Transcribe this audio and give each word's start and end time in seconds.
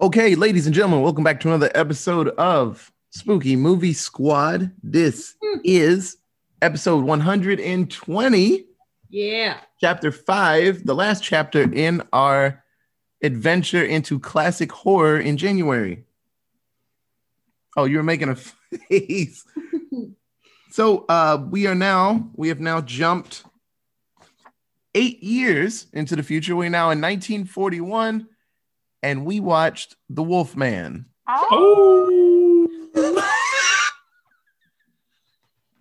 Okay, 0.00 0.34
ladies 0.34 0.66
and 0.66 0.74
gentlemen, 0.74 1.02
welcome 1.02 1.24
back 1.24 1.40
to 1.40 1.48
another 1.48 1.70
episode 1.74 2.28
of 2.30 2.92
Spooky 3.10 3.56
Movie 3.56 3.92
Squad. 3.92 4.70
This 4.82 5.34
is 5.64 6.18
episode 6.62 7.04
120, 7.04 8.66
Yeah. 9.10 9.58
chapter 9.80 10.12
5, 10.12 10.86
the 10.86 10.94
last 10.94 11.22
chapter 11.24 11.62
in 11.72 12.02
our 12.12 12.62
adventure 13.22 13.82
into 13.82 14.20
classic 14.20 14.70
horror 14.70 15.18
in 15.18 15.36
January. 15.36 16.04
Oh, 17.76 17.84
you're 17.84 18.04
making 18.04 18.28
a 18.28 18.36
face. 18.88 19.44
so, 20.70 21.06
uh 21.08 21.44
we 21.50 21.66
are 21.66 21.74
now 21.74 22.30
we 22.36 22.48
have 22.48 22.60
now 22.60 22.80
jumped 22.80 23.42
8 24.94 25.20
years 25.24 25.86
into 25.92 26.14
the 26.14 26.22
future. 26.22 26.54
We're 26.54 26.70
now 26.70 26.90
in 26.90 27.00
1941 27.00 28.28
and 29.02 29.24
we 29.24 29.40
watched 29.40 29.96
The 30.08 30.22
Wolf 30.22 30.56
Man. 30.56 31.06
Oh. 31.26 32.68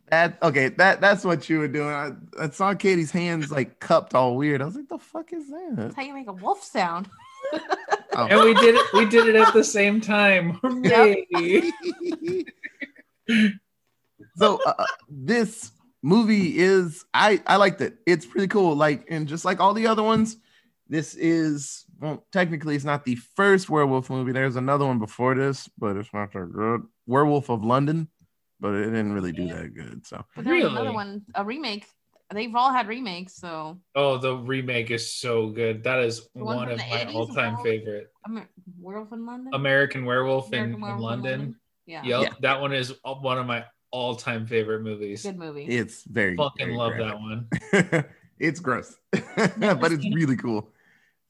That 0.10 0.38
okay, 0.42 0.70
that 0.70 1.02
that's 1.02 1.26
what 1.26 1.50
you 1.50 1.60
were 1.60 1.68
doing. 1.68 1.90
I, 1.90 2.12
I 2.40 2.50
saw 2.50 2.74
Katie's 2.74 3.12
hands 3.12 3.52
like 3.52 3.82
cupped 3.82 4.16
all 4.16 4.38
weird. 4.38 4.62
I 4.62 4.66
was 4.66 4.76
like, 4.76 4.88
the 4.88 4.98
fuck 4.98 5.34
is 5.34 5.50
that? 5.50 5.72
That's 5.74 5.96
how 5.96 6.04
you 6.04 6.14
make 6.14 6.30
a 6.30 6.34
wolf 6.34 6.64
sound. 6.64 7.10
Oh. 8.14 8.26
and 8.26 8.40
we 8.40 8.54
did 8.56 8.74
it. 8.74 8.94
We 8.94 9.06
did 9.06 9.28
it 9.28 9.36
at 9.36 9.54
the 9.54 9.64
same 9.64 10.02
time. 10.02 10.54
Hooray! 10.64 11.72
so 14.38 14.60
uh, 14.66 14.86
this 15.08 15.72
movie 16.02 16.58
is 16.58 17.06
I 17.14 17.44
I 17.46 17.58
liked 17.58 17.82
it. 17.82 17.98
It's 18.08 18.26
pretty 18.26 18.48
cool. 18.48 18.76
Like 18.76 19.06
and 19.10 19.28
just 19.28 19.46
like 19.46 19.60
all 19.60 19.74
the 19.74 19.88
other 19.88 20.04
ones, 20.04 20.38
this 20.88 21.14
is 21.16 21.86
well 22.00 22.26
technically 22.32 22.76
it's 22.76 22.86
not 22.86 23.04
the 23.06 23.16
first 23.16 23.70
werewolf 23.70 24.10
movie. 24.10 24.32
There's 24.32 24.56
another 24.56 24.86
one 24.86 25.00
before 25.00 25.36
this, 25.36 25.70
but 25.78 25.96
it's 25.98 26.14
not 26.14 26.32
that 26.34 26.52
good. 26.54 26.84
Werewolf 27.06 27.50
of 27.50 27.64
London, 27.64 28.08
but 28.60 28.74
it 28.76 28.86
didn't 28.86 29.14
really 29.14 29.32
do 29.32 29.48
that 29.50 29.74
good. 29.74 30.06
So 30.06 30.24
But 30.36 30.46
there's 30.46 30.66
another 30.66 30.94
one, 30.94 31.26
a 31.36 31.44
remake. 31.44 31.86
They've 32.34 32.54
all 32.54 32.74
had 32.74 32.90
remakes, 32.90 33.36
so 33.38 33.80
Oh, 33.96 34.18
the 34.18 34.36
remake 34.36 34.92
is 34.92 35.14
so 35.14 35.48
good. 35.50 35.84
That 35.86 36.00
is 36.00 36.28
one 36.34 36.58
one 36.58 36.72
of 36.72 36.78
my 36.80 37.06
all-time 37.14 37.54
about- 37.54 37.64
favorite. 37.64 38.12
Amer- 38.28 38.50
Werewolf 38.82 39.14
in 39.14 39.26
London. 39.26 39.54
American 39.54 40.04
Werewolf 40.04 40.48
in, 40.52 40.56
American 40.60 40.76
in 40.76 40.82
Werewolf 40.82 41.00
in 41.00 41.06
London. 41.24 41.56
Yeah. 41.86 42.04
Yep, 42.04 42.22
Yeah. 42.22 42.30
that 42.42 42.60
one 42.60 42.74
is 42.74 42.94
one 43.04 43.38
of 43.38 43.46
my 43.46 43.64
all-time 43.92 44.46
favorite 44.46 44.82
movies. 44.84 45.24
Good 45.24 45.38
movie. 45.38 45.64
it's 45.64 46.04
very 46.04 46.36
Fucking 46.36 46.66
very 46.66 46.78
love 46.78 46.94
graphic. 46.96 47.12
that 47.92 47.94
one. 47.94 48.06
it's 48.40 48.60
gross, 48.60 48.94
but 49.12 49.92
it's 49.94 50.06
really 50.14 50.36
cool. 50.36 50.70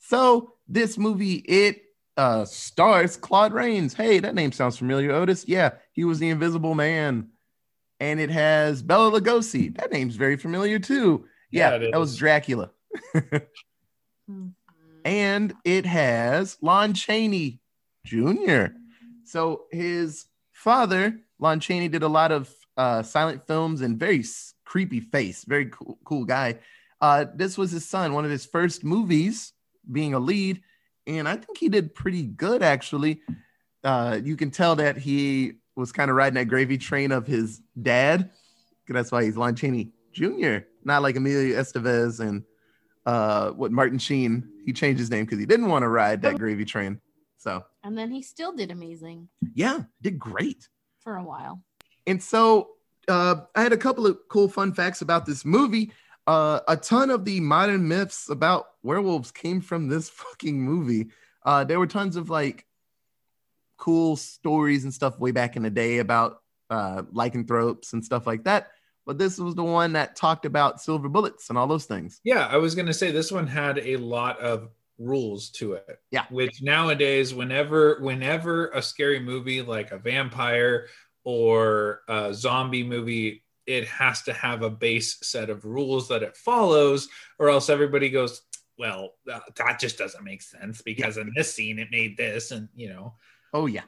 So 0.07 0.53
this 0.69 0.97
movie 0.97 1.35
it 1.47 1.81
uh 2.15 2.45
stars 2.45 3.17
Claude 3.17 3.51
Rains. 3.53 3.93
Hey, 3.93 4.19
that 4.19 4.35
name 4.35 4.53
sounds 4.53 4.77
familiar, 4.77 5.11
Otis. 5.11 5.45
Yeah, 5.47 5.71
he 5.91 6.05
was 6.05 6.19
the 6.19 6.29
Invisible 6.29 6.75
Man, 6.75 7.27
and 7.99 8.19
it 8.21 8.29
has 8.29 8.81
Bela 8.81 9.11
Lugosi. 9.19 9.75
That 9.77 9.91
name's 9.91 10.15
very 10.15 10.37
familiar 10.37 10.79
too. 10.79 11.25
Yeah, 11.51 11.71
Yeah, 11.73 11.89
that 11.91 11.99
was 11.99 12.11
is. 12.13 12.17
Dracula, 12.17 12.71
Mhm. 14.29 14.53
and 15.05 15.53
it 15.65 15.85
has 15.85 16.57
Lon 16.61 16.93
Chaney 16.93 17.59
Jr. 18.05 18.67
So 19.25 19.65
his 19.71 20.25
father, 20.53 21.19
Lon 21.39 21.59
Chaney, 21.59 21.89
did 21.89 22.03
a 22.03 22.07
lot 22.07 22.31
of 22.31 22.49
uh, 22.77 23.03
silent 23.03 23.45
films 23.47 23.81
and 23.81 23.99
very 23.99 24.19
s- 24.19 24.53
creepy 24.63 24.99
face, 25.01 25.43
very 25.43 25.65
cool, 25.65 25.97
cool 26.05 26.23
guy. 26.25 26.59
Uh, 27.01 27.25
this 27.35 27.57
was 27.57 27.71
his 27.71 27.85
son, 27.87 28.13
one 28.13 28.23
of 28.23 28.31
his 28.31 28.45
first 28.45 28.83
movies, 28.83 29.53
being 29.91 30.13
a 30.13 30.19
lead, 30.19 30.61
and 31.05 31.27
I 31.27 31.37
think 31.37 31.57
he 31.57 31.69
did 31.69 31.95
pretty 31.95 32.23
good 32.23 32.63
actually. 32.63 33.21
Uh, 33.83 34.19
you 34.23 34.35
can 34.35 34.51
tell 34.51 34.75
that 34.75 34.97
he 34.97 35.53
was 35.75 35.91
kind 35.91 36.09
of 36.09 36.17
riding 36.17 36.35
that 36.35 36.45
gravy 36.45 36.77
train 36.77 37.11
of 37.11 37.27
his 37.27 37.61
dad. 37.81 38.31
That's 38.89 39.11
why 39.11 39.23
he's 39.23 39.37
Lon 39.37 39.55
Chaney 39.55 39.91
Jr., 40.11 40.59
not 40.83 41.01
like 41.01 41.15
Emilio 41.15 41.59
Estevez 41.59 42.19
and 42.19 42.43
uh, 43.05 43.51
what 43.51 43.71
Martin 43.71 43.99
Sheen. 43.99 44.49
He 44.65 44.73
changed 44.73 44.99
his 44.99 45.09
name 45.09 45.25
because 45.25 45.39
he 45.39 45.45
didn't 45.45 45.67
want 45.67 45.83
to 45.83 45.87
ride 45.87 46.21
that 46.23 46.37
gravy 46.37 46.65
train. 46.65 46.99
So 47.37 47.63
And 47.83 47.97
then 47.97 48.11
he 48.11 48.21
still 48.21 48.51
did 48.51 48.71
amazing 48.71 49.29
yeah, 49.53 49.83
did 50.01 50.19
great. 50.19 50.67
for 50.99 51.15
a 51.15 51.23
while. 51.23 51.61
And 52.05 52.21
so 52.21 52.69
uh, 53.07 53.35
I 53.55 53.61
had 53.61 53.73
a 53.73 53.77
couple 53.77 54.05
of 54.05 54.17
cool 54.29 54.49
fun 54.49 54.73
facts 54.73 55.01
about 55.01 55.25
this 55.25 55.45
movie. 55.45 55.91
Uh, 56.27 56.59
a 56.67 56.75
ton 56.75 57.09
of 57.09 57.23
the 57.23 57.39
modern 57.39 57.87
myths 57.87 58.29
about 58.29 58.67
werewolves 58.83 59.31
came 59.31 59.61
from 59.61 59.87
this 59.87 60.09
fucking 60.09 60.61
movie. 60.61 61.07
Uh, 61.45 61.63
there 61.63 61.79
were 61.79 61.87
tons 61.87 62.17
of 62.17 62.29
like 62.29 62.65
cool 63.77 64.15
stories 64.15 64.83
and 64.83 64.93
stuff 64.93 65.17
way 65.17 65.31
back 65.31 65.55
in 65.55 65.63
the 65.63 65.69
day 65.69 65.99
about 65.99 66.41
uh, 66.69 67.03
lycanthropes 67.11 67.93
and 67.93 68.03
stuff 68.03 68.27
like 68.27 68.43
that. 68.43 68.67
But 69.05 69.17
this 69.17 69.39
was 69.39 69.55
the 69.55 69.63
one 69.63 69.93
that 69.93 70.17
talked 70.17 70.45
about 70.45 70.81
silver 70.81 71.07
bullets 71.07 71.47
and 71.49 71.57
all 71.57 71.67
those 71.67 71.85
things. 71.85 72.19
Yeah, 72.25 72.45
I 72.45 72.57
was 72.57 72.75
gonna 72.75 72.93
say 72.93 73.09
this 73.09 73.31
one 73.31 73.47
had 73.47 73.79
a 73.79 73.95
lot 73.95 74.37
of 74.39 74.69
rules 74.97 75.49
to 75.51 75.73
it. 75.73 76.01
Yeah. 76.11 76.25
Which 76.29 76.61
nowadays, 76.61 77.33
whenever 77.33 77.99
whenever 78.01 78.67
a 78.71 78.81
scary 78.81 79.21
movie 79.21 79.61
like 79.61 79.91
a 79.91 79.97
vampire 79.97 80.87
or 81.23 82.01
a 82.09 82.33
zombie 82.33 82.83
movie, 82.83 83.43
it 83.67 83.87
has 83.87 84.23
to 84.23 84.33
have 84.33 84.61
a 84.61 84.69
base 84.69 85.17
set 85.21 85.49
of 85.49 85.65
rules 85.65 86.07
that 86.07 86.23
it 86.23 86.35
follows, 86.35 87.09
or 87.37 87.49
else 87.49 87.69
everybody 87.69 88.09
goes, 88.09 88.41
"Well, 88.77 89.13
uh, 89.31 89.39
that 89.55 89.79
just 89.79 89.97
doesn't 89.97 90.23
make 90.23 90.41
sense 90.41 90.81
because 90.81 91.17
in 91.17 91.31
this 91.35 91.53
scene 91.53 91.77
it 91.77 91.91
made 91.91 92.17
this," 92.17 92.51
and 92.51 92.69
you 92.75 92.89
know. 92.89 93.13
Oh 93.53 93.65
yeah. 93.65 93.83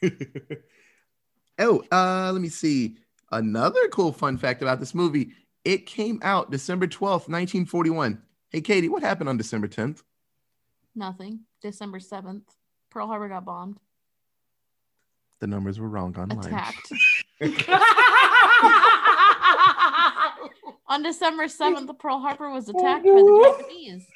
oh, 1.58 1.82
uh, 1.90 2.30
let 2.32 2.40
me 2.40 2.48
see. 2.48 2.98
Another 3.32 3.88
cool 3.88 4.12
fun 4.12 4.38
fact 4.38 4.62
about 4.62 4.78
this 4.78 4.94
movie: 4.94 5.32
it 5.64 5.86
came 5.86 6.20
out 6.22 6.50
December 6.50 6.86
twelfth, 6.86 7.28
nineteen 7.28 7.66
forty-one. 7.66 8.22
Hey, 8.50 8.60
Katie, 8.60 8.88
what 8.88 9.02
happened 9.02 9.28
on 9.28 9.36
December 9.36 9.66
tenth? 9.66 10.04
Nothing. 10.94 11.40
December 11.60 11.98
7th. 11.98 12.44
Pearl 12.90 13.08
Harbor 13.08 13.28
got 13.28 13.44
bombed. 13.44 13.78
The 15.40 15.48
numbers 15.48 15.80
were 15.80 15.88
wrong 15.88 16.16
online. 16.16 16.38
Attacked. 16.38 16.92
On 20.88 21.02
December 21.02 21.44
7th, 21.44 21.86
the 21.86 21.94
Pearl 21.94 22.18
Harbor 22.20 22.50
was 22.50 22.68
attacked 22.68 23.04
by 23.04 23.10
the 23.10 23.54
Japanese. 23.58 24.06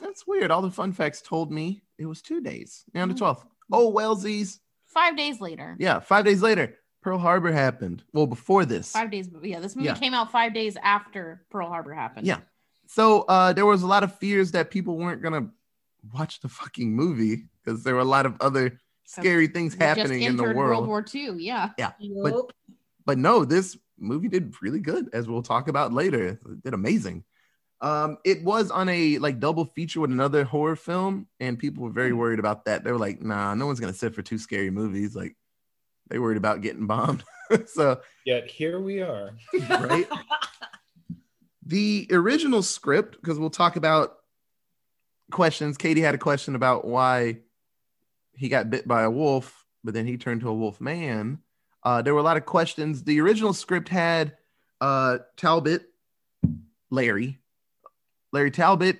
That's 0.00 0.26
weird. 0.26 0.50
All 0.50 0.62
the 0.62 0.70
fun 0.70 0.92
facts 0.92 1.20
told 1.22 1.50
me 1.50 1.82
it 1.98 2.06
was 2.06 2.22
two 2.22 2.40
days 2.40 2.84
on 2.94 3.08
the 3.08 3.14
Mhm. 3.14 3.18
twelfth. 3.18 3.44
Oh, 3.72 3.92
wellsies. 3.92 4.60
Five 4.86 5.16
days 5.16 5.40
later. 5.40 5.76
Yeah, 5.78 5.98
five 5.98 6.24
days 6.24 6.40
later, 6.42 6.76
Pearl 7.02 7.18
Harbor 7.18 7.52
happened. 7.52 8.04
Well, 8.12 8.26
before 8.26 8.64
this. 8.64 8.92
Five 8.92 9.10
days. 9.10 9.28
Yeah, 9.42 9.60
this 9.60 9.74
movie 9.74 9.86
Yeah. 9.88 9.94
came 9.94 10.14
out 10.14 10.30
five 10.30 10.54
days 10.54 10.76
after 10.82 11.44
Pearl 11.50 11.68
Harbor 11.68 11.92
happened. 11.94 12.26
Yeah. 12.26 12.40
So 12.86 13.22
uh, 13.22 13.52
there 13.52 13.66
was 13.66 13.82
a 13.82 13.86
lot 13.86 14.02
of 14.04 14.16
fears 14.18 14.52
that 14.52 14.70
people 14.70 14.96
weren't 14.96 15.20
gonna 15.22 15.50
watch 16.14 16.40
the 16.40 16.48
fucking 16.48 16.94
movie 16.94 17.48
because 17.64 17.82
there 17.84 17.94
were 17.94 18.00
a 18.00 18.04
lot 18.04 18.24
of 18.24 18.36
other 18.40 18.78
scary 19.04 19.46
things 19.48 19.74
We 19.74 19.80
just 19.80 19.98
happening 19.98 20.22
in 20.22 20.36
the 20.36 20.44
world. 20.44 20.56
World 20.56 20.86
War 20.86 21.04
II. 21.14 21.42
Yeah. 21.44 21.70
But- 21.76 22.52
but 23.08 23.16
no, 23.16 23.46
this 23.46 23.74
movie 23.98 24.28
did 24.28 24.52
really 24.60 24.80
good, 24.80 25.08
as 25.14 25.26
we'll 25.26 25.40
talk 25.40 25.68
about 25.68 25.94
later. 25.94 26.26
It 26.26 26.62
did 26.62 26.74
amazing. 26.74 27.24
Um, 27.80 28.18
it 28.22 28.44
was 28.44 28.70
on 28.70 28.86
a 28.90 29.16
like 29.16 29.40
double 29.40 29.64
feature 29.64 30.00
with 30.00 30.10
another 30.10 30.44
horror 30.44 30.76
film, 30.76 31.26
and 31.40 31.58
people 31.58 31.84
were 31.84 31.90
very 31.90 32.12
worried 32.12 32.38
about 32.38 32.66
that. 32.66 32.84
They 32.84 32.92
were 32.92 32.98
like, 32.98 33.22
"Nah, 33.22 33.54
no 33.54 33.64
one's 33.64 33.80
gonna 33.80 33.94
sit 33.94 34.14
for 34.14 34.20
two 34.20 34.36
scary 34.36 34.68
movies." 34.68 35.16
Like, 35.16 35.36
they 36.10 36.18
worried 36.18 36.36
about 36.36 36.60
getting 36.60 36.86
bombed. 36.86 37.24
so, 37.66 38.02
Yet 38.26 38.46
here 38.46 38.78
we 38.78 39.00
are. 39.00 39.30
right? 39.70 40.06
the 41.64 42.08
original 42.10 42.62
script, 42.62 43.16
because 43.18 43.38
we'll 43.38 43.48
talk 43.48 43.76
about 43.76 44.18
questions. 45.30 45.78
Katie 45.78 46.02
had 46.02 46.14
a 46.14 46.18
question 46.18 46.54
about 46.54 46.84
why 46.84 47.38
he 48.34 48.50
got 48.50 48.68
bit 48.68 48.86
by 48.86 49.04
a 49.04 49.10
wolf, 49.10 49.64
but 49.82 49.94
then 49.94 50.06
he 50.06 50.18
turned 50.18 50.42
to 50.42 50.50
a 50.50 50.54
wolf 50.54 50.78
man. 50.78 51.38
Uh, 51.88 52.02
there 52.02 52.12
were 52.12 52.20
a 52.20 52.22
lot 52.22 52.36
of 52.36 52.44
questions. 52.44 53.02
The 53.02 53.18
original 53.22 53.54
script 53.54 53.88
had 53.88 54.36
uh, 54.78 55.20
Talbot, 55.38 55.86
Larry, 56.90 57.38
Larry 58.30 58.50
Talbot 58.50 58.98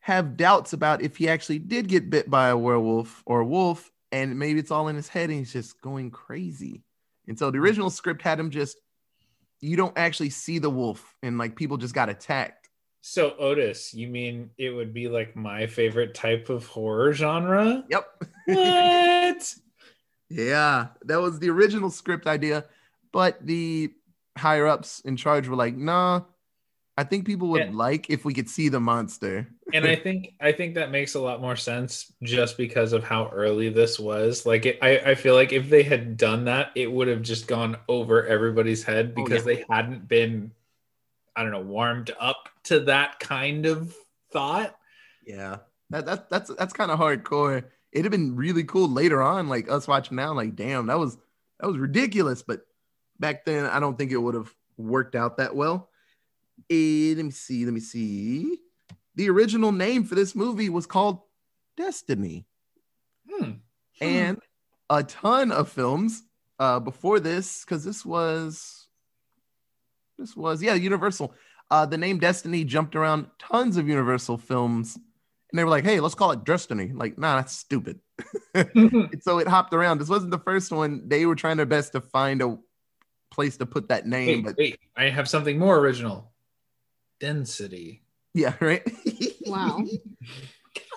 have 0.00 0.36
doubts 0.36 0.72
about 0.72 1.00
if 1.00 1.16
he 1.16 1.28
actually 1.28 1.60
did 1.60 1.86
get 1.86 2.10
bit 2.10 2.28
by 2.28 2.48
a 2.48 2.56
werewolf 2.56 3.22
or 3.24 3.38
a 3.38 3.46
wolf, 3.46 3.88
and 4.10 4.36
maybe 4.36 4.58
it's 4.58 4.72
all 4.72 4.88
in 4.88 4.96
his 4.96 5.06
head 5.06 5.30
and 5.30 5.38
he's 5.38 5.52
just 5.52 5.80
going 5.80 6.10
crazy. 6.10 6.82
And 7.28 7.38
so 7.38 7.52
the 7.52 7.58
original 7.58 7.90
script 7.90 8.20
had 8.20 8.40
him 8.40 8.50
just, 8.50 8.78
you 9.60 9.76
don't 9.76 9.96
actually 9.96 10.30
see 10.30 10.58
the 10.58 10.70
wolf, 10.70 11.14
and 11.22 11.38
like 11.38 11.54
people 11.54 11.76
just 11.76 11.94
got 11.94 12.08
attacked. 12.08 12.68
So 13.02 13.36
Otis, 13.38 13.94
you 13.94 14.08
mean 14.08 14.50
it 14.58 14.70
would 14.70 14.92
be 14.92 15.06
like 15.06 15.36
my 15.36 15.68
favorite 15.68 16.14
type 16.14 16.48
of 16.48 16.66
horror 16.66 17.12
genre? 17.12 17.84
Yep. 17.88 18.24
What? 18.46 19.54
Yeah, 20.28 20.88
that 21.04 21.20
was 21.20 21.38
the 21.38 21.50
original 21.50 21.90
script 21.90 22.26
idea, 22.26 22.64
but 23.12 23.44
the 23.46 23.92
higher 24.36 24.66
ups 24.66 25.00
in 25.00 25.16
charge 25.16 25.46
were 25.48 25.56
like, 25.56 25.76
"Nah, 25.76 26.22
I 26.98 27.04
think 27.04 27.26
people 27.26 27.48
would 27.48 27.66
Yeah. 27.66 27.70
like 27.72 28.10
if 28.10 28.24
we 28.24 28.34
could 28.34 28.48
see 28.48 28.68
the 28.68 28.80
monster. 28.80 29.48
and 29.72 29.84
I 29.86 29.96
think 29.96 30.34
I 30.40 30.52
think 30.52 30.74
that 30.76 30.90
makes 30.90 31.14
a 31.14 31.20
lot 31.20 31.40
more 31.40 31.56
sense 31.56 32.12
just 32.22 32.56
because 32.56 32.92
of 32.92 33.04
how 33.04 33.28
early 33.30 33.68
this 33.68 33.98
was. 33.98 34.46
Like 34.46 34.66
it, 34.66 34.78
I, 34.82 34.98
I 34.98 35.14
feel 35.14 35.34
like 35.34 35.52
if 35.52 35.68
they 35.70 35.82
had 35.82 36.16
done 36.16 36.44
that, 36.46 36.70
it 36.74 36.90
would 36.90 37.08
have 37.08 37.22
just 37.22 37.46
gone 37.48 37.76
over 37.88 38.26
everybody's 38.26 38.82
head 38.84 39.12
Oh, 39.16 39.24
because 39.24 39.46
yeah. 39.46 39.54
they 39.56 39.64
hadn't 39.70 40.08
been, 40.08 40.52
I 41.36 41.42
don't 41.42 41.52
know, 41.52 41.60
warmed 41.62 42.12
up 42.18 42.48
to 42.64 42.80
that 42.80 43.18
kind 43.20 43.66
of 43.66 43.94
thought. 44.32 44.76
Yeah, 45.26 45.58
that, 45.90 46.06
that 46.06 46.30
that's 46.30 46.50
that's 46.54 46.72
kind 46.72 46.90
of 46.90 46.98
hardcore. 46.98 47.64
It'd 47.96 48.04
have 48.04 48.12
been 48.12 48.36
really 48.36 48.62
cool 48.64 48.90
later 48.90 49.22
on, 49.22 49.48
like 49.48 49.70
us 49.70 49.88
watching 49.88 50.16
now. 50.16 50.34
Like, 50.34 50.54
damn, 50.54 50.86
that 50.88 50.98
was 50.98 51.16
that 51.58 51.66
was 51.66 51.78
ridiculous. 51.78 52.42
But 52.42 52.60
back 53.18 53.46
then, 53.46 53.64
I 53.64 53.80
don't 53.80 53.96
think 53.96 54.12
it 54.12 54.18
would 54.18 54.34
have 54.34 54.52
worked 54.76 55.14
out 55.14 55.38
that 55.38 55.56
well. 55.56 55.88
Eh, 56.70 57.14
let 57.16 57.24
me 57.24 57.30
see. 57.30 57.64
Let 57.64 57.72
me 57.72 57.80
see. 57.80 58.58
The 59.14 59.30
original 59.30 59.72
name 59.72 60.04
for 60.04 60.14
this 60.14 60.34
movie 60.34 60.68
was 60.68 60.86
called 60.86 61.20
Destiny. 61.78 62.46
Hmm. 63.30 63.52
and 64.00 64.38
a 64.90 65.02
ton 65.02 65.50
of 65.50 65.68
films 65.68 66.22
uh 66.58 66.78
before 66.78 67.18
this 67.18 67.64
because 67.64 67.84
this 67.84 68.04
was 68.04 68.86
this 70.18 70.36
was 70.36 70.62
yeah 70.62 70.74
universal 70.74 71.34
uh 71.70 71.84
the 71.84 71.98
name 71.98 72.18
destiny 72.18 72.62
jumped 72.62 72.94
around 72.94 73.26
tons 73.38 73.76
of 73.76 73.88
universal 73.88 74.38
films 74.38 74.96
and 75.50 75.58
they 75.58 75.64
were 75.64 75.70
like 75.70 75.84
hey 75.84 76.00
let's 76.00 76.14
call 76.14 76.30
it 76.32 76.44
destiny 76.44 76.92
like 76.94 77.18
nah 77.18 77.36
that's 77.36 77.52
stupid 77.52 78.00
and 78.54 79.10
so 79.20 79.38
it 79.38 79.48
hopped 79.48 79.74
around 79.74 79.98
this 79.98 80.08
wasn't 80.08 80.30
the 80.30 80.38
first 80.38 80.72
one 80.72 81.02
they 81.08 81.26
were 81.26 81.36
trying 81.36 81.56
their 81.56 81.66
best 81.66 81.92
to 81.92 82.00
find 82.00 82.42
a 82.42 82.56
place 83.30 83.56
to 83.56 83.66
put 83.66 83.88
that 83.88 84.06
name 84.06 84.26
wait, 84.26 84.44
but 84.44 84.54
wait, 84.56 84.78
I 84.96 85.08
have 85.08 85.28
something 85.28 85.58
more 85.58 85.78
original. 85.78 86.32
Density. 87.20 88.02
yeah 88.34 88.54
right 88.60 88.82
Wow. 89.46 89.84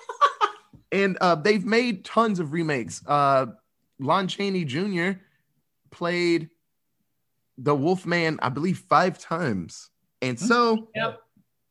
and 0.92 1.16
uh, 1.20 1.36
they've 1.36 1.64
made 1.64 2.04
tons 2.04 2.40
of 2.40 2.52
remakes. 2.52 3.02
Uh, 3.06 3.46
Lon 3.98 4.28
Chaney 4.28 4.64
Jr. 4.64 5.20
played 5.90 6.50
the 7.58 7.74
Wolfman, 7.74 8.38
I 8.42 8.48
believe, 8.48 8.78
five 8.88 9.18
times, 9.18 9.90
and 10.22 10.38
so 10.38 10.88
Yep. 10.94 11.20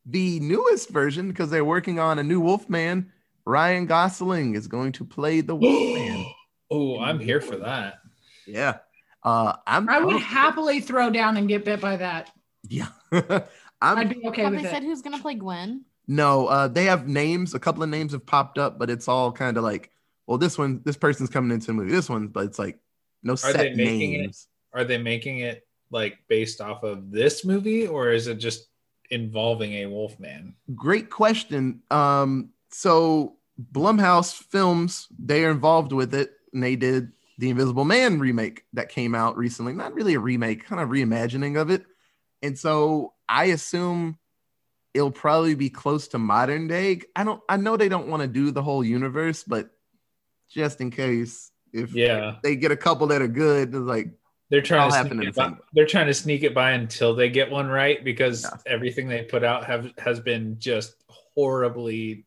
The 0.10 0.40
newest 0.40 0.90
version, 0.90 1.28
because 1.28 1.50
they're 1.50 1.66
working 1.66 2.00
on 2.00 2.20
a 2.20 2.24
new 2.24 2.40
Wolfman, 2.40 3.12
Ryan 3.46 3.86
Gosling 3.86 4.56
is 4.56 4.68
going 4.68 4.92
to 4.94 5.06
play 5.06 5.42
the 5.42 5.56
Wolfman. 5.56 6.26
oh, 6.72 7.00
I'm 7.00 7.20
here 7.20 7.42
for 7.42 7.58
that. 7.58 7.96
yeah, 8.48 8.78
uh, 9.24 9.54
I'm. 9.68 9.88
I 9.90 10.00
would 10.00 10.16
I'm- 10.16 10.22
happily 10.24 10.80
throw 10.82 11.10
down 11.10 11.38
and 11.38 11.48
get 11.48 11.66
bit 11.66 11.82
by 11.82 11.98
that. 11.98 12.32
yeah, 12.68 12.88
I'd 13.12 13.44
I'm. 13.82 14.08
be 14.10 14.26
okay 14.28 14.44
Have 14.44 14.52
with 14.54 14.62
they 14.64 14.68
it. 14.68 14.72
said 14.72 14.84
who's 14.84 15.02
gonna 15.02 15.20
play 15.20 15.36
Gwen? 15.36 15.86
No, 16.08 16.48
uh, 16.48 16.68
they 16.68 16.86
have 16.86 17.08
names. 17.08 17.54
A 17.54 17.60
couple 17.60 17.84
of 17.84 17.90
names 17.90 18.14
have 18.14 18.26
popped 18.26 18.58
up, 18.58 18.80
but 18.80 18.90
it's 18.90 19.08
all 19.08 19.32
kind 19.32 19.58
of 19.58 19.64
like, 19.64 19.92
well, 20.26 20.40
this 20.40 20.58
one, 20.58 20.82
this 20.84 20.98
person's 20.98 21.30
coming 21.30 21.52
into 21.52 21.68
the 21.68 21.74
movie. 21.74 21.92
This 21.92 22.10
one, 22.10 22.30
but 22.30 22.46
it's 22.46 22.58
like 22.58 22.80
no 23.22 23.36
set 23.36 23.56
they 23.58 23.74
making 23.76 24.14
it- 24.14 24.18
names. 24.22 24.48
Are 24.74 24.84
they 24.84 24.98
making 24.98 25.40
it 25.40 25.68
like 25.92 26.18
based 26.28 26.62
off 26.62 26.84
of 26.84 27.10
this 27.12 27.44
movie, 27.46 27.88
or 27.88 28.12
is 28.12 28.28
it 28.28 28.36
just 28.36 28.69
involving 29.12 29.74
a 29.74 29.86
Wolfman? 29.88 30.56
Great 30.76 31.10
question. 31.10 31.82
Um, 31.92 32.50
so 32.70 33.38
Blumhouse 33.72 34.34
Films, 34.34 35.08
they 35.18 35.46
are 35.46 35.52
involved 35.52 35.92
with 35.92 36.14
it, 36.14 36.32
and 36.54 36.64
they 36.64 36.76
did 36.76 37.12
the 37.38 37.50
Invisible 37.50 37.86
Man 37.86 38.20
remake 38.20 38.64
that 38.74 38.90
came 38.90 39.16
out 39.16 39.38
recently. 39.38 39.74
Not 39.74 39.94
really 39.94 40.14
a 40.16 40.20
remake, 40.20 40.66
kind 40.66 40.82
of 40.82 40.90
reimagining 40.90 41.60
of 41.60 41.70
it. 41.70 41.86
And 42.42 42.58
so 42.58 43.14
I 43.28 43.46
assume 43.46 44.18
it'll 44.94 45.12
probably 45.12 45.56
be 45.56 45.70
close 45.70 46.08
to 46.10 46.18
modern 46.18 46.68
day. 46.68 47.02
I 47.16 47.24
don't. 47.24 47.42
I 47.48 47.58
know 47.58 47.78
they 47.78 47.90
don't 47.90 48.08
want 48.08 48.22
to 48.22 48.28
do 48.28 48.52
the 48.52 48.64
whole 48.64 48.84
universe, 48.84 49.44
but 49.44 49.70
just 50.50 50.82
in 50.82 50.90
case, 50.92 51.52
if 51.72 51.94
Yeah. 51.94 52.38
they 52.44 52.56
get 52.56 52.72
a 52.72 52.78
couple 52.78 53.08
that 53.08 53.22
are 53.22 53.28
good, 53.28 53.70
it's 53.70 53.78
like 53.78 54.12
They're 54.50 54.62
trying 54.62 54.82
all 54.82 54.90
to 54.90 54.96
happen 54.96 55.12
sneak 55.18 55.22
in 55.24 55.30
it 55.30 55.36
the 55.36 55.42
by, 55.42 55.58
they're 55.74 55.86
trying 55.86 56.08
to 56.08 56.14
sneak 56.14 56.44
it 56.44 56.56
by 56.56 56.72
until 56.72 57.14
they 57.14 57.30
get 57.30 57.52
one 57.52 57.68
right 57.68 58.04
because 58.04 58.44
Yeah. 58.44 58.58
everything 58.66 59.08
they 59.08 59.24
put 59.24 59.44
out 59.44 59.66
have 59.66 59.94
has 60.00 60.20
been 60.20 60.58
just 60.60 60.96
horribly 61.08 62.26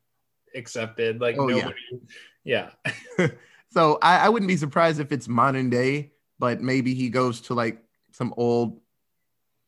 accepted. 0.54 1.20
Like 1.20 1.36
Oh, 1.38 1.48
yeah. 1.48 1.70
yeah. 2.44 2.70
So 3.70 3.98
I, 4.02 4.26
I 4.26 4.28
wouldn't 4.28 4.48
be 4.48 4.58
surprised 4.58 5.00
if 5.00 5.12
it's 5.12 5.28
modern 5.28 5.70
day, 5.70 6.12
but 6.38 6.60
maybe 6.60 6.92
he 6.92 7.08
goes 7.08 7.40
to 7.42 7.54
like 7.54 7.82
some 8.10 8.34
old 8.36 8.80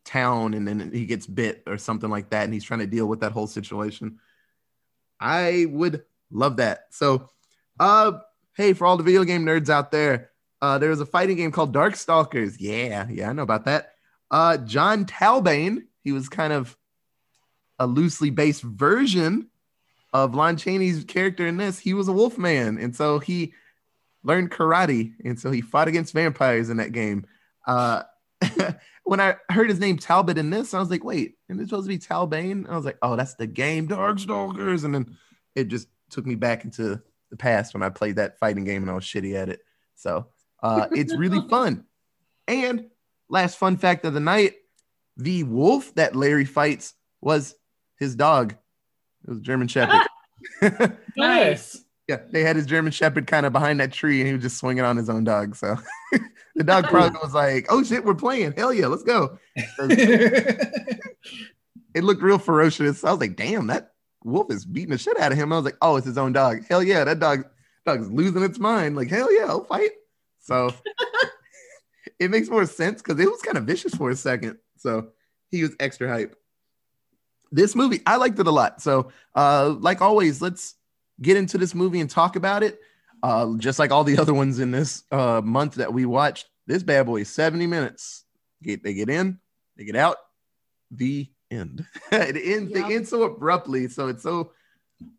town 0.04 0.52
and 0.52 0.68
then 0.68 0.90
he 0.92 1.06
gets 1.06 1.26
bit 1.26 1.62
or 1.66 1.78
something 1.78 2.10
like 2.10 2.28
that, 2.28 2.44
and 2.44 2.52
he's 2.52 2.64
trying 2.64 2.80
to 2.80 2.86
deal 2.86 3.06
with 3.06 3.20
that 3.20 3.32
whole 3.32 3.46
situation. 3.46 4.18
I 5.18 5.64
would 5.70 6.04
love 6.30 6.58
that. 6.58 6.88
So, 6.90 7.30
uh, 7.80 8.18
hey, 8.58 8.74
for 8.74 8.84
all 8.86 8.98
the 8.98 9.02
video 9.02 9.24
game 9.24 9.46
nerds 9.46 9.70
out 9.70 9.90
there, 9.90 10.32
uh, 10.64 10.78
there 10.78 10.88
was 10.88 11.00
a 11.02 11.06
fighting 11.06 11.36
game 11.36 11.52
called 11.52 11.74
Darkstalkers. 11.74 12.56
Yeah, 12.58 13.06
yeah, 13.10 13.28
I 13.28 13.34
know 13.34 13.42
about 13.42 13.66
that. 13.66 13.96
Uh, 14.30 14.56
Jon 14.56 15.04
Talbain, 15.04 15.82
he 16.00 16.10
was 16.10 16.30
kind 16.30 16.54
of 16.54 16.74
a 17.78 17.86
loosely 17.86 18.30
based 18.30 18.62
version 18.62 19.50
of 20.14 20.34
Lon 20.34 20.56
Chaney's 20.56 21.04
character 21.04 21.46
in 21.46 21.58
this. 21.58 21.78
He 21.78 21.92
was 21.92 22.08
a 22.08 22.14
Wolfman, 22.14 22.78
and 22.78 22.96
so 22.96 23.18
he 23.18 23.52
learned 24.22 24.52
karate, 24.52 25.12
and 25.22 25.38
so 25.38 25.50
he 25.50 25.60
fought 25.60 25.86
against 25.86 26.14
vampires 26.14 26.70
in 26.70 26.78
that 26.78 26.92
game. 26.92 27.26
Uh, 27.66 28.04
when 29.04 29.20
I 29.20 29.36
heard 29.50 29.68
his 29.68 29.80
name 29.80 29.98
Talbot 29.98 30.38
in 30.38 30.48
this, 30.48 30.72
I 30.72 30.80
was 30.80 30.88
like, 30.88 31.04
wait, 31.04 31.34
and 31.50 31.60
it's 31.60 31.68
supposed 31.68 31.90
to 31.90 31.94
be 31.94 31.98
Talbane? 31.98 32.70
I 32.70 32.74
was 32.74 32.86
like, 32.86 32.96
oh, 33.02 33.16
that's 33.16 33.34
the 33.34 33.46
game, 33.46 33.86
Darkstalkers, 33.86 34.84
and 34.84 34.94
then 34.94 35.18
it 35.54 35.68
just 35.68 35.88
took 36.08 36.24
me 36.24 36.36
back 36.36 36.64
into 36.64 37.02
the 37.28 37.36
past 37.36 37.74
when 37.74 37.82
I 37.82 37.90
played 37.90 38.16
that 38.16 38.38
fighting 38.38 38.64
game 38.64 38.80
and 38.80 38.90
I 38.90 38.94
was 38.94 39.04
shitty 39.04 39.34
at 39.34 39.50
it. 39.50 39.60
So 39.94 40.28
uh, 40.64 40.88
it's 40.90 41.16
really 41.16 41.46
fun. 41.48 41.84
And 42.48 42.86
last 43.28 43.56
fun 43.58 43.76
fact 43.76 44.04
of 44.04 44.14
the 44.14 44.20
night: 44.20 44.54
the 45.16 45.44
wolf 45.44 45.94
that 45.94 46.16
Larry 46.16 46.44
fights 46.44 46.94
was 47.20 47.54
his 47.98 48.16
dog. 48.16 48.52
It 49.22 49.28
was 49.30 49.38
a 49.38 49.42
German 49.42 49.68
Shepherd. 49.68 50.02
Nice. 51.16 51.84
Yeah, 52.08 52.18
they 52.30 52.42
had 52.42 52.56
his 52.56 52.66
German 52.66 52.92
Shepherd 52.92 53.26
kind 53.26 53.46
of 53.46 53.52
behind 53.52 53.80
that 53.80 53.92
tree, 53.92 54.20
and 54.20 54.26
he 54.26 54.34
was 54.34 54.42
just 54.42 54.58
swinging 54.58 54.84
on 54.84 54.96
his 54.96 55.08
own 55.08 55.24
dog. 55.24 55.56
So 55.56 55.76
the 56.54 56.64
dog 56.64 56.84
probably 56.88 57.18
was 57.22 57.32
like, 57.32 57.66
"Oh 57.70 57.82
shit, 57.82 58.04
we're 58.04 58.14
playing! 58.14 58.52
Hell 58.52 58.74
yeah, 58.74 58.88
let's 58.88 59.04
go!" 59.04 59.38
It 61.94 62.02
looked 62.02 62.22
real 62.22 62.38
ferocious. 62.38 63.04
I 63.04 63.12
was 63.12 63.20
like, 63.20 63.36
"Damn, 63.36 63.68
that 63.68 63.92
wolf 64.22 64.50
is 64.50 64.66
beating 64.66 64.90
the 64.90 64.98
shit 64.98 65.18
out 65.18 65.32
of 65.32 65.38
him." 65.38 65.52
I 65.52 65.56
was 65.56 65.64
like, 65.64 65.78
"Oh, 65.80 65.96
it's 65.96 66.06
his 66.06 66.18
own 66.18 66.32
dog. 66.32 66.66
Hell 66.68 66.82
yeah, 66.82 67.04
that 67.04 67.20
dog 67.20 67.44
dog's 67.86 68.10
losing 68.10 68.42
its 68.42 68.58
mind. 68.58 68.96
Like 68.96 69.08
hell 69.08 69.32
yeah, 69.32 69.46
I'll 69.46 69.64
fight." 69.64 69.92
So 70.44 70.72
it 72.20 72.30
makes 72.30 72.48
more 72.48 72.66
sense 72.66 73.02
because 73.02 73.18
it 73.18 73.30
was 73.30 73.40
kind 73.42 73.56
of 73.58 73.64
vicious 73.64 73.94
for 73.94 74.10
a 74.10 74.16
second. 74.16 74.58
So 74.76 75.08
he 75.50 75.62
was 75.62 75.74
extra 75.80 76.08
hype. 76.08 76.36
This 77.50 77.74
movie, 77.74 78.00
I 78.06 78.16
liked 78.16 78.38
it 78.38 78.46
a 78.46 78.50
lot. 78.50 78.80
So, 78.82 79.10
uh, 79.34 79.74
like 79.78 80.00
always, 80.02 80.42
let's 80.42 80.74
get 81.22 81.36
into 81.36 81.56
this 81.56 81.74
movie 81.74 82.00
and 82.00 82.10
talk 82.10 82.36
about 82.36 82.62
it. 82.62 82.78
Uh, 83.22 83.56
just 83.58 83.78
like 83.78 83.90
all 83.90 84.04
the 84.04 84.18
other 84.22 84.34
ones 84.34 84.58
in 84.58 84.70
this 84.70 85.04
uh, 85.10 85.40
month 85.42 85.76
that 85.76 85.92
we 85.92 86.04
watched, 86.04 86.46
this 86.66 86.82
bad 86.82 87.06
boy 87.06 87.22
is 87.22 87.28
70 87.30 87.66
minutes. 87.66 88.24
Get 88.62 88.82
they 88.82 88.94
get 88.94 89.08
in, 89.08 89.38
they 89.76 89.84
get 89.84 89.96
out, 89.96 90.16
the 90.90 91.30
end. 91.50 91.86
it 92.12 92.36
ends, 92.36 92.72
Yep. 92.72 92.88
they 92.88 92.94
end 92.94 93.06
so 93.08 93.22
abruptly, 93.22 93.88
so 93.88 94.08
it's 94.08 94.22
so 94.22 94.52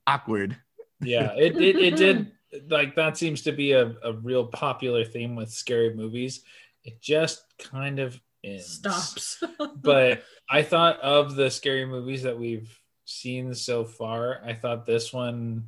awkward. 0.06 0.58
yeah, 1.02 1.34
it, 1.36 1.56
it 1.56 1.76
it 1.78 1.96
did 1.96 2.32
like 2.70 2.96
that 2.96 3.18
seems 3.18 3.42
to 3.44 3.52
be 3.52 3.72
a, 3.74 3.96
a 4.04 4.14
real 4.14 4.46
popular 4.46 5.06
theme 5.06 5.36
with 5.36 5.50
scary 5.50 5.94
movies. 5.94 6.42
It 6.84 7.02
just 7.02 7.44
kind 7.58 8.00
of 8.00 8.20
ends. 8.44 8.66
Stops. 8.66 9.44
but 9.82 10.24
I 10.50 10.62
thought 10.62 11.00
of 11.00 11.36
the 11.36 11.50
scary 11.50 11.86
movies 11.86 12.24
that 12.24 12.38
we've 12.38 12.70
seen 13.06 13.54
so 13.54 13.86
far, 13.86 14.42
I 14.44 14.54
thought 14.54 14.86
this 14.86 15.14
one, 15.14 15.68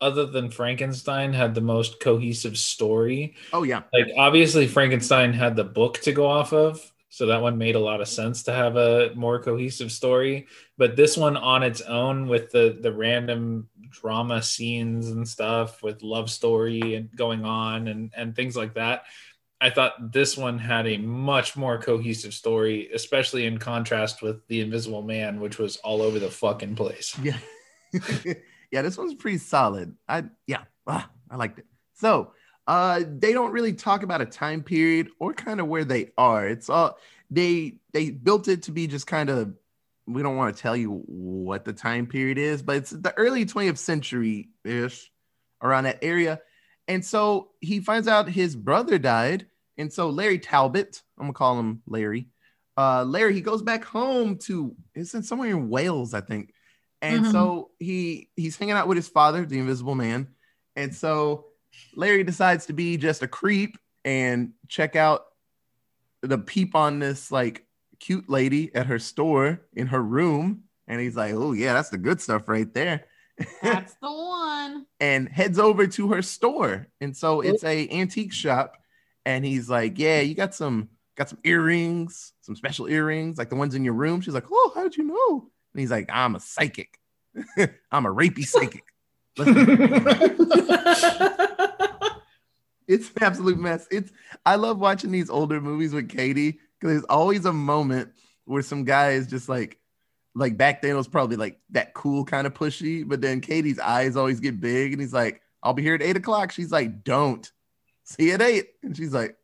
other 0.00 0.26
than 0.26 0.50
Frankenstein, 0.50 1.32
had 1.32 1.54
the 1.54 1.60
most 1.60 2.00
cohesive 2.00 2.56
story. 2.56 3.34
Oh 3.52 3.62
yeah, 3.62 3.82
Like, 3.92 4.08
obviously, 4.16 4.66
Frankenstein 4.66 5.32
had 5.32 5.56
the 5.56 5.64
book 5.64 6.00
to 6.00 6.12
go 6.12 6.26
off 6.26 6.52
of. 6.52 6.92
So 7.10 7.26
that 7.26 7.42
one 7.42 7.58
made 7.58 7.74
a 7.74 7.80
lot 7.80 8.00
of 8.00 8.08
sense 8.08 8.44
to 8.44 8.52
have 8.52 8.76
a 8.76 9.12
more 9.16 9.42
cohesive 9.42 9.90
story. 9.90 10.46
But 10.78 10.94
this 10.94 11.16
one 11.16 11.36
on 11.36 11.64
its 11.64 11.80
own 11.80 12.28
with 12.28 12.50
the 12.52 12.78
the 12.80 12.92
random 12.92 13.68
drama 13.90 14.40
scenes 14.42 15.08
and 15.08 15.28
stuff 15.28 15.82
with 15.82 16.02
love 16.02 16.30
story 16.30 16.94
and 16.94 17.14
going 17.14 17.44
on 17.44 17.88
and, 17.88 18.12
and 18.16 18.34
things 18.34 18.56
like 18.56 18.74
that. 18.74 19.02
I 19.60 19.70
thought 19.70 20.12
this 20.12 20.38
one 20.38 20.58
had 20.58 20.86
a 20.86 20.96
much 20.96 21.56
more 21.56 21.78
cohesive 21.78 22.32
story, 22.32 22.88
especially 22.94 23.44
in 23.44 23.58
contrast 23.58 24.22
with 24.22 24.46
The 24.46 24.60
Invisible 24.60 25.02
Man, 25.02 25.38
which 25.40 25.58
was 25.58 25.76
all 25.78 26.00
over 26.00 26.18
the 26.18 26.30
fucking 26.30 26.76
place. 26.76 27.14
yeah, 27.22 27.36
yeah. 28.70 28.82
This 28.82 28.96
one's 28.96 29.14
pretty 29.14 29.38
solid. 29.38 29.96
I 30.08 30.24
yeah, 30.46 30.62
ah, 30.86 31.10
I 31.28 31.36
liked 31.36 31.58
it. 31.58 31.66
So 31.94 32.32
uh, 32.70 33.02
they 33.18 33.32
don't 33.32 33.50
really 33.50 33.72
talk 33.72 34.04
about 34.04 34.20
a 34.20 34.26
time 34.26 34.62
period 34.62 35.08
or 35.18 35.34
kind 35.34 35.58
of 35.58 35.66
where 35.66 35.84
they 35.84 36.12
are. 36.16 36.46
It's 36.46 36.70
all 36.70 36.98
they 37.28 37.78
they 37.92 38.10
built 38.10 38.46
it 38.46 38.62
to 38.64 38.70
be 38.70 38.86
just 38.86 39.08
kind 39.08 39.28
of 39.28 39.52
we 40.06 40.22
don't 40.22 40.36
want 40.36 40.54
to 40.54 40.62
tell 40.62 40.76
you 40.76 41.02
what 41.06 41.64
the 41.64 41.72
time 41.72 42.06
period 42.06 42.38
is, 42.38 42.62
but 42.62 42.76
it's 42.76 42.90
the 42.90 43.12
early 43.18 43.44
20th 43.44 43.76
century 43.78 44.50
ish 44.64 45.10
around 45.60 45.82
that 45.84 45.98
area. 46.02 46.40
And 46.86 47.04
so 47.04 47.50
he 47.60 47.80
finds 47.80 48.06
out 48.06 48.28
his 48.28 48.54
brother 48.54 48.98
died. 48.98 49.46
And 49.76 49.92
so 49.92 50.10
Larry 50.10 50.38
Talbot, 50.38 51.02
I'm 51.18 51.24
gonna 51.24 51.32
call 51.32 51.58
him 51.58 51.82
Larry. 51.88 52.28
Uh, 52.76 53.02
Larry, 53.04 53.34
he 53.34 53.40
goes 53.40 53.62
back 53.62 53.84
home 53.84 54.38
to 54.44 54.76
it's 54.94 55.14
in 55.14 55.24
somewhere 55.24 55.50
in 55.50 55.70
Wales, 55.70 56.14
I 56.14 56.20
think. 56.20 56.54
And 57.02 57.24
Mhm. 57.24 57.32
so 57.32 57.72
he 57.80 58.30
he's 58.36 58.56
hanging 58.56 58.74
out 58.76 58.86
with 58.86 58.96
his 58.96 59.08
father, 59.08 59.44
the 59.44 59.58
Invisible 59.58 59.96
Man. 59.96 60.28
And 60.76 60.94
so 60.94 61.46
Larry 61.94 62.24
decides 62.24 62.66
to 62.66 62.72
be 62.72 62.96
just 62.96 63.22
a 63.22 63.28
creep 63.28 63.76
and 64.04 64.52
check 64.68 64.96
out 64.96 65.26
the 66.22 66.38
peep 66.38 66.74
on 66.74 66.98
this 66.98 67.30
like 67.32 67.66
cute 67.98 68.28
lady 68.28 68.74
at 68.74 68.86
her 68.86 68.98
store 68.98 69.60
in 69.74 69.86
her 69.88 70.02
room. 70.02 70.64
And 70.86 71.00
he's 71.00 71.16
like, 71.16 71.34
Oh, 71.34 71.52
yeah, 71.52 71.72
that's 71.74 71.90
the 71.90 71.98
good 71.98 72.20
stuff 72.20 72.48
right 72.48 72.72
there. 72.72 73.04
That's 73.62 73.94
the 74.02 74.10
one. 74.10 74.86
and 75.00 75.28
heads 75.28 75.58
over 75.58 75.86
to 75.86 76.12
her 76.12 76.22
store. 76.22 76.88
And 77.00 77.16
so 77.16 77.40
it's 77.40 77.64
a 77.64 77.88
antique 77.90 78.32
shop. 78.32 78.76
And 79.24 79.44
he's 79.44 79.68
like, 79.70 79.98
Yeah, 79.98 80.20
you 80.20 80.34
got 80.34 80.54
some 80.54 80.88
got 81.16 81.28
some 81.28 81.38
earrings, 81.44 82.32
some 82.40 82.56
special 82.56 82.86
earrings, 82.88 83.36
like 83.38 83.50
the 83.50 83.56
ones 83.56 83.74
in 83.74 83.84
your 83.84 83.94
room. 83.94 84.20
She's 84.20 84.34
like, 84.34 84.46
Oh, 84.50 84.72
how'd 84.74 84.96
you 84.96 85.04
know? 85.04 85.50
And 85.74 85.80
he's 85.80 85.90
like, 85.90 86.08
I'm 86.12 86.34
a 86.34 86.40
psychic. 86.40 86.98
I'm 87.92 88.06
a 88.06 88.14
rapey 88.14 88.44
psychic. 88.44 88.84
it's 92.88 93.08
an 93.08 93.14
absolute 93.20 93.58
mess. 93.58 93.86
It's 93.90 94.10
I 94.44 94.56
love 94.56 94.78
watching 94.78 95.12
these 95.12 95.30
older 95.30 95.60
movies 95.60 95.92
with 95.94 96.08
Katie 96.08 96.58
because 96.78 96.94
there's 96.94 97.04
always 97.04 97.44
a 97.44 97.52
moment 97.52 98.10
where 98.44 98.62
some 98.62 98.84
guy 98.84 99.10
is 99.10 99.26
just 99.26 99.48
like 99.48 99.78
like 100.34 100.56
back 100.56 100.82
then 100.82 100.92
it 100.92 100.94
was 100.94 101.08
probably 101.08 101.36
like 101.36 101.60
that 101.70 101.94
cool 101.94 102.24
kind 102.24 102.46
of 102.46 102.54
pushy, 102.54 103.06
but 103.06 103.20
then 103.20 103.40
Katie's 103.40 103.78
eyes 103.78 104.16
always 104.16 104.40
get 104.40 104.60
big 104.60 104.92
and 104.92 105.00
he's 105.00 105.12
like, 105.12 105.42
I'll 105.62 105.74
be 105.74 105.82
here 105.82 105.94
at 105.94 106.02
eight 106.02 106.16
o'clock. 106.16 106.52
She's 106.52 106.72
like, 106.72 107.04
Don't 107.04 107.50
see 108.04 108.28
you 108.28 108.34
at 108.34 108.42
eight. 108.42 108.68
And 108.82 108.96
she's 108.96 109.14
like, 109.14 109.36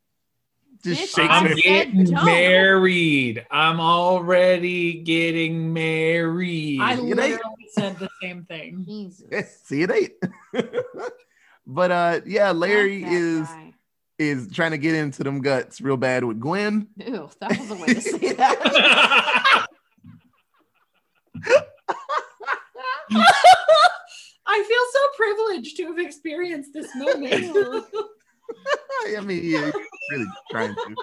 just 0.82 1.14
shakes 1.14 1.18
I 1.18 1.40
her 1.42 1.48
I'm 1.48 1.48
said 1.48 1.62
getting 1.62 2.04
don't. 2.04 2.24
married. 2.24 3.46
I'm 3.50 3.80
already 3.80 5.02
getting 5.02 5.72
married. 5.72 6.80
I 6.80 6.94
literally 6.96 7.38
said 7.78 7.98
the 7.98 8.08
same 8.22 8.44
thing. 8.44 8.84
Jesus. 8.86 9.60
see 9.64 9.80
you 9.80 10.10
at 10.54 10.64
but 11.66 11.90
uh 11.90 12.20
yeah, 12.26 12.50
Larry 12.52 13.04
is 13.04 13.46
guy. 13.46 13.74
is 14.18 14.48
trying 14.52 14.72
to 14.72 14.78
get 14.78 14.94
into 14.94 15.22
them 15.24 15.40
guts 15.40 15.80
real 15.80 15.96
bad 15.96 16.24
with 16.24 16.40
Gwen. 16.40 16.88
Ew, 16.96 17.30
that 17.40 17.58
was 17.58 17.70
a 17.70 17.74
way 17.74 17.86
to 17.94 18.00
say 18.00 18.32
that. 18.34 19.66
I 24.48 24.62
feel 24.62 24.84
so 24.92 25.00
privileged 25.16 25.76
to 25.76 25.86
have 25.86 25.98
experienced 25.98 26.72
this 26.72 26.88
moment. 26.96 27.86
I 29.08 29.20
mean, 29.20 29.44
yeah, 29.44 29.70
really 30.12 30.26
trying 30.50 30.74
to. 30.74 30.94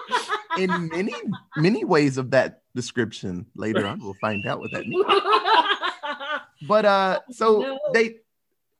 In 0.58 0.88
many, 0.88 1.14
many 1.56 1.84
ways 1.84 2.18
of 2.18 2.30
that 2.32 2.62
description 2.74 3.46
later 3.54 3.86
on, 3.86 4.00
we'll 4.00 4.14
find 4.20 4.44
out 4.46 4.58
what 4.60 4.70
that 4.72 4.86
means. 4.86 5.04
But 6.66 6.84
uh, 6.84 7.20
so 7.30 7.60
No. 7.60 7.78
they 7.92 8.16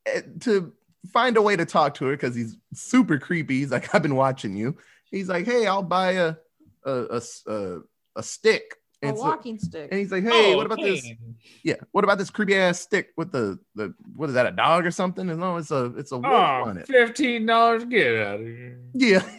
eh, 0.06 0.22
to 0.40 0.72
find 1.12 1.36
a 1.36 1.42
way 1.42 1.56
to 1.56 1.64
talk 1.66 1.94
to 1.94 2.06
her 2.06 2.12
because 2.12 2.34
he's 2.34 2.56
super 2.72 3.18
creepy. 3.18 3.58
He's 3.60 3.70
like, 3.70 3.94
I've 3.94 4.02
been 4.02 4.16
watching 4.16 4.56
you. 4.56 4.76
He's 5.10 5.28
like, 5.28 5.46
Hey, 5.46 5.66
I'll 5.66 5.82
buy 5.82 6.12
a 6.12 6.34
a 6.84 6.92
a, 6.92 7.22
a, 7.46 7.78
a 8.16 8.22
stick. 8.22 8.74
A 9.02 9.08
And, 9.08 9.18
so, 9.18 9.24
walking 9.24 9.58
stick. 9.58 9.88
and 9.90 10.00
he's 10.00 10.10
like, 10.10 10.22
Hey, 10.24 10.54
Oh, 10.54 10.56
what 10.56 10.66
about 10.66 10.80
this? 10.80 11.06
Yeah, 11.62 11.76
what 11.92 12.04
about 12.04 12.18
this 12.18 12.30
creepy 12.30 12.56
ass 12.56 12.80
stick 12.80 13.08
with 13.16 13.32
the 13.32 13.58
the 13.74 13.94
what 14.16 14.28
is 14.28 14.34
that? 14.34 14.46
A 14.46 14.50
dog 14.50 14.86
or 14.86 14.90
something? 14.90 15.28
And 15.30 15.40
no, 15.40 15.56
it's 15.58 15.70
a 15.70 15.92
it's 15.96 16.12
a 16.12 16.18
wolf 16.18 16.32
Oh, 16.32 16.64
on 16.68 16.78
it. 16.78 16.86
$15. 16.88 17.90
Get 17.90 18.16
out 18.26 18.40
of 18.40 18.46
here. 18.46 18.78
Yeah. 18.94 19.22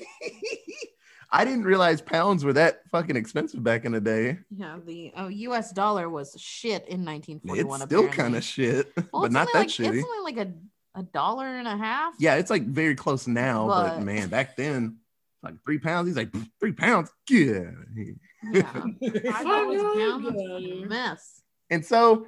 I 1.35 1.43
didn't 1.43 1.65
realize 1.65 2.01
pounds 2.01 2.45
were 2.45 2.53
that 2.53 2.81
fucking 2.91 3.15
expensive 3.15 3.61
back 3.61 3.83
in 3.83 3.91
the 3.91 3.99
day. 3.99 4.39
Yeah, 4.55 4.77
the 4.85 5.11
oh, 5.17 5.27
U.S. 5.27 5.73
dollar 5.73 6.09
was 6.09 6.33
shit 6.39 6.87
in 6.87 7.03
1941. 7.03 7.81
It's 7.81 7.85
still 7.85 8.07
kind 8.07 8.35
of 8.35 8.43
shit, 8.43 8.91
Well, 9.11 9.23
but 9.23 9.25
it's 9.25 9.33
not 9.33 9.41
only 9.41 9.53
that 9.53 9.59
like, 9.59 9.67
shitty. 9.67 9.97
It's 9.97 10.07
only 10.07 10.33
like 10.33 10.47
a, 10.47 10.99
a 10.99 11.03
dollar 11.03 11.45
and 11.45 11.67
a 11.67 11.75
half. 11.75 12.13
Yeah, 12.19 12.35
it's 12.35 12.49
like 12.49 12.65
very 12.65 12.95
close 12.95 13.27
now, 13.27 13.67
but, 13.67 13.97
But- 13.97 14.03
man, 14.03 14.29
back 14.29 14.55
then, 14.55 14.99
like 15.43 15.55
three 15.65 15.77
pounds. 15.77 16.07
He's 16.07 16.17
like 16.17 16.33
three 16.59 16.71
pounds. 16.71 17.11
Yeah. 17.29 17.71
Yeah. 18.51 18.61
Five 18.71 19.43
dollars 19.43 19.81
a 19.81 19.83
pound. 19.83 20.25
That's 20.25 20.37
a 20.37 20.85
mess. 20.87 21.41
And 21.69 21.85
so, 21.85 22.27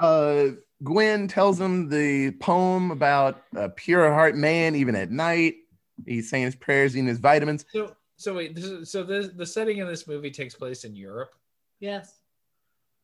uh, 0.00 0.46
Gwen 0.82 1.28
tells 1.28 1.60
him 1.60 1.88
the 1.88 2.32
poem 2.32 2.90
about 2.90 3.42
a 3.54 3.68
pure 3.68 4.12
heart 4.12 4.34
man, 4.34 4.74
even 4.74 4.94
at 4.94 5.10
night. 5.10 5.54
He's 6.04 6.28
saying 6.28 6.44
his 6.44 6.56
prayers, 6.56 6.96
eating 6.96 7.06
his 7.06 7.18
vitamins. 7.18 7.64
So, 7.72 7.96
so 8.16 8.34
wait, 8.34 8.54
this 8.54 8.64
is, 8.64 8.90
so 8.90 9.02
the 9.02 9.32
the 9.34 9.46
setting 9.46 9.80
of 9.80 9.88
this 9.88 10.06
movie 10.06 10.30
takes 10.30 10.54
place 10.54 10.84
in 10.84 10.94
Europe. 10.96 11.34
yes. 11.80 12.14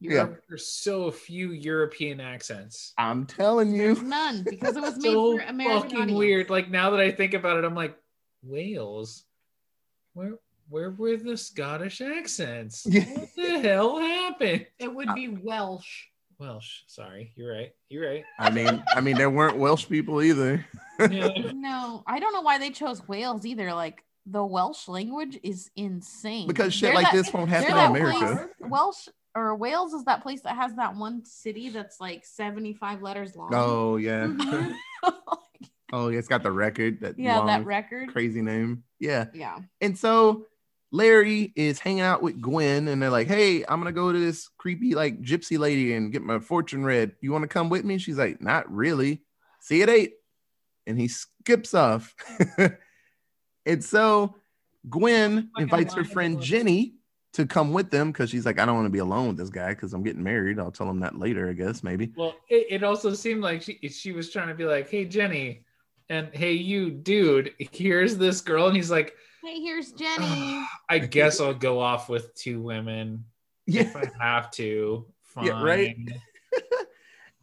Yeah. 0.04 0.31
There's 0.49 0.66
so 0.66 1.12
few 1.12 1.52
European 1.52 2.19
accents. 2.19 2.92
I'm 2.99 3.25
telling 3.25 3.73
you. 3.73 3.95
There's 3.95 4.02
none 4.02 4.42
because 4.42 4.76
it 4.76 4.81
was 4.83 4.97
made 5.00 5.12
So 5.12 5.38
for 5.38 5.45
American 5.45 5.83
fucking 5.83 6.00
audience. 6.02 6.19
weird. 6.19 6.50
Like 6.50 6.69
now 6.71 6.90
that 6.90 6.99
I 6.99 7.12
think 7.12 7.35
about 7.35 7.57
it, 7.59 7.64
I'm 7.64 7.76
like, 7.76 7.97
Wales. 8.42 9.23
Where 10.14 10.33
where 10.69 10.90
were 10.90 11.16
the 11.16 11.37
Scottish 11.37 12.00
accents? 12.00 12.85
Yeah. 12.90 13.04
What 13.04 13.28
the 13.37 13.61
hell 13.61 13.99
happened? 14.00 14.66
It 14.81 14.92
would 14.92 15.14
be 15.14 15.28
Welsh. 15.28 16.07
Welsh. 16.37 16.81
Sorry, 16.88 17.33
you're 17.37 17.52
right. 17.54 17.73
You're 17.88 18.11
right. 18.11 18.25
I 18.40 18.50
mean, 18.50 18.83
I 18.97 19.00
mean, 19.00 19.16
there 19.16 19.31
weren't 19.31 19.57
Welsh 19.59 19.88
people 19.88 20.21
either. 20.21 20.66
Yeah. 21.11 21.52
No, 21.54 22.02
I 22.09 22.19
don't 22.19 22.33
know 22.33 22.42
why 22.42 22.59
they 22.59 22.71
chose 22.71 23.07
Wales 23.07 23.47
either. 23.47 23.73
Like 23.73 24.02
the 24.26 24.45
Welsh 24.45 24.88
language 24.88 25.38
is 25.43 25.71
insane. 25.76 26.47
Because 26.47 26.73
shit 26.73 26.88
They're 26.88 26.95
like 26.95 27.07
that- 27.07 27.14
this 27.14 27.33
won't 27.33 27.49
happen 27.50 27.73
in 27.73 27.79
America. 27.79 28.49
place- 28.59 28.71
Welsh 28.71 29.09
or 29.35 29.57
Wales 29.57 29.95
is 29.95 30.05
that 30.05 30.23
place 30.23 30.43
that 30.43 30.57
has 30.57 30.75
that 30.76 30.95
one 30.95 31.25
city 31.25 31.71
that's 31.71 32.00
like 32.00 32.25
75 32.25 33.02
letters 33.02 33.35
long. 33.35 33.50
Oh 33.55 33.97
yeah. 33.97 34.26
Mhm. 34.37 34.75
Oh 35.95 36.09
yeah, 36.09 36.19
it's 36.19 36.29
got 36.29 36.43
the 36.43 36.50
record. 36.50 37.00
That 37.02 37.19
yeah, 37.19 37.37
long, 37.38 37.49
that 37.49 37.67
record. 37.67 38.09
crazy 38.11 38.41
name. 38.41 38.83
Yeah. 38.99 39.26
Yeah. 39.35 39.59
And 39.83 39.99
so 39.99 40.47
Larry 40.91 41.52
is 41.55 41.79
hanging 41.81 42.00
out 42.00 42.23
with 42.23 42.41
Gwen, 42.41 42.88
and 42.88 43.02
they're 43.02 43.11
like, 43.11 43.26
"Hey, 43.26 43.62
I'm 43.69 43.79
gonna 43.81 43.93
go 43.93 44.11
to 44.12 44.19
this 44.19 44.49
creepy 44.59 44.95
like 44.95 45.21
gypsy 45.21 45.59
lady 45.59 45.93
and 45.95 46.11
get 46.12 46.23
my 46.23 46.38
fortune 46.38 46.83
read. 46.85 47.12
You 47.21 47.31
want 47.33 47.43
to 47.43 47.49
come 47.49 47.69
with 47.69 47.85
me?" 47.85 47.99
She's 47.99 48.17
like, 48.17 48.41
"Not 48.41 48.71
really. 48.73 49.23
See 49.61 49.79
you 49.79 49.83
at 49.83 49.91
eight. 49.91 50.14
And 50.87 50.99
he 50.99 51.09
skips 51.09 51.75
off. 51.75 52.14
and 53.66 53.83
so 53.85 54.37
Gwen 54.88 55.50
invites 55.59 55.95
her 55.95 56.04
friend. 56.04 56.40
Jenny 56.40 56.95
to 57.35 57.47
come 57.47 57.73
with 57.73 57.90
them 57.90 58.12
because 58.12 58.31
she's 58.31 58.45
like, 58.45 58.59
"I 58.59 58.66
don't 58.66 58.75
want 58.75 58.87
to 58.87 58.90
be 58.90 58.99
alone 58.99 59.28
with 59.28 59.37
this 59.38 59.49
guy 59.49 59.71
because 59.71 59.95
I'm 59.95 60.02
getting 60.02 60.23
married." 60.23 60.59
I'll 60.59 60.71
tell 60.73 60.88
him 60.88 61.00
that 61.00 61.19
later, 61.19 61.49
I 61.49 61.52
guess, 61.54 61.83
maybe. 61.83 62.12
Well, 62.16 62.35
it, 62.49 62.66
it 62.71 62.83
also 62.83 63.14
seemed 63.14 63.42
like 63.42 63.62
she 63.62 63.78
she 63.88 64.12
was 64.12 64.31
trying 64.31 64.49
to 64.49 64.54
be 64.54 64.64
like, 64.64 64.90
"Hey, 64.90 65.04
Jenny," 65.04 65.64
and 66.09 66.28
"Hey, 66.33 66.52
you, 66.52 66.90
dude, 66.90 67.54
here's 67.59 68.16
this 68.16 68.40
girl," 68.40 68.66
and 68.66 68.76
he's 68.76 68.90
like, 68.90 69.14
Hey, 69.42 69.61
here's 69.61 69.92
ah, 69.92 69.97
Jenny. 69.97 70.66
"I 70.88 70.99
guess 70.99 71.40
I'll 71.40 71.54
go 71.54 71.81
off 71.81 72.09
with 72.09 72.35
two 72.35 72.61
women 72.61 73.25
Yeah. 73.66 73.83
if 73.83 73.97
I 73.97 74.11
have 74.21 74.50
to." 74.52 75.07
Fine. 75.23 75.45
Yeah, 75.47 75.62
right. 75.62 75.97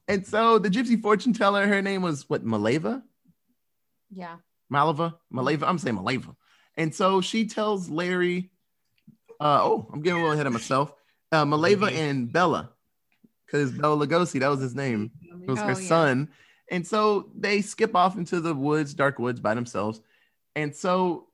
And 0.08 0.26
so 0.26 0.58
the 0.58 0.70
gypsy 0.70 1.00
fortune 1.00 1.34
teller, 1.34 1.68
her 1.68 1.84
name 1.84 2.02
was 2.02 2.28
what, 2.28 2.44
Maleva? 2.44 3.04
yeah. 4.12 4.38
Malava? 4.72 5.16
Maleva? 5.34 5.64
I'm 5.64 5.78
saying 5.78 5.98
Maleva. 5.98 6.36
And 6.78 6.94
so 6.94 7.22
she 7.22 7.46
tells 7.46 7.90
Larry, 7.90 8.52
uh, 9.40 9.60
oh, 9.64 9.90
I'm 9.92 10.02
getting 10.02 10.20
a 10.20 10.24
little 10.24 10.34
ahead 10.34 10.48
of 10.48 10.54
myself. 10.54 10.94
Uh, 11.32 11.46
Maleva 11.46 11.90
Mhm. 11.90 11.96
and 11.98 12.32
Bela, 12.32 12.72
because 13.46 13.72
Bela 13.72 14.06
Lugosi, 14.08 14.40
that 14.40 14.48
was 14.48 14.60
his 14.60 14.76
name. 14.76 15.12
It 15.44 15.50
was 15.50 15.60
Oh, 15.60 15.64
her 15.64 15.70
yeah. 15.82 15.88
son. 15.88 16.30
And 16.72 16.86
so 16.86 17.32
they 17.36 17.62
skip 17.62 17.96
off 17.96 18.18
into 18.18 18.40
the 18.40 18.54
woods, 18.54 18.94
dark 18.94 19.18
woods 19.20 19.40
by 19.40 19.56
themselves. 19.56 20.02
And 20.56 20.76
so 20.76 21.28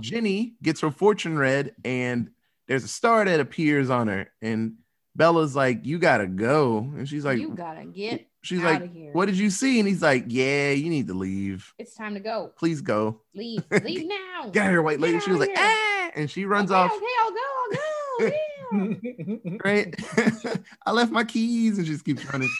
Jenny 0.00 0.56
gets 0.62 0.80
her 0.80 0.90
fortune 0.90 1.38
read, 1.38 1.74
and 1.84 2.30
there's 2.66 2.84
a 2.84 2.88
star 2.88 3.24
that 3.24 3.40
appears 3.40 3.90
on 3.90 4.08
her. 4.08 4.30
And 4.42 4.76
Bela's 5.16 5.56
like, 5.56 5.84
You 5.84 5.98
gotta 5.98 6.26
go. 6.26 6.78
And 6.78 7.08
she's 7.08 7.24
like, 7.24 7.38
you 7.38 7.50
gotta 7.50 7.84
get 7.84 8.26
She's 8.42 8.62
like, 8.62 8.90
here. 8.92 9.12
What 9.12 9.26
did 9.26 9.36
you 9.36 9.50
see? 9.50 9.78
And 9.78 9.86
he's 9.86 10.02
like, 10.02 10.24
Yeah, 10.28 10.70
you 10.70 10.88
need 10.88 11.08
to 11.08 11.14
leave. 11.14 11.74
It's 11.78 11.94
time 11.94 12.14
to 12.14 12.20
go. 12.20 12.52
Please 12.56 12.80
go. 12.80 13.20
Leave. 13.34 13.64
Leave 13.84 14.08
now. 14.08 14.48
Get 14.50 14.62
out 14.62 14.66
of 14.66 14.72
here, 14.72 14.82
white 14.82 15.00
lady. 15.00 15.20
She 15.20 15.30
was 15.30 15.40
like, 15.40 15.52
ah, 15.56 16.10
and 16.14 16.30
she 16.30 16.44
runs 16.46 16.70
okay, 16.70 16.80
off. 16.80 16.92
Okay, 16.92 17.04
I'll 17.20 17.30
go. 17.30 17.36
I'll 17.38 17.70
go. 17.70 18.36
Yeah. 18.72 19.56
Right. 19.64 19.94
I 20.86 20.92
left 20.92 21.10
my 21.10 21.24
keys 21.24 21.78
and 21.78 21.86
she 21.86 21.92
just 21.94 22.04
keeps 22.04 22.24
running. 22.32 22.50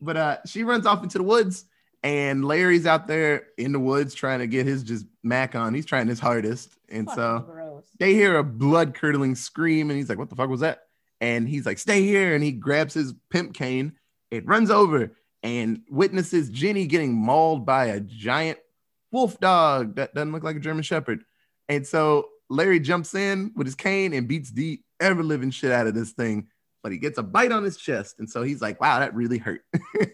But 0.00 0.16
uh 0.16 0.36
she 0.46 0.64
runs 0.64 0.84
off 0.84 1.02
into 1.02 1.16
the 1.16 1.24
woods 1.24 1.64
and 2.02 2.44
Larry's 2.44 2.84
out 2.84 3.06
there 3.06 3.46
in 3.56 3.72
the 3.72 3.78
woods 3.78 4.14
trying 4.14 4.40
to 4.40 4.46
get 4.46 4.66
his 4.66 4.82
just 4.82 5.06
mac 5.22 5.54
on. 5.54 5.72
He's 5.72 5.86
trying 5.86 6.08
his 6.08 6.20
hardest. 6.20 6.76
And 6.90 7.06
Fucking 7.06 7.22
so 7.22 7.46
gross. 7.50 7.84
they 7.98 8.12
hear 8.12 8.36
a 8.36 8.44
blood 8.44 8.94
curdling 8.94 9.34
scream 9.36 9.90
and 9.90 9.96
he's 9.96 10.08
like, 10.08 10.18
What 10.18 10.28
the 10.28 10.36
fuck 10.36 10.50
was 10.50 10.60
that? 10.60 10.88
And 11.20 11.48
he's 11.48 11.66
like, 11.66 11.78
stay 11.78 12.02
here. 12.02 12.34
And 12.34 12.42
he 12.42 12.52
grabs 12.52 12.94
his 12.94 13.14
pimp 13.30 13.54
cane. 13.54 13.94
It 14.30 14.46
runs 14.46 14.70
over 14.70 15.12
and 15.42 15.82
witnesses 15.90 16.48
Jenny 16.48 16.86
getting 16.86 17.14
mauled 17.14 17.66
by 17.66 17.86
a 17.86 18.00
giant 18.00 18.58
wolf 19.12 19.38
dog 19.38 19.96
that 19.96 20.14
doesn't 20.14 20.32
look 20.32 20.42
like 20.42 20.56
a 20.56 20.60
German 20.60 20.82
Shepherd. 20.82 21.22
And 21.68 21.86
so 21.86 22.28
Larry 22.48 22.80
jumps 22.80 23.14
in 23.14 23.52
with 23.54 23.66
his 23.66 23.74
cane 23.74 24.12
and 24.12 24.26
beats 24.26 24.50
the 24.50 24.80
ever 25.00 25.22
living 25.22 25.50
shit 25.50 25.70
out 25.70 25.86
of 25.86 25.94
this 25.94 26.12
thing, 26.12 26.48
but 26.82 26.92
he 26.92 26.98
gets 26.98 27.18
a 27.18 27.22
bite 27.22 27.52
on 27.52 27.62
his 27.62 27.76
chest. 27.76 28.16
And 28.18 28.28
so 28.28 28.42
he's 28.42 28.62
like, 28.62 28.80
wow, 28.80 28.98
that 28.98 29.14
really 29.14 29.38
hurt. 29.38 29.62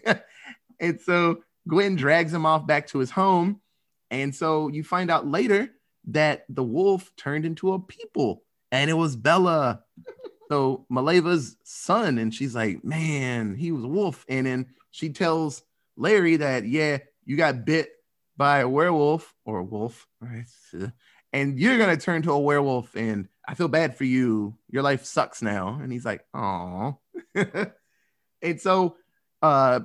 and 0.79 0.99
so 0.99 1.43
Gwen 1.67 1.95
drags 1.95 2.33
him 2.33 2.45
off 2.45 2.67
back 2.67 2.87
to 2.87 2.99
his 2.99 3.11
home. 3.11 3.61
And 4.09 4.35
so 4.35 4.67
you 4.67 4.83
find 4.83 5.09
out 5.09 5.25
later 5.25 5.69
that 6.07 6.45
the 6.49 6.63
wolf 6.63 7.09
turned 7.15 7.45
into 7.45 7.73
a 7.73 7.79
people 7.79 8.43
and 8.71 8.89
it 8.89 8.95
was 8.95 9.15
Bela. 9.15 9.83
So 10.51 10.85
Maleva's 10.91 11.55
son. 11.63 12.17
And 12.17 12.35
she's 12.35 12.53
like, 12.53 12.83
man, 12.83 13.55
he 13.55 13.71
was 13.71 13.85
a 13.85 13.87
wolf. 13.87 14.25
And 14.27 14.45
then 14.45 14.65
she 14.89 15.07
tells 15.07 15.63
Larry 15.95 16.35
that, 16.35 16.67
yeah, 16.67 16.97
you 17.23 17.37
got 17.37 17.63
bit 17.63 17.91
by 18.35 18.59
a 18.59 18.67
werewolf 18.67 19.33
or 19.45 19.59
a 19.59 19.63
wolf, 19.63 20.07
right? 20.19 20.45
And 21.33 21.57
you're 21.57 21.77
gonna 21.77 21.95
turn 21.95 22.23
to 22.23 22.33
a 22.33 22.39
werewolf, 22.39 22.93
and 22.93 23.29
I 23.47 23.53
feel 23.53 23.69
bad 23.69 23.95
for 23.95 24.03
you. 24.03 24.57
Your 24.69 24.83
life 24.83 25.05
sucks 25.05 25.41
now. 25.41 25.79
And 25.81 25.89
he's 25.89 26.03
like, 26.03 26.25
oh. 26.33 26.97
and 28.41 28.59
so 28.59 28.97
uh 29.41 29.79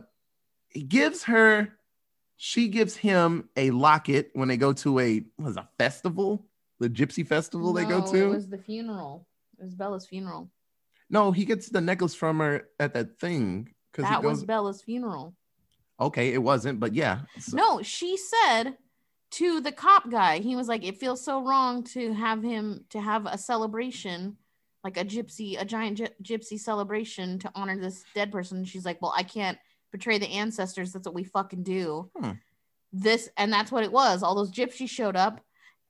he 0.71 0.83
gives 0.83 1.23
her, 1.23 1.69
she 2.37 2.67
gives 2.67 2.97
him 2.97 3.49
a 3.57 3.71
locket 3.71 4.31
when 4.33 4.49
they 4.49 4.57
go 4.57 4.73
to 4.73 4.99
a 4.99 5.23
was 5.39 5.57
a 5.57 5.69
festival, 5.79 6.45
the 6.81 6.91
gypsy 6.91 7.25
festival 7.25 7.73
they 7.73 7.85
go 7.85 8.05
to. 8.11 8.25
It 8.25 8.27
was 8.27 8.49
the 8.49 8.59
funeral. 8.59 9.29
It 9.61 9.63
was 9.63 9.75
Bela's 9.77 10.05
funeral. 10.05 10.51
No, 11.11 11.33
he 11.33 11.45
gets 11.45 11.69
the 11.69 11.81
necklace 11.81 12.15
from 12.15 12.39
her 12.41 12.69
at 12.81 12.95
that 12.95 13.19
thing. 13.19 13.73
Because 13.93 14.11
That 14.11 14.23
goes, 14.23 14.31
was 14.39 14.45
Bela's 14.45 14.83
funeral. 14.83 15.35
okay, 16.01 16.33
it 16.35 16.43
wasn't, 16.43 16.81
but 16.81 16.95
yeah. 16.95 17.21
So- 17.39 17.57
No, 17.57 17.83
she 17.83 18.17
said 18.17 18.77
to 19.33 19.61
the 19.61 19.73
cop 19.73 20.11
guy, 20.11 20.39
he 20.39 20.55
was 20.57 20.69
like, 20.69 20.85
it 20.85 20.99
feels 20.99 21.25
so 21.25 21.43
wrong 21.43 21.83
to 21.85 22.13
have 22.13 22.43
him 22.43 22.85
to 22.91 23.01
have 23.01 23.27
a 23.27 23.39
celebration, 23.39 24.37
like 24.85 24.97
a 24.97 25.05
gypsy, 25.05 25.61
a 25.61 25.65
giant 25.65 25.99
gy- 25.99 26.09
gypsy 26.23 26.59
celebration 26.59 27.39
to 27.41 27.51
honor 27.55 27.79
this 27.79 28.05
dead 28.15 28.31
person. 28.31 28.65
She's 28.65 28.85
like, 28.85 29.01
well, 29.01 29.15
I 29.17 29.23
can't 29.23 29.59
betray 29.93 30.19
the 30.19 30.29
ancestors. 30.29 30.93
That's 30.93 31.07
what 31.07 31.15
we 31.15 31.25
fucking 31.25 31.63
do. 31.63 32.11
Hmm. 32.17 32.33
This 32.93 33.29
and 33.37 33.53
that's 33.53 33.73
what 33.73 33.85
it 33.85 33.93
was. 33.93 34.23
All 34.23 34.35
those 34.35 34.53
gypsies 34.53 34.89
showed 34.89 35.17
up, 35.17 35.41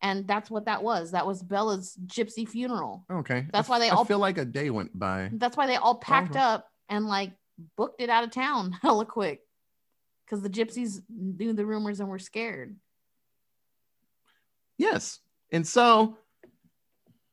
and 0.07 0.27
that's 0.29 0.49
what 0.51 0.67
that 0.67 0.83
was. 0.85 1.11
That 1.11 1.27
was 1.27 1.43
Bela's 1.43 1.97
gypsy 2.07 2.49
funeral. 2.49 3.05
Okay. 3.11 3.47
That's 3.53 3.69
I 3.69 3.73
why 3.73 3.79
they 3.81 3.91
I 3.91 3.95
all- 3.95 4.05
feel 4.05 4.19
like 4.21 4.39
a 4.39 4.45
day 4.45 4.71
went 4.71 4.97
by. 4.97 5.31
That's 5.33 5.57
why 5.57 5.67
they 5.67 5.77
all 5.77 5.97
packed 5.97 6.31
Okay. 6.37 6.41
up 6.41 6.69
and 6.89 7.07
like 7.07 7.33
booked 7.77 8.01
it 8.01 8.09
out 8.11 8.23
of 8.25 8.31
town 8.31 8.73
hella 8.83 9.05
quick. 9.05 9.41
Because 10.25 10.43
the 10.43 10.51
gypsies 10.51 11.03
knew 11.09 11.53
the 11.53 11.67
rumors 11.67 11.99
and 12.01 12.09
were 12.09 12.19
scared. 12.19 12.77
Yes. 14.79 15.19
And 15.53 15.67
so 15.67 16.17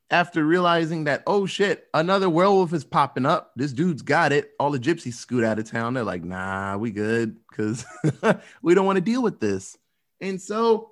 after 0.09 0.43
realizing 0.45 1.05
that, 1.05 1.23
oh 1.27 1.45
shit, 1.45 1.87
another 1.93 2.29
werewolf 2.29 2.73
is 2.73 2.83
popping 2.83 3.25
up. 3.25 3.51
This 3.55 3.73
dude's 3.73 4.01
got 4.01 4.31
it. 4.31 4.51
All 4.59 4.71
the 4.71 4.79
gypsies 4.79 5.13
scoot 5.13 5.43
out 5.43 5.59
of 5.59 5.69
town. 5.69 5.93
They're 5.95 6.03
like, 6.03 6.23
nah, 6.23 6.77
we 6.77 6.91
good 6.91 7.37
because 7.49 7.85
we 8.61 8.73
don't 8.75 8.85
want 8.85 8.97
to 8.97 9.01
deal 9.01 9.21
with 9.23 9.39
this. 9.39 9.77
And 10.21 10.41
so 10.41 10.91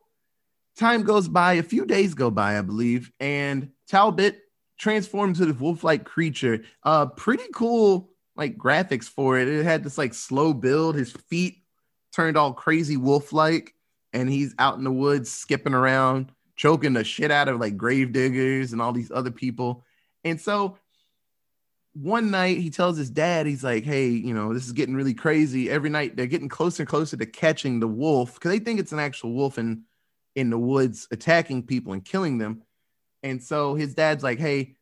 time 0.78 1.04
goes 1.04 1.28
by, 1.28 1.54
a 1.54 1.64
few 1.64 1.86
days 1.86 2.14
go 2.14 2.32
by, 2.32 2.58
I 2.58 2.62
believe, 2.62 3.12
and 3.20 3.70
Talbot 3.88 4.40
transforms 4.78 5.40
into 5.40 5.54
this 5.54 5.62
wolf-like 5.62 6.06
creature. 6.06 6.64
Uh 6.84 7.06
pretty 7.08 7.46
cool 7.54 8.10
like 8.36 8.58
graphics 8.58 9.06
for 9.06 9.38
it. 9.38 9.48
It 9.48 9.64
had 9.64 9.84
this 9.84 9.98
like 9.98 10.14
slow 10.14 10.54
build, 10.54 10.96
his 10.96 11.12
feet 11.12 11.58
turned 12.14 12.38
all 12.38 12.54
crazy 12.54 12.98
wolf-like, 12.98 13.74
and 14.14 14.30
he's 14.30 14.56
out 14.58 14.78
in 14.78 14.84
the 14.84 14.92
woods 14.92 15.32
skipping 15.32 15.74
around 15.74 16.32
choking 16.62 16.94
the 16.94 17.04
shit 17.04 17.32
out 17.32 17.48
of 17.48 17.60
like 17.60 17.76
grave 17.76 18.12
diggers 18.12 18.72
and 18.72 18.84
all 18.84 18.94
these 18.94 19.10
other 19.10 19.32
people. 19.32 19.84
And 20.24 20.40
so 20.40 20.78
one 21.94 22.30
night 22.30 22.60
he 22.60 22.70
tells 22.70 22.98
his 22.98 23.10
dad, 23.10 23.48
he's 23.48 23.64
like, 23.64 23.84
Hey, 23.84 24.10
you 24.10 24.36
know, 24.36 24.54
this 24.54 24.68
is 24.68 24.72
getting 24.72 24.94
really 24.94 25.16
crazy. 25.16 25.72
Every 25.72 25.90
night 25.90 26.16
they're 26.16 26.28
getting 26.28 26.50
closer 26.50 26.84
and 26.84 26.88
closer 26.88 27.18
to 27.18 27.26
catching 27.26 27.80
the 27.80 27.88
wolf 27.88 28.36
because 28.36 28.52
they 28.52 28.60
think 28.60 28.80
it's 28.80 28.92
an 28.92 29.00
actual 29.00 29.34
wolf 29.34 29.58
in, 29.58 29.86
in 30.36 30.50
the 30.50 30.58
woods 30.58 31.08
attacking 31.12 31.64
people 31.64 31.94
and 31.94 32.04
killing 32.06 32.38
them. 32.38 32.62
And 33.24 33.42
so 33.44 33.76
his 33.76 33.94
dad's 33.94 34.24
like, 34.24 34.40
Hey, 34.40 34.76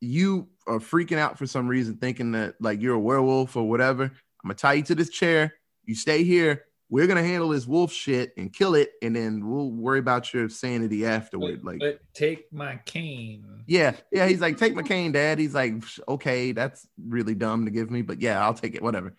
you 0.00 0.48
are 0.66 0.78
freaking 0.78 1.18
out 1.18 1.38
for 1.38 1.46
some 1.46 1.68
reason, 1.68 1.96
thinking 1.96 2.32
that 2.32 2.54
like 2.60 2.80
you're 2.80 2.94
a 2.94 2.98
werewolf 3.00 3.56
or 3.56 3.68
whatever. 3.68 4.04
I'm 4.04 4.12
gonna 4.44 4.54
tie 4.54 4.74
you 4.74 4.82
to 4.84 4.94
this 4.94 5.10
chair. 5.10 5.54
You 5.84 5.94
stay 5.94 6.24
here. 6.24 6.64
We're 6.90 7.06
gonna 7.06 7.22
handle 7.22 7.50
this 7.50 7.66
wolf 7.66 7.92
shit 7.92 8.32
and 8.38 8.52
kill 8.52 8.74
it, 8.74 8.90
and 9.02 9.14
then 9.14 9.46
we'll 9.46 9.70
worry 9.70 9.98
about 9.98 10.32
your 10.32 10.48
sanity 10.48 11.04
afterward. 11.04 11.60
But, 11.62 11.72
Like, 11.72 11.80
but 11.80 12.00
take 12.14 12.50
my 12.52 12.76
cane. 12.86 13.64
yeah, 13.66 13.94
yeah. 14.10 14.26
He's 14.26 14.40
like, 14.40 14.56
take 14.56 14.74
my 14.74 14.82
cane, 14.82 15.12
dad. 15.12 15.38
He's 15.38 15.54
like, 15.54 15.74
okay, 16.08 16.52
that's 16.52 16.86
really 17.02 17.34
dumb 17.34 17.66
to 17.66 17.70
give 17.70 17.90
me, 17.90 18.00
but 18.02 18.22
yeah, 18.22 18.42
I'll 18.42 18.54
take 18.54 18.74
it, 18.74 18.82
whatever. 18.82 19.14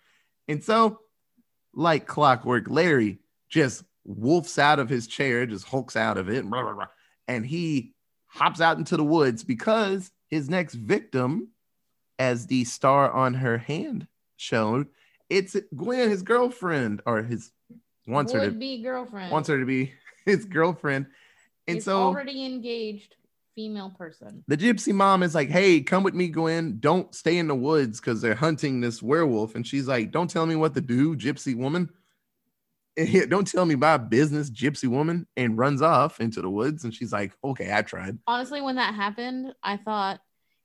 And 0.48 0.64
so, 0.64 1.00
like 1.76 2.08
clockwork, 2.08 2.70
Larry 2.70 3.20
just 3.50 3.84
wolfs 4.10 4.58
out 4.58 4.80
of 4.80 4.90
his 4.90 5.08
chair, 5.08 5.46
just 5.46 5.68
hulks 5.68 5.96
out 5.96 6.18
of 6.18 6.30
it, 6.30 6.44
and 7.28 7.46
he 7.46 7.94
hops 8.28 8.60
out 8.60 8.78
into 8.78 8.98
the 8.98 9.04
woods 9.04 9.44
because 9.44 10.12
his 10.28 10.50
next 10.50 10.76
victim, 10.76 11.50
as 12.18 12.48
the 12.48 12.64
star 12.66 13.12
on 13.12 13.36
her 13.36 13.58
hand 13.58 14.08
showed, 14.36 14.88
it's 15.30 15.56
Gwen, 15.76 16.10
his 16.10 16.24
girlfriend, 16.24 17.02
or 17.06 17.22
his 17.24 17.52
wants 18.08 18.34
her 18.34 18.46
to 18.46 18.52
be 18.52 18.82
girlfriend. 18.82 19.32
wants 19.32 19.48
her 19.48 19.60
to 19.60 19.66
be 19.66 19.94
his 20.26 20.46
girlfriend. 20.46 21.06
And 21.68 21.76
He's 21.78 21.86
so 21.86 22.02
already 22.02 22.44
engaged 22.46 23.16
female 23.54 23.94
person. 23.96 24.44
the 24.48 24.58
gypsy 24.58 24.94
mom 24.94 25.22
is 25.22 25.36
like, 25.36 25.50
Hey, 25.50 25.82
come 25.82 26.02
with 26.02 26.16
me, 26.16 26.30
Gwen. 26.30 26.78
Don't 26.80 27.14
stay 27.14 27.38
in 27.38 27.48
the 27.48 27.54
woods 27.56 28.00
because 28.00 28.22
they're 28.22 28.34
hunting 28.34 28.82
this 28.82 29.04
werewolf. 29.04 29.54
And 29.54 29.68
she's 29.68 29.88
like, 29.88 30.12
Don't 30.12 30.30
tell 30.30 30.48
me 30.48 30.56
what 30.56 30.74
to 30.74 30.82
do, 30.82 31.16
gypsy 31.16 31.56
woman. 31.56 31.90
And 33.00 33.30
Don't 33.30 33.48
tell 33.48 33.66
me 33.66 33.76
my 33.76 33.98
business, 33.98 34.50
gypsy 34.50 34.88
woman, 34.88 35.28
and 35.38 35.58
runs 35.58 35.82
off 35.82 36.20
into 36.20 36.42
the 36.42 36.50
woods. 36.50 36.84
And 36.84 36.94
she's 36.94 37.12
like, 37.14 37.34
Okay, 37.44 37.74
I 37.74 37.82
tried. 37.82 38.18
Honestly, 38.28 38.62
when 38.62 38.76
that 38.76 38.94
happened, 38.94 39.54
I 39.64 39.78
thought 39.78 40.20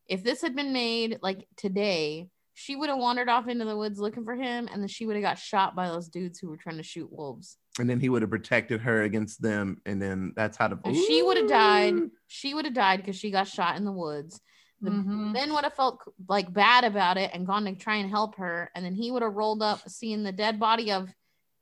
if 0.06 0.22
this 0.22 0.42
had 0.42 0.54
been 0.54 0.72
made 0.72 1.18
like 1.22 1.46
today, 1.56 2.28
she 2.52 2.76
would 2.76 2.88
have 2.88 2.98
wandered 2.98 3.28
off 3.28 3.48
into 3.48 3.64
the 3.64 3.76
woods 3.76 3.98
looking 3.98 4.24
for 4.24 4.34
him, 4.34 4.68
and 4.70 4.80
then 4.80 4.88
she 4.88 5.06
would 5.06 5.16
have 5.16 5.22
got 5.22 5.38
shot 5.38 5.74
by 5.74 5.88
those 5.88 6.08
dudes 6.08 6.38
who 6.38 6.48
were 6.48 6.56
trying 6.56 6.76
to 6.76 6.82
shoot 6.82 7.10
wolves. 7.10 7.56
And 7.80 7.90
then 7.90 7.98
he 7.98 8.08
would 8.08 8.22
have 8.22 8.30
protected 8.30 8.80
her 8.82 9.02
against 9.02 9.42
them. 9.42 9.80
And 9.86 10.00
then 10.00 10.32
that's 10.36 10.56
how 10.56 10.68
the 10.68 10.78
And 10.84 10.94
she 10.96 11.22
would 11.22 11.36
have 11.36 11.48
died. 11.48 11.94
She 12.28 12.54
would 12.54 12.64
have 12.64 12.74
died 12.74 12.98
because 13.00 13.16
she 13.16 13.30
got 13.32 13.48
shot 13.48 13.76
in 13.76 13.84
the 13.84 13.92
woods. 13.92 14.40
The 14.80 14.90
Mhm. 14.90 15.32
men 15.32 15.52
would 15.54 15.64
have 15.64 15.74
felt 15.74 16.00
like 16.28 16.52
bad 16.52 16.84
about 16.84 17.16
it 17.16 17.30
and 17.32 17.46
gone 17.46 17.64
to 17.64 17.74
try 17.74 17.96
and 17.96 18.10
help 18.10 18.36
her. 18.36 18.70
And 18.74 18.84
then 18.84 18.94
he 18.94 19.10
would 19.10 19.22
have 19.22 19.34
rolled 19.34 19.62
up, 19.62 19.88
seeing 19.88 20.22
the 20.22 20.30
dead 20.32 20.60
body 20.60 20.92
of 20.92 21.12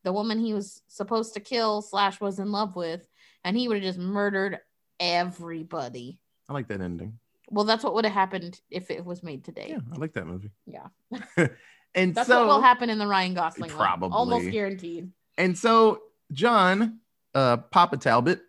the 0.05 0.13
woman 0.13 0.39
he 0.39 0.55
was 0.55 0.83
supposed 0.89 1.35
to 1.35 1.41
kill 1.41 1.83
slash 1.83 2.21
was 2.21 2.39
in 2.39 2.53
love 2.53 2.77
with, 2.77 3.07
and 3.45 3.57
he 3.57 3.69
would 3.69 3.77
have 3.77 3.85
just 3.85 3.99
murdered 3.99 4.59
everybody. 5.01 6.21
I 6.49 6.53
like 6.53 6.69
that 6.69 6.81
ending. 6.81 7.19
Well, 7.51 7.65
that's 7.65 7.85
what 7.85 7.95
would 7.95 8.05
have 8.05 8.15
happened 8.15 8.61
if 8.71 8.91
it 8.91 9.05
was 9.05 9.23
made 9.23 9.45
today. 9.45 9.69
Yeah, 9.71 9.81
I 9.93 9.97
like 9.97 10.15
that 10.15 10.27
movie. 10.27 10.51
Yeah. 10.67 11.49
and 11.95 12.15
That's 12.15 12.29
so 12.29 12.47
what 12.47 12.55
will 12.55 12.63
happen 12.63 12.89
in 12.89 12.99
the 12.99 13.07
Ryan 13.07 13.35
Gosling 13.35 13.71
one. 13.71 13.79
Probably. 13.79 14.17
Almost 14.17 14.51
guaranteed. 14.51 15.11
And 15.37 15.57
so 15.57 16.01
John, 16.33 17.01
uh, 17.35 17.59
Papa 17.59 17.99
Talbot, 17.99 18.41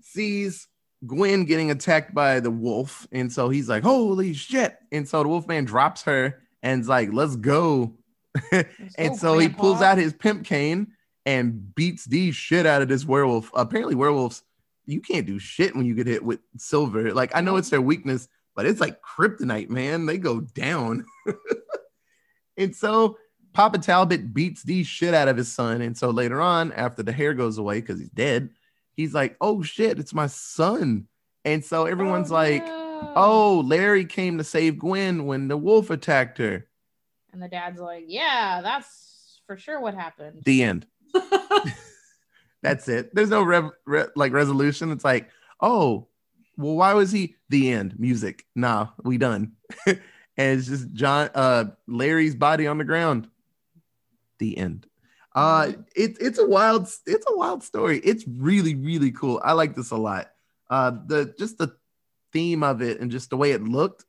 sees 0.00 0.68
Gwen 1.06 1.44
getting 1.44 1.70
attacked 1.70 2.14
by 2.14 2.40
the 2.40 2.50
wolf. 2.50 3.08
And 3.12 3.32
so 3.32 3.48
he's 3.48 3.68
like, 3.68 3.82
holy 3.82 4.34
shit. 4.34 4.76
And 4.92 5.08
so 5.08 5.22
the 5.22 5.28
wolfman 5.28 5.64
drops 5.64 6.02
her 6.02 6.42
and's 6.62 6.88
like, 6.88 7.12
let's 7.12 7.36
go. 7.36 7.94
and 8.98 9.16
so 9.16 9.38
he 9.38 9.48
pulls 9.48 9.82
out 9.82 9.98
his 9.98 10.12
pimp 10.12 10.44
cane 10.44 10.88
and 11.26 11.74
beats 11.74 12.04
the 12.04 12.32
shit 12.32 12.66
out 12.66 12.82
of 12.82 12.88
this 12.88 13.04
werewolf. 13.04 13.50
Apparently, 13.54 13.94
werewolves, 13.94 14.42
you 14.86 15.00
can't 15.00 15.26
do 15.26 15.38
shit 15.38 15.74
when 15.76 15.86
you 15.86 15.94
get 15.94 16.06
hit 16.06 16.24
with 16.24 16.40
silver. 16.56 17.12
Like, 17.12 17.34
I 17.34 17.40
know 17.40 17.56
it's 17.56 17.70
their 17.70 17.80
weakness, 17.80 18.28
but 18.54 18.66
it's 18.66 18.80
like 18.80 19.00
kryptonite, 19.02 19.70
man. 19.70 20.06
They 20.06 20.18
go 20.18 20.40
down. 20.40 21.04
and 22.56 22.74
so 22.74 23.18
Papa 23.52 23.78
Talbot 23.78 24.34
beats 24.34 24.62
the 24.62 24.82
shit 24.82 25.14
out 25.14 25.28
of 25.28 25.36
his 25.36 25.52
son. 25.52 25.82
And 25.82 25.96
so 25.96 26.10
later 26.10 26.40
on, 26.40 26.72
after 26.72 27.02
the 27.02 27.12
hair 27.12 27.34
goes 27.34 27.58
away 27.58 27.80
because 27.80 28.00
he's 28.00 28.10
dead, 28.10 28.50
he's 28.94 29.14
like, 29.14 29.36
oh 29.40 29.62
shit, 29.62 29.98
it's 29.98 30.14
my 30.14 30.26
son. 30.26 31.06
And 31.44 31.64
so 31.64 31.86
everyone's 31.86 32.30
oh, 32.30 32.34
like, 32.34 32.64
oh, 32.66 33.62
Larry 33.66 34.04
came 34.04 34.38
to 34.38 34.44
save 34.44 34.78
Gwen 34.78 35.26
when 35.26 35.48
the 35.48 35.56
wolf 35.56 35.90
attacked 35.90 36.38
her. 36.38 36.66
And 37.32 37.42
the 37.42 37.48
dad's 37.48 37.80
like, 37.80 38.04
yeah, 38.08 38.60
that's 38.62 39.40
for 39.46 39.56
sure 39.56 39.80
what 39.80 39.94
happened. 39.94 40.42
The 40.44 40.62
end. 40.62 40.86
That's 42.62 42.88
it. 42.88 43.14
There's 43.14 43.30
no 43.30 43.42
rev- 43.42 43.72
re- 43.86 44.06
like 44.14 44.32
resolution. 44.32 44.92
It's 44.92 45.04
like, 45.04 45.28
oh, 45.60 46.08
well, 46.56 46.76
why 46.76 46.94
was 46.94 47.10
he 47.10 47.36
the 47.48 47.72
end? 47.72 47.98
Music. 47.98 48.46
Nah, 48.54 48.88
we 49.02 49.18
done. 49.18 49.52
and 49.86 49.98
it's 50.36 50.68
just 50.68 50.92
John 50.92 51.30
uh 51.34 51.64
Larry's 51.86 52.36
body 52.36 52.66
on 52.66 52.78
the 52.78 52.84
ground. 52.84 53.28
The 54.38 54.56
end. 54.56 54.86
Uh 55.34 55.72
it, 55.96 56.18
it's 56.20 56.38
a 56.38 56.46
wild 56.46 56.88
it's 57.06 57.26
a 57.28 57.36
wild 57.36 57.62
story. 57.64 57.98
It's 57.98 58.24
really 58.28 58.74
really 58.74 59.10
cool. 59.10 59.40
I 59.42 59.52
like 59.52 59.74
this 59.74 59.90
a 59.90 59.96
lot. 59.96 60.30
Uh 60.70 60.92
the 61.06 61.34
just 61.38 61.58
the 61.58 61.74
theme 62.32 62.62
of 62.62 62.80
it 62.80 63.00
and 63.00 63.10
just 63.10 63.30
the 63.30 63.36
way 63.36 63.52
it 63.52 63.62
looked 63.62 64.04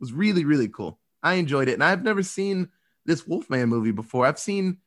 was 0.00 0.12
really 0.12 0.44
really 0.44 0.68
cool. 0.68 0.98
I 1.22 1.34
enjoyed 1.34 1.68
it 1.68 1.74
and 1.74 1.84
I've 1.84 2.02
never 2.02 2.22
seen 2.22 2.68
this 3.04 3.26
Wolfman 3.26 3.68
movie 3.68 3.90
before. 3.92 4.26
I've 4.26 4.38
seen 4.38 4.78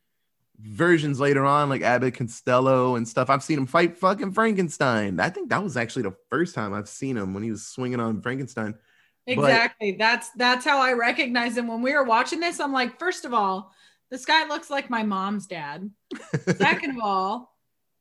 versions 0.59 1.19
later 1.19 1.45
on 1.45 1.69
like 1.69 1.81
Abbott 1.81 2.15
Costello 2.15 2.95
and 2.95 3.07
stuff. 3.07 3.29
I've 3.29 3.43
seen 3.43 3.57
him 3.59 3.65
fight 3.65 3.97
fucking 3.97 4.31
Frankenstein. 4.31 5.19
I 5.19 5.29
think 5.29 5.49
that 5.49 5.63
was 5.63 5.75
actually 5.77 6.03
the 6.03 6.15
first 6.29 6.55
time 6.55 6.73
I've 6.73 6.87
seen 6.89 7.17
him 7.17 7.33
when 7.33 7.43
he 7.43 7.51
was 7.51 7.65
swinging 7.67 7.99
on 7.99 8.21
Frankenstein. 8.21 8.73
But- 9.27 9.33
Exactly. 9.33 9.95
that's 9.97 10.29
that's 10.31 10.63
how 10.63 10.79
I 10.79 10.93
recognized 10.93 11.57
him 11.57 11.67
when 11.67 11.81
we 11.81 11.93
were 11.93 12.03
watching 12.03 12.39
this. 12.39 12.59
I'm 12.59 12.71
like, 12.71 12.99
first 12.99 13.25
of 13.25 13.33
all, 13.33 13.73
this 14.11 14.23
guy 14.23 14.47
looks 14.47 14.69
like 14.69 14.89
my 14.89 15.01
mom's 15.03 15.47
dad. 15.47 15.89
Second 16.57 16.91
of 16.91 17.03
all, 17.03 17.51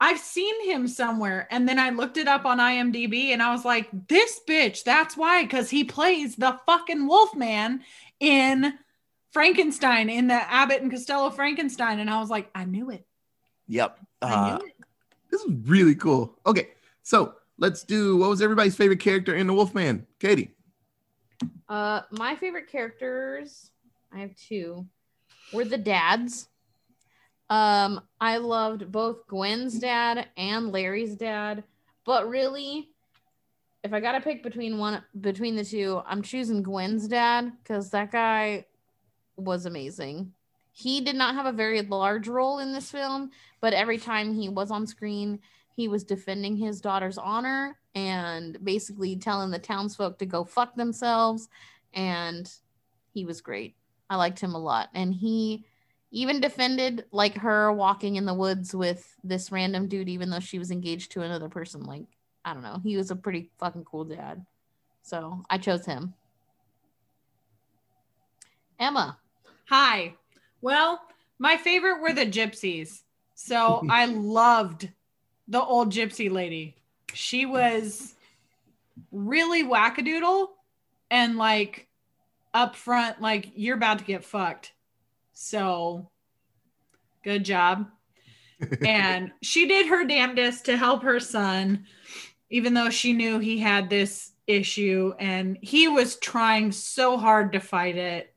I've 0.00 0.18
seen 0.18 0.68
him 0.68 0.86
somewhere. 0.86 1.48
And 1.50 1.66
then 1.66 1.78
I 1.78 1.90
looked 1.90 2.18
it 2.18 2.28
up 2.28 2.44
on 2.44 2.58
IMDb 2.58 3.28
and 3.28 3.42
I 3.42 3.52
was 3.52 3.64
like, 3.64 3.88
this 4.08 4.38
bitch, 4.46 4.84
that's 4.84 5.16
why, 5.16 5.44
because 5.44 5.70
he 5.70 5.82
plays 5.82 6.36
the 6.36 6.60
fucking 6.66 7.06
Wolfman 7.06 7.80
in 8.20 8.72
Frankenstein, 9.30 10.08
in 10.08 10.26
the 10.28 10.34
Abbott 10.34 10.82
and 10.82 10.90
Costello 10.90 11.30
Frankenstein. 11.30 11.98
And 12.00 12.08
I 12.08 12.20
was 12.20 12.30
like, 12.30 12.50
I 12.54 12.64
knew 12.64 12.90
it. 12.90 13.06
Yep. 13.68 13.98
I 14.22 14.32
Uh, 14.32 14.58
knew 14.58 14.66
it. 14.66 14.74
this 15.30 15.40
is 15.42 15.52
really 15.66 15.94
cool. 15.94 16.38
Okay, 16.46 16.68
so 17.02 17.34
let's 17.58 17.82
do 17.84 18.16
what 18.16 18.28
was 18.30 18.42
everybody's 18.42 18.76
favorite 18.76 19.00
character 19.00 19.34
in 19.34 19.46
the 19.46 19.54
Wolfman? 19.54 20.06
Katie. 20.18 20.54
Uh, 21.68 22.02
my 22.10 22.36
favorite 22.36 22.68
characters, 22.68 23.70
I 24.12 24.20
have 24.20 24.34
two, 24.36 24.86
were 25.52 25.64
the 25.64 25.78
dads. 25.78 26.48
Um, 27.50 28.00
I 28.20 28.38
loved 28.38 28.90
both 28.90 29.26
Gwen's 29.26 29.78
dad 29.78 30.28
and 30.36 30.72
Larry's 30.72 31.14
dad, 31.16 31.64
but 32.06 32.28
really, 32.28 32.90
if 33.84 33.92
I 33.92 34.00
gotta 34.00 34.20
pick 34.20 34.42
between 34.42 34.78
one 34.78 35.02
between 35.20 35.56
the 35.56 35.64
two, 35.64 36.00
I'm 36.06 36.22
choosing 36.22 36.62
Gwen's 36.62 37.06
dad 37.06 37.52
because 37.62 37.90
that 37.90 38.10
guy 38.10 38.64
was 39.36 39.66
amazing. 39.66 40.32
He 40.72 41.02
did 41.02 41.16
not 41.16 41.34
have 41.34 41.46
a 41.46 41.52
very 41.52 41.82
large 41.82 42.26
role 42.26 42.58
in 42.58 42.72
this 42.72 42.90
film, 42.90 43.30
but 43.60 43.74
every 43.74 43.98
time 43.98 44.34
he 44.34 44.48
was 44.48 44.70
on 44.70 44.86
screen, 44.86 45.38
he 45.76 45.86
was 45.86 46.02
defending 46.02 46.56
his 46.56 46.80
daughter's 46.80 47.18
honor 47.18 47.78
and 47.94 48.58
basically 48.64 49.16
telling 49.16 49.50
the 49.50 49.58
townsfolk 49.58 50.18
to 50.18 50.26
go 50.26 50.44
fuck 50.44 50.74
themselves. 50.74 51.48
And 51.92 52.50
he 53.12 53.24
was 53.24 53.40
great. 53.40 53.76
I 54.08 54.16
liked 54.16 54.40
him 54.40 54.54
a 54.54 54.58
lot. 54.58 54.88
And 54.94 55.14
he 55.14 55.66
even 56.10 56.40
defended 56.40 57.04
like 57.12 57.36
her 57.36 57.72
walking 57.72 58.16
in 58.16 58.24
the 58.24 58.34
woods 58.34 58.74
with 58.74 59.14
this 59.22 59.52
random 59.52 59.88
dude, 59.88 60.08
even 60.08 60.30
though 60.30 60.40
she 60.40 60.58
was 60.58 60.70
engaged 60.70 61.12
to 61.12 61.22
another 61.22 61.48
person. 61.48 61.84
Like, 61.84 62.06
I 62.44 62.52
don't 62.52 62.62
know. 62.62 62.80
He 62.82 62.96
was 62.96 63.10
a 63.10 63.16
pretty 63.16 63.50
fucking 63.58 63.84
cool 63.84 64.04
dad. 64.04 64.44
So 65.02 65.42
I 65.48 65.58
chose 65.58 65.86
him. 65.86 66.14
Emma. 68.78 69.18
Hi. 69.68 70.14
Well, 70.60 71.00
my 71.38 71.56
favorite 71.56 72.00
were 72.00 72.12
the 72.12 72.26
gypsies. 72.26 73.02
So 73.34 73.84
I 73.88 74.04
loved 74.06 74.88
the 75.48 75.62
old 75.62 75.92
gypsy 75.92 76.30
lady. 76.30 76.76
She 77.12 77.46
was 77.46 78.14
really 79.10 79.62
wackadoodle 79.62 80.48
and 81.10 81.36
like 81.36 81.88
up 82.52 82.76
front, 82.76 83.20
like 83.20 83.50
you're 83.54 83.76
about 83.76 83.98
to 83.98 84.04
get 84.04 84.24
fucked. 84.24 84.72
So 85.32 86.10
good 87.22 87.44
job. 87.44 87.90
and 88.86 89.32
she 89.42 89.66
did 89.66 89.86
her 89.86 90.04
damnedest 90.04 90.66
to 90.66 90.76
help 90.76 91.02
her 91.02 91.20
son, 91.20 91.86
even 92.54 92.72
though 92.72 92.88
she 92.88 93.12
knew 93.12 93.40
he 93.40 93.58
had 93.58 93.90
this 93.90 94.30
issue 94.46 95.12
and 95.18 95.58
he 95.60 95.88
was 95.88 96.14
trying 96.20 96.70
so 96.70 97.18
hard 97.18 97.50
to 97.52 97.58
fight 97.58 97.96
it. 97.96 98.32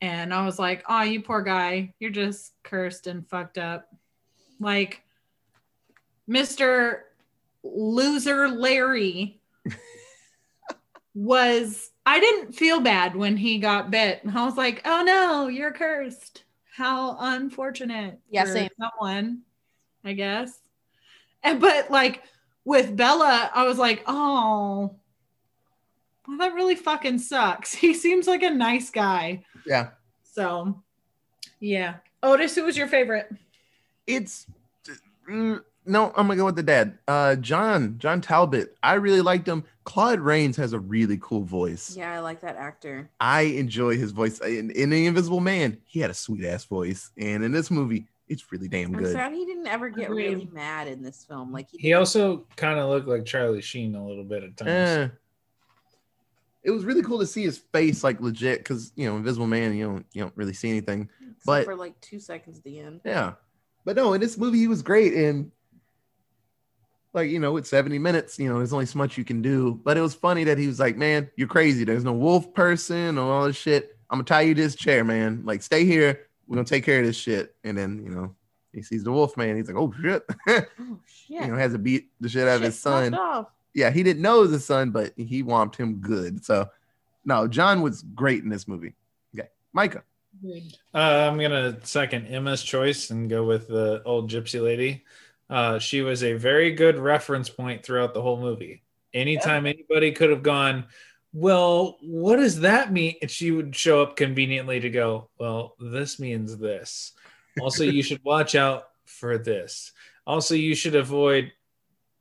And 0.00 0.32
I 0.32 0.46
was 0.46 0.60
like, 0.60 0.84
oh, 0.88 1.02
you 1.02 1.22
poor 1.22 1.42
guy. 1.42 1.92
You're 1.98 2.12
just 2.12 2.52
cursed 2.62 3.08
and 3.08 3.28
fucked 3.28 3.58
up. 3.58 3.88
Like, 4.60 5.02
Mr. 6.30 7.00
Loser 7.64 8.48
Larry 8.48 9.40
was, 11.12 11.90
I 12.06 12.20
didn't 12.20 12.52
feel 12.52 12.78
bad 12.78 13.16
when 13.16 13.36
he 13.36 13.58
got 13.58 13.90
bit. 13.90 14.20
I 14.32 14.44
was 14.44 14.56
like, 14.56 14.82
oh 14.84 15.02
no, 15.02 15.48
you're 15.48 15.72
cursed. 15.72 16.44
How 16.76 17.16
unfortunate. 17.18 18.20
Yeah, 18.30 18.44
for 18.44 18.52
same. 18.52 18.70
Someone, 18.80 19.40
I 20.04 20.12
guess. 20.12 20.56
And, 21.42 21.60
but 21.60 21.90
like 21.90 22.22
with 22.64 22.96
Bela, 22.96 23.50
I 23.54 23.64
was 23.64 23.78
like, 23.78 24.02
oh, 24.06 24.94
well, 26.26 26.38
that 26.38 26.54
really 26.54 26.76
fucking 26.76 27.18
sucks. 27.18 27.74
He 27.82 27.94
seems 27.94 28.26
like 28.26 28.42
a 28.42 28.50
nice 28.50 28.90
guy. 28.90 29.44
Yeah, 29.66 29.90
So, 30.22 30.82
yeah. 31.60 31.96
Otis, 32.22 32.54
who 32.54 32.64
was 32.64 32.76
your 32.76 32.86
favorite? 32.88 33.28
it's 34.06 34.46
mm, 35.28 35.60
no. 35.86 36.12
I'm 36.16 36.26
gonna 36.26 36.36
go 36.36 36.44
with 36.46 36.56
the 36.56 36.62
dad. 36.62 36.98
Uh, 37.08 37.34
John 37.36 37.96
John 37.98 38.20
Talbot. 38.20 38.76
I 38.82 38.94
really 38.94 39.20
liked 39.20 39.46
him. 39.48 39.64
Claude 39.84 40.20
Rains 40.20 40.56
has 40.56 40.72
a 40.72 40.78
really 40.78 41.18
cool 41.20 41.42
voice. 41.42 41.96
Yeah, 41.96 42.12
I 42.12 42.20
like 42.20 42.40
that 42.42 42.56
actor. 42.56 43.10
I 43.20 43.42
enjoy 43.42 43.96
his 43.96 44.12
voice 44.12 44.40
in, 44.40 44.70
in 44.72 44.90
The 44.90 45.06
Invisible 45.06 45.40
Man. 45.40 45.78
He 45.84 45.98
had 46.00 46.10
a 46.10 46.14
sweet 46.14 46.44
ass 46.44 46.64
voice, 46.64 47.10
and 47.18 47.42
in 47.42 47.50
this 47.52 47.70
movie, 47.70 48.06
it's 48.28 48.50
really 48.52 48.68
damn 48.68 48.94
I'm 48.94 49.02
good. 49.02 49.12
sad 49.12 49.32
he 49.32 49.44
didn't 49.44 49.66
ever 49.66 49.88
get 49.90 50.06
Agreed. 50.10 50.30
really 50.32 50.48
mad 50.52 50.88
in 50.88 51.02
this 51.02 51.24
film. 51.24 51.52
Like 51.52 51.68
He 51.70 51.88
did- 51.88 51.94
also 51.94 52.46
kind 52.56 52.78
of 52.78 52.88
looked 52.88 53.08
like 53.08 53.24
Charlie 53.24 53.60
Sheen 53.60 53.94
a 53.94 54.06
little 54.06 54.24
bit 54.24 54.42
at 54.44 54.56
times. 54.56 54.68
Eh. 54.70 55.08
it 56.62 56.70
was 56.70 56.84
really 56.84 57.02
cool 57.02 57.18
to 57.18 57.26
see 57.26 57.42
his 57.42 57.58
face 57.58 58.04
like 58.04 58.20
legit 58.20 58.60
because 58.60 58.92
you 58.96 59.06
know 59.08 59.16
Invisible 59.16 59.46
Man 59.48 59.74
you 59.74 59.84
don't 59.84 60.06
you 60.12 60.22
don't 60.22 60.36
really 60.36 60.52
see 60.54 60.70
anything. 60.70 61.08
except 61.20 61.44
but- 61.46 61.64
for 61.64 61.74
like 61.74 62.00
two 62.00 62.18
seconds 62.20 62.58
at 62.58 62.64
the 62.64 62.78
end. 62.78 63.00
Yeah, 63.04 63.34
but 63.84 63.96
no, 63.96 64.12
in 64.14 64.20
this 64.20 64.38
movie 64.38 64.58
he 64.58 64.68
was 64.68 64.80
great 64.82 65.12
and 65.14 65.50
like 67.14 67.28
you 67.28 67.38
know 67.40 67.56
it's 67.58 67.68
70 67.68 67.98
minutes 67.98 68.38
you 68.38 68.48
know 68.48 68.56
there's 68.56 68.72
only 68.72 68.86
so 68.86 68.96
much 68.96 69.18
you 69.18 69.24
can 69.24 69.42
do 69.42 69.78
but 69.84 69.98
it 69.98 70.00
was 70.00 70.14
funny 70.14 70.44
that 70.44 70.56
he 70.56 70.66
was 70.66 70.80
like 70.80 70.96
man 70.96 71.28
you're 71.36 71.46
crazy 71.46 71.84
there's 71.84 72.04
no 72.04 72.12
wolf 72.14 72.54
person 72.54 73.18
or 73.18 73.30
all 73.30 73.46
this 73.46 73.54
shit 73.56 73.98
i'm 74.08 74.16
gonna 74.16 74.24
tie 74.24 74.40
you 74.40 74.54
to 74.54 74.62
this 74.62 74.74
chair 74.74 75.04
man 75.04 75.42
like 75.44 75.62
stay 75.62 75.84
here 75.84 76.20
we're 76.52 76.56
gonna 76.56 76.66
take 76.66 76.84
care 76.84 77.00
of 77.00 77.06
this 77.06 77.16
shit 77.16 77.56
and 77.64 77.76
then 77.76 78.02
you 78.04 78.10
know 78.10 78.34
he 78.72 78.82
sees 78.82 79.02
the 79.02 79.10
wolf 79.10 79.36
man 79.36 79.56
he's 79.56 79.68
like 79.68 79.76
oh 79.76 79.92
shit 80.00 80.22
Oh 80.48 80.98
shit. 81.06 81.42
you 81.42 81.46
know 81.46 81.56
has 81.56 81.72
to 81.72 81.78
beat 81.78 82.10
the 82.20 82.28
shit 82.28 82.46
out 82.46 82.56
of 82.56 82.62
his 82.62 82.78
son 82.78 83.16
yeah, 83.74 83.90
he 83.90 84.02
didn't 84.02 84.22
know 84.22 84.38
it 84.38 84.42
was 84.42 84.50
his 84.52 84.64
son, 84.64 84.90
but 84.90 85.12
he 85.16 85.42
womped 85.42 85.76
him 85.76 85.94
good. 85.96 86.44
So, 86.44 86.68
no, 87.24 87.48
John 87.48 87.82
was 87.82 88.02
great 88.02 88.42
in 88.42 88.48
this 88.48 88.68
movie. 88.68 88.94
Okay, 89.34 89.48
Micah. 89.72 90.02
Uh, 90.94 90.98
I'm 90.98 91.38
gonna 91.38 91.78
second 91.84 92.26
Emma's 92.26 92.62
choice 92.62 93.10
and 93.10 93.30
go 93.30 93.44
with 93.44 93.68
the 93.68 94.02
old 94.04 94.30
gypsy 94.30 94.62
lady. 94.62 95.04
Uh, 95.48 95.78
she 95.78 96.00
was 96.00 96.24
a 96.24 96.32
very 96.32 96.72
good 96.72 96.98
reference 96.98 97.48
point 97.48 97.84
throughout 97.84 98.14
the 98.14 98.22
whole 98.22 98.40
movie. 98.40 98.82
Anytime 99.14 99.66
anybody 99.66 100.12
could 100.12 100.30
have 100.30 100.42
gone, 100.42 100.86
well, 101.32 101.98
what 102.02 102.36
does 102.36 102.60
that 102.60 102.92
mean? 102.92 103.14
And 103.22 103.30
she 103.30 103.50
would 103.50 103.74
show 103.74 104.02
up 104.02 104.16
conveniently 104.16 104.80
to 104.80 104.90
go, 104.90 105.28
well, 105.38 105.74
this 105.78 106.18
means 106.18 106.58
this. 106.58 107.12
Also, 107.60 107.84
you 107.84 108.02
should 108.02 108.22
watch 108.24 108.54
out 108.54 108.88
for 109.04 109.38
this. 109.38 109.92
Also, 110.26 110.54
you 110.54 110.74
should 110.74 110.94
avoid 110.94 111.52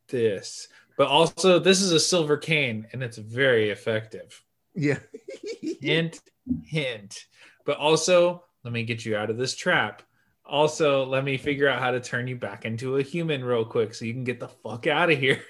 this. 0.10 0.67
But 0.97 1.08
also, 1.08 1.60
this 1.60 1.82
is 1.82 1.91
a 1.91 2.00
silver 2.00 2.38
cane 2.38 2.88
and 2.93 3.02
it's 3.02 3.17
very 3.17 3.69
effective 3.69 4.41
Yeah. 4.76 5.00
hint 5.82 6.21
hint 6.63 7.26
but 7.65 7.78
also 7.78 8.43
let 8.63 8.74
me 8.74 8.84
get 8.84 9.06
you 9.06 9.15
out 9.15 9.30
of 9.30 9.38
this 9.38 9.56
trap 9.56 10.04
also 10.45 11.06
let 11.06 11.24
me 11.24 11.38
figure 11.38 11.67
out 11.67 11.80
how 11.80 11.91
to 11.91 12.00
turn 12.00 12.28
you 12.28 12.36
back 12.36 12.65
into 12.65 12.97
a 12.97 13.02
human 13.02 13.43
real 13.43 13.65
quick 13.65 13.93
so 13.93 14.06
you 14.06 14.13
can 14.13 14.24
get 14.24 14.39
the 14.39 14.47
fuck 14.47 14.88
out 14.88 15.12
of 15.12 15.17
here 15.17 15.41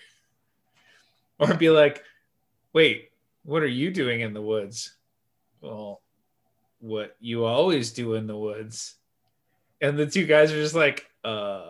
or 1.39 1.53
be 1.55 1.69
like 1.69 2.03
wait 2.73 3.10
what 3.43 3.63
are 3.63 3.67
you 3.67 3.91
doing 3.91 4.21
in 4.21 4.33
the 4.33 4.41
woods 4.41 4.95
well 5.61 6.01
what 6.79 7.15
you 7.19 7.45
always 7.45 7.91
do 7.91 8.15
in 8.15 8.27
the 8.27 8.37
woods 8.37 8.95
and 9.81 9.97
the 9.97 10.05
two 10.05 10.25
guys 10.25 10.51
are 10.51 10.61
just 10.61 10.75
like 10.75 11.09
uh 11.23 11.63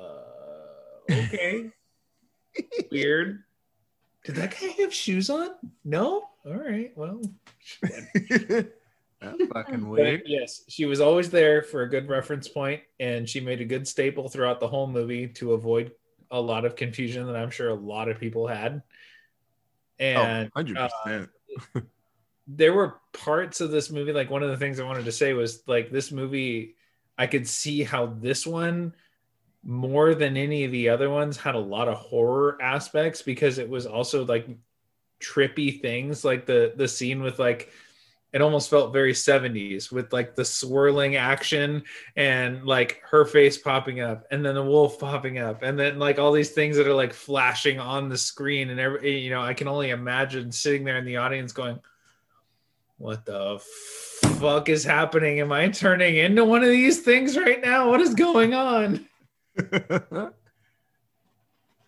okay 1.11 1.69
weird 2.91 3.43
did 4.23 4.35
that 4.35 4.51
guy 4.59 4.67
have 4.79 4.93
shoes 4.93 5.29
on 5.29 5.49
no 5.83 6.23
all 6.45 6.53
right 6.53 6.91
well 6.95 7.21
That's 7.81 9.43
fucking 9.53 9.81
but 9.81 9.89
weird. 9.89 10.23
yes, 10.25 10.63
she 10.67 10.85
was 10.85 10.99
always 10.99 11.29
there 11.29 11.61
for 11.61 11.83
a 11.83 11.89
good 11.89 12.09
reference 12.09 12.47
point, 12.47 12.81
and 12.99 13.29
she 13.29 13.39
made 13.39 13.61
a 13.61 13.65
good 13.65 13.87
staple 13.87 14.27
throughout 14.29 14.59
the 14.59 14.67
whole 14.67 14.87
movie 14.87 15.27
to 15.27 15.53
avoid 15.53 15.91
a 16.31 16.41
lot 16.41 16.65
of 16.65 16.75
confusion 16.75 17.27
that 17.27 17.35
I'm 17.35 17.51
sure 17.51 17.69
a 17.69 17.73
lot 17.75 18.09
of 18.09 18.19
people 18.19 18.47
had. 18.47 18.81
Oh, 19.99 20.03
And 20.03 20.51
100%. 20.53 21.29
There 22.47 22.73
were 22.73 22.99
parts 23.13 23.61
of 23.61 23.71
this 23.71 23.89
movie 23.89 24.13
like 24.13 24.29
one 24.29 24.43
of 24.43 24.49
the 24.49 24.57
things 24.57 24.79
i 24.79 24.83
wanted 24.83 25.05
to 25.05 25.11
say 25.11 25.33
was 25.33 25.63
like 25.67 25.91
this 25.91 26.11
movie 26.11 26.75
i 27.17 27.27
could 27.27 27.47
see 27.47 27.83
how 27.83 28.07
this 28.07 28.45
one 28.45 28.93
more 29.63 30.15
than 30.15 30.37
any 30.37 30.63
of 30.63 30.71
the 30.71 30.89
other 30.89 31.09
ones 31.09 31.37
had 31.37 31.55
a 31.55 31.59
lot 31.59 31.87
of 31.87 31.97
horror 31.97 32.57
aspects 32.61 33.21
because 33.21 33.59
it 33.59 33.69
was 33.69 33.85
also 33.85 34.25
like 34.25 34.47
trippy 35.21 35.81
things. 35.81 36.25
Like 36.25 36.45
the 36.45 36.73
the 36.75 36.87
scene 36.87 37.21
with 37.21 37.39
like 37.39 37.71
it 38.33 38.41
almost 38.41 38.69
felt 38.69 38.93
very 38.93 39.13
70s 39.13 39.91
with 39.91 40.13
like 40.13 40.35
the 40.35 40.45
swirling 40.45 41.15
action 41.15 41.83
and 42.15 42.65
like 42.65 43.01
her 43.09 43.25
face 43.25 43.57
popping 43.57 43.99
up 43.99 44.25
and 44.31 44.45
then 44.45 44.55
the 44.55 44.63
wolf 44.63 44.99
popping 44.99 45.37
up 45.37 45.63
and 45.63 45.77
then 45.77 45.99
like 45.99 46.19
all 46.19 46.31
these 46.31 46.51
things 46.51 46.77
that 46.77 46.87
are 46.87 46.93
like 46.93 47.13
flashing 47.13 47.79
on 47.79 48.09
the 48.09 48.17
screen 48.17 48.69
and 48.69 48.79
every 48.79 49.19
you 49.19 49.29
know 49.29 49.41
i 49.41 49.53
can 49.53 49.67
only 49.67 49.89
imagine 49.89 50.51
sitting 50.51 50.83
there 50.83 50.97
in 50.97 51.05
the 51.05 51.17
audience 51.17 51.51
going 51.51 51.79
what 52.97 53.25
the 53.25 53.59
fuck 54.39 54.69
is 54.69 54.83
happening 54.83 55.39
am 55.39 55.51
i 55.51 55.67
turning 55.67 56.17
into 56.17 56.45
one 56.45 56.63
of 56.63 56.69
these 56.69 57.01
things 57.01 57.37
right 57.37 57.61
now 57.61 57.89
what 57.89 57.99
is 57.99 58.13
going 58.13 58.53
on 58.53 59.05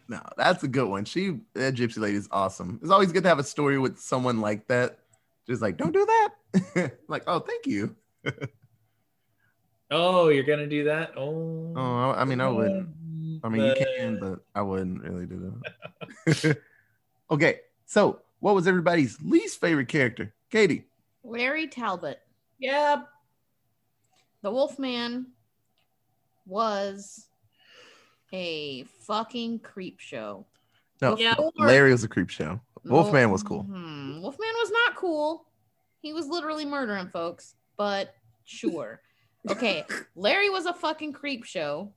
no, 0.07 0.19
that's 0.37 0.63
a 0.63 0.67
good 0.67 0.87
one. 0.87 1.05
She 1.05 1.39
that 1.53 1.75
gypsy 1.75 1.99
lady 1.99 2.17
is 2.17 2.27
awesome. 2.31 2.79
It's 2.81 2.91
always 2.91 3.11
good 3.11 3.23
to 3.23 3.29
have 3.29 3.39
a 3.39 3.43
story 3.43 3.77
with 3.77 3.99
someone 3.99 4.41
like 4.41 4.67
that. 4.67 4.99
Just 5.47 5.61
like, 5.61 5.77
don't 5.77 5.91
do 5.91 6.05
that. 6.05 6.91
like, 7.07 7.23
oh, 7.27 7.39
thank 7.39 7.67
you. 7.67 7.95
oh 9.91 10.29
you're 10.29 10.45
gonna 10.45 10.65
do 10.65 10.85
that 10.85 11.11
oh 11.17 11.73
Oh, 11.75 12.11
I 12.15 12.23
mean, 12.25 12.39
I 12.39 12.47
wouldn't. 12.47 12.89
I 13.43 13.49
mean, 13.49 13.65
you 13.65 13.75
can, 13.97 14.19
but 14.19 14.39
I 14.55 14.61
wouldn't 14.61 15.01
really 15.03 15.25
do 15.25 15.53
that. 16.25 16.57
okay, 17.31 17.59
so 17.85 18.21
what 18.39 18.55
was 18.55 18.67
everybody's 18.67 19.17
least 19.21 19.59
favorite 19.59 19.89
character? 19.89 20.33
Katie. 20.49 20.85
Larry 21.23 21.67
Talbot, 21.67 22.19
Yep. 22.59 23.07
the 24.41 24.51
Wolfman, 24.51 25.27
was 26.45 27.27
a 28.31 28.83
fucking 28.83 29.59
creep 29.59 29.99
show. 29.99 30.45
No, 31.01 31.17
Yeah. 31.17 31.35
Larry 31.57 31.91
was 31.91 32.03
a 32.03 32.07
creep 32.07 32.29
show. 32.29 32.61
Wolfman 32.85 33.31
was 33.31 33.43
cool. 33.43 33.63
Mhm. 33.63 34.21
Wolfman 34.21 34.21
was 34.21 34.31
not 34.31 34.52
cool. 35.03 35.45
He 36.01 36.13
was 36.13 36.27
literally 36.27 36.63
murdering 36.65 37.09
folks, 37.09 37.55
but 37.77 38.15
sure. 38.45 39.01
Okay, 39.51 39.83
Larry 40.15 40.49
was 40.49 40.65
a 40.65 40.73
fucking 40.73 41.11
creep 41.11 41.43
show, 41.43 41.91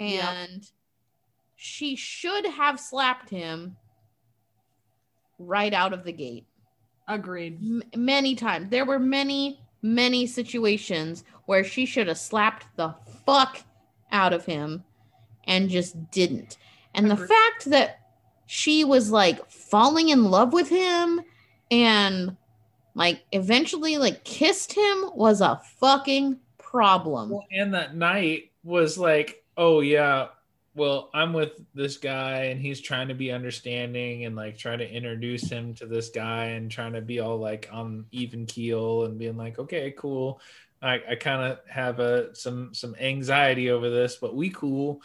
Yep. 0.00 0.24
and 0.24 0.70
she 1.56 1.94
should 1.94 2.46
have 2.46 2.80
slapped 2.80 3.28
him 3.28 3.76
right 5.38 5.74
out 5.74 5.92
of 5.92 6.04
the 6.04 6.12
gate. 6.12 6.46
Agreed. 7.06 7.58
M- 7.60 7.82
many 7.94 8.34
times. 8.34 8.70
There 8.70 8.86
were 8.86 8.98
many, 8.98 9.60
many 9.82 10.26
situations 10.26 11.22
where 11.44 11.64
she 11.64 11.84
should 11.84 12.08
have 12.08 12.16
slapped 12.16 12.66
the 12.76 12.94
fuck 13.26 13.60
out 14.10 14.32
of 14.32 14.46
him 14.46 14.84
and 15.46 15.68
just 15.68 16.10
didn't. 16.10 16.56
And 16.94 17.10
the 17.10 17.16
fact 17.18 17.66
that 17.66 18.00
she 18.46 18.84
was 18.84 19.10
like 19.10 19.50
falling 19.50 20.08
in 20.08 20.24
love 20.30 20.54
with 20.54 20.70
him 20.70 21.20
and 21.70 22.36
like 22.94 23.24
eventually 23.32 23.98
like 23.98 24.24
kissed 24.24 24.72
him 24.72 25.10
was 25.14 25.40
a 25.40 25.60
fucking 25.78 26.38
problem. 26.58 27.30
Well, 27.30 27.46
and 27.50 27.74
that 27.74 27.96
night 27.96 28.50
was 28.62 28.96
like, 28.96 29.44
oh 29.56 29.80
yeah, 29.80 30.28
well, 30.74 31.10
I'm 31.14 31.32
with 31.32 31.52
this 31.74 31.98
guy 31.98 32.44
and 32.44 32.60
he's 32.60 32.80
trying 32.80 33.08
to 33.08 33.14
be 33.14 33.30
understanding 33.30 34.24
and 34.24 34.34
like 34.34 34.58
trying 34.58 34.78
to 34.78 34.90
introduce 34.90 35.48
him 35.48 35.74
to 35.74 35.86
this 35.86 36.08
guy 36.08 36.46
and 36.46 36.70
trying 36.70 36.94
to 36.94 37.00
be 37.00 37.20
all 37.20 37.38
like 37.38 37.68
on 37.72 38.06
even 38.10 38.46
keel 38.46 39.04
and 39.04 39.18
being 39.18 39.36
like, 39.36 39.58
okay, 39.58 39.92
cool. 39.96 40.40
I, 40.82 41.00
I 41.10 41.14
kind 41.14 41.52
of 41.52 41.60
have 41.68 42.00
a 42.00 42.34
some 42.34 42.74
some 42.74 42.96
anxiety 43.00 43.70
over 43.70 43.88
this, 43.88 44.16
but 44.16 44.34
we 44.34 44.50
cool. 44.50 45.00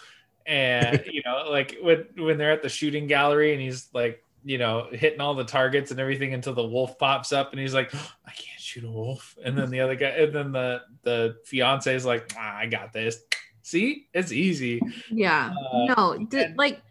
And 0.46 1.04
you 1.12 1.22
know, 1.24 1.50
like 1.50 1.78
when 1.82 2.06
when 2.18 2.38
they're 2.38 2.52
at 2.52 2.64
the 2.64 2.70
shooting 2.70 3.06
gallery 3.06 3.54
and 3.54 3.62
he's 3.62 3.90
like, 3.94 4.24
you 4.44 4.58
know, 4.58 4.88
hitting 4.92 5.20
all 5.22 5.34
the 5.36 5.44
targets 5.44 5.92
and 5.92 6.00
everything 6.00 6.34
until 6.34 6.54
the 6.54 6.66
wolf 6.66 6.98
pops 6.98 7.32
up 7.34 7.52
and 7.52 7.60
he's 7.60 7.74
like, 7.74 7.94
I 8.26 8.32
can't 8.32 8.60
shoot 8.60 8.84
a 8.84 8.90
wolf. 8.92 9.38
And 9.44 9.58
then 9.58 9.70
the 9.70 9.80
other 9.82 9.96
guy, 9.96 10.08
and 10.10 10.34
then 10.34 10.52
the 10.52 10.82
the 11.04 11.38
fiance 11.46 11.94
is 11.94 12.06
like, 12.06 12.32
ah, 12.38 12.58
I 12.58 12.66
got 12.68 12.94
this. 12.94 13.18
See, 13.62 14.08
it's 14.14 14.32
easy. 14.32 14.82
Yeah. 15.12 15.52
Uh, 15.74 15.94
no, 15.96 16.26
d- 16.30 16.40
and- 16.44 16.58
like 16.58 16.82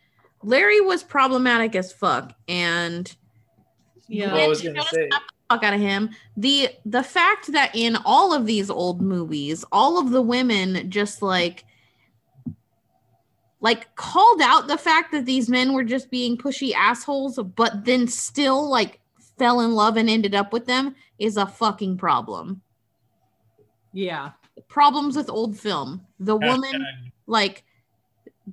Larry 0.43 0.81
was 0.81 1.03
problematic 1.03 1.75
as 1.75 1.93
fuck 1.93 2.33
and 2.47 3.13
Yeah. 4.07 4.35
I 4.35 4.47
was 4.47 4.63
gonna 4.63 4.83
say. 4.85 5.09
the 5.09 5.21
fuck 5.51 5.65
out 5.65 5.75
of 5.75 5.81
him. 5.81 6.11
The 6.37 6.69
the 6.85 7.03
fact 7.03 7.51
that 7.53 7.75
in 7.75 7.97
all 8.05 8.33
of 8.33 8.47
these 8.47 8.71
old 8.71 9.01
movies, 9.03 9.65
all 9.73 9.99
of 9.99 10.11
the 10.11 10.23
women 10.23 10.91
just 10.91 11.23
like 11.23 11.65
like 13.61 13.95
called 13.97 14.41
out 14.41 14.69
the 14.69 14.79
fact 14.79 15.13
that 15.13 15.27
these 15.27 15.49
men 15.49 15.73
were 15.73 15.85
just 15.85 16.11
being 16.11 16.37
pushy 16.37 16.73
assholes, 16.75 17.39
but 17.57 17.85
then 17.85 18.07
still 18.07 18.69
like 18.69 19.01
fell 19.39 19.61
in 19.61 19.75
love 19.75 19.97
and 19.97 20.09
ended 20.09 20.35
up 20.35 20.53
with 20.53 20.67
them 20.67 20.95
is 21.19 21.37
a 21.37 21.47
fucking 21.47 21.97
problem. 21.97 22.61
Yeah. 23.93 24.31
Problems 24.69 25.17
with 25.17 25.31
old 25.31 25.59
film. 25.59 26.07
The 26.21 26.37
woman 26.37 26.87
like 27.27 27.65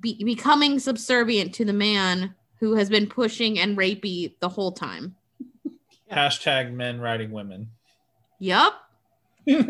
be- 0.00 0.22
becoming 0.24 0.78
subservient 0.78 1.54
to 1.54 1.64
the 1.64 1.72
man 1.72 2.34
who 2.58 2.74
has 2.74 2.88
been 2.88 3.06
pushing 3.06 3.58
and 3.58 3.76
rapey 3.76 4.32
the 4.40 4.48
whole 4.48 4.72
time. 4.72 5.14
Hashtag 6.12 6.72
men 6.72 7.00
writing 7.00 7.30
women. 7.30 7.70
Yup. 8.38 8.82
there's 9.46 9.64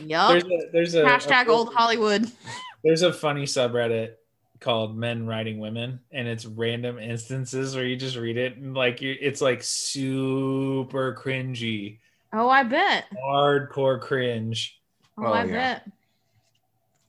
Yup. 0.00 0.42
a 0.42 0.70
there's 0.72 0.94
a 0.94 1.02
Hashtag 1.04 1.46
a- 1.46 1.50
old 1.50 1.72
Hollywood. 1.74 2.30
There's 2.84 3.02
a 3.02 3.12
funny 3.12 3.44
subreddit 3.44 4.14
called 4.60 4.96
Men 4.96 5.26
Writing 5.26 5.58
Women, 5.58 6.00
and 6.12 6.28
it's 6.28 6.46
random 6.46 6.98
instances 6.98 7.74
where 7.74 7.84
you 7.84 7.96
just 7.96 8.16
read 8.16 8.36
it 8.36 8.56
and 8.56 8.74
like 8.74 9.00
you, 9.02 9.16
it's 9.20 9.40
like 9.40 9.62
super 9.62 11.14
cringy, 11.14 11.98
Oh, 12.32 12.48
I 12.48 12.62
bet. 12.62 13.04
hardcore 13.24 14.00
cringe. 14.00 14.80
Oh, 15.18 15.26
Oh, 15.26 15.32
I 15.32 15.44
yeah. 15.44 15.52
bet. 15.52 15.88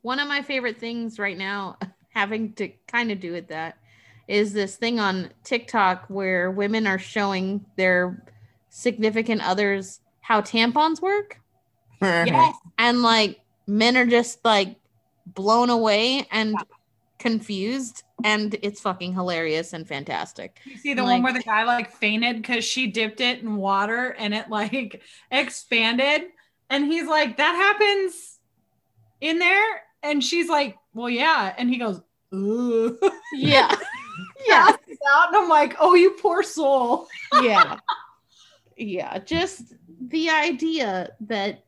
One 0.02 0.20
of 0.20 0.28
my 0.28 0.42
favorite 0.42 0.80
things 0.80 1.18
right 1.18 1.38
now, 1.38 1.78
having 2.10 2.54
to 2.54 2.70
kind 2.88 3.12
of 3.12 3.20
do 3.20 3.32
with 3.32 3.48
that, 3.48 3.78
is 4.28 4.54
this 4.54 4.76
thing 4.76 5.00
on 5.00 5.30
TikTok 5.44 6.06
where 6.10 6.52
women 6.52 6.88
are 6.88 7.00
showing 7.00 7.66
their 7.78 8.24
significant 8.70 9.42
others 9.48 10.00
how 10.22 10.42
tampons 10.42 11.02
work. 11.02 11.40
Yes. 12.02 12.56
And 12.78 13.02
like 13.02 13.40
men 13.66 13.96
are 13.96 14.06
just 14.06 14.44
like 14.44 14.76
blown 15.26 15.70
away 15.70 16.28
and 16.32 16.56
confused. 17.20 18.04
And 18.24 18.56
it's 18.62 18.80
fucking 18.82 19.14
hilarious 19.14 19.74
and 19.74 19.88
fantastic. 19.88 20.60
You 20.66 20.78
see 20.78 20.94
the 20.94 21.04
Like- 21.04 21.12
one 21.12 21.24
where 21.24 21.34
the 21.34 21.40
guy 21.42 21.64
like 21.64 21.92
fainted 21.92 22.38
because 22.38 22.64
she 22.66 22.88
dipped 22.88 23.20
it 23.22 23.40
in 23.42 23.56
water 23.58 24.16
and 24.18 24.34
it 24.34 24.50
like 24.50 25.02
expanded. 25.32 26.24
And 26.70 26.86
he's 26.86 27.08
like, 27.08 27.38
that 27.38 27.54
happens 27.56 28.40
in 29.22 29.40
there. 29.40 29.84
And 30.02 30.24
she's 30.24 30.50
like, 30.50 30.78
well, 30.94 31.10
yeah. 31.10 31.54
And 31.58 31.70
he 31.70 31.78
goes, 31.78 32.02
ooh. 32.34 32.98
Yeah. 33.34 33.74
yeah. 34.48 34.68
Out. 35.12 35.28
And 35.30 35.38
I'm 35.38 35.50
like, 35.50 35.76
oh, 35.80 35.96
you 35.96 36.12
poor 36.22 36.44
soul. 36.44 37.08
yeah 37.42 37.78
yeah 38.76 39.20
just 39.20 39.74
the 40.08 40.30
idea 40.32 41.12
that 41.22 41.63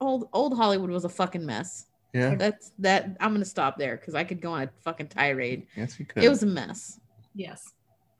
old 0.00 0.28
old 0.32 0.56
hollywood 0.56 0.90
was 0.90 1.04
a 1.04 1.08
fucking 1.08 1.44
mess 1.46 1.86
Yeah, 2.12 2.34
that's 2.34 2.72
that 2.78 3.16
i'm 3.20 3.32
gonna 3.32 3.44
stop 3.44 3.78
there 3.78 3.96
because 3.96 4.14
i 4.14 4.24
could 4.24 4.40
go 4.40 4.52
on 4.52 4.62
a 4.62 4.70
fucking 4.82 5.08
tirade 5.08 5.66
yes, 5.76 5.98
you 5.98 6.04
could. 6.06 6.22
it 6.24 6.28
was 6.28 6.42
a 6.42 6.46
mess 6.46 6.98
Yes. 7.34 7.72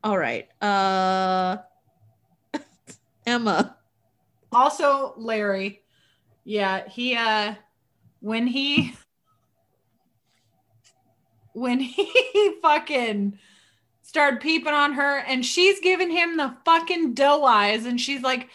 all 0.03 0.19
right 0.19 0.49
uh 0.63 1.59
emma 3.27 3.77
Also, 4.53 5.15
Larry. 5.17 5.83
Yeah, 6.45 6.87
he 6.89 7.17
uh 7.17 7.55
when 8.21 8.47
he 8.47 8.95
when 11.53 11.81
he 11.81 12.55
fucking 12.63 13.39
started 14.03 14.41
peeping 14.41 14.73
on 14.73 14.93
her 14.95 15.19
and 15.21 15.45
she's 15.45 15.81
giving 15.81 16.11
him 16.11 16.37
the 16.37 16.55
fucking 16.65 17.15
doe 17.15 17.45
eyes 17.45 17.87
and 17.87 18.01
she's 18.01 18.23
like, 18.23 18.49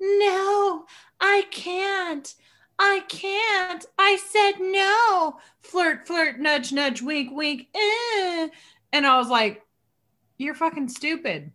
"No, 0.00 0.86
I 1.20 1.44
can't. 1.50 2.34
I 2.78 3.02
can't. 3.08 3.84
I 3.98 4.16
said 4.16 4.60
no." 4.60 5.38
Flirt, 5.60 6.06
flirt, 6.06 6.38
nudge, 6.38 6.72
nudge, 6.72 7.02
wink, 7.02 7.30
wink. 7.32 7.68
Eh. 7.74 8.48
And 8.92 9.06
I 9.06 9.18
was 9.18 9.28
like, 9.28 9.62
"You're 10.38 10.54
fucking 10.54 10.88
stupid." 10.88 11.52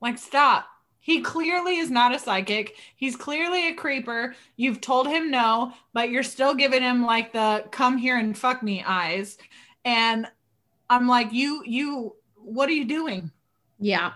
Like 0.00 0.18
stop. 0.18 0.66
He 1.00 1.20
clearly 1.20 1.78
is 1.78 1.90
not 1.90 2.14
a 2.14 2.18
psychic. 2.18 2.76
He's 2.96 3.16
clearly 3.16 3.68
a 3.68 3.74
creeper. 3.74 4.34
You've 4.56 4.80
told 4.80 5.08
him 5.08 5.30
no, 5.30 5.72
but 5.92 6.10
you're 6.10 6.22
still 6.22 6.54
giving 6.54 6.82
him 6.82 7.04
like 7.04 7.32
the 7.32 7.64
come 7.70 7.98
here 7.98 8.18
and 8.18 8.38
fuck 8.38 8.62
me 8.62 8.84
eyes. 8.86 9.38
And 9.84 10.26
I'm 10.88 11.08
like, 11.08 11.32
you, 11.32 11.62
you, 11.66 12.14
what 12.36 12.68
are 12.68 12.72
you 12.72 12.84
doing? 12.84 13.30
yeah 13.78 14.12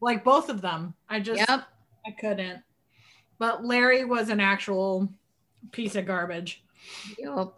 like 0.00 0.24
both 0.24 0.48
of 0.48 0.60
them. 0.60 0.94
I 1.08 1.20
just 1.20 1.40
Yep. 1.48 1.64
I 2.06 2.10
couldn't. 2.12 2.62
But 3.38 3.64
Larry 3.64 4.04
was 4.04 4.28
an 4.28 4.40
actual 4.40 5.08
piece 5.72 5.94
of 5.96 6.06
garbage. 6.06 6.62
Yep. 7.18 7.54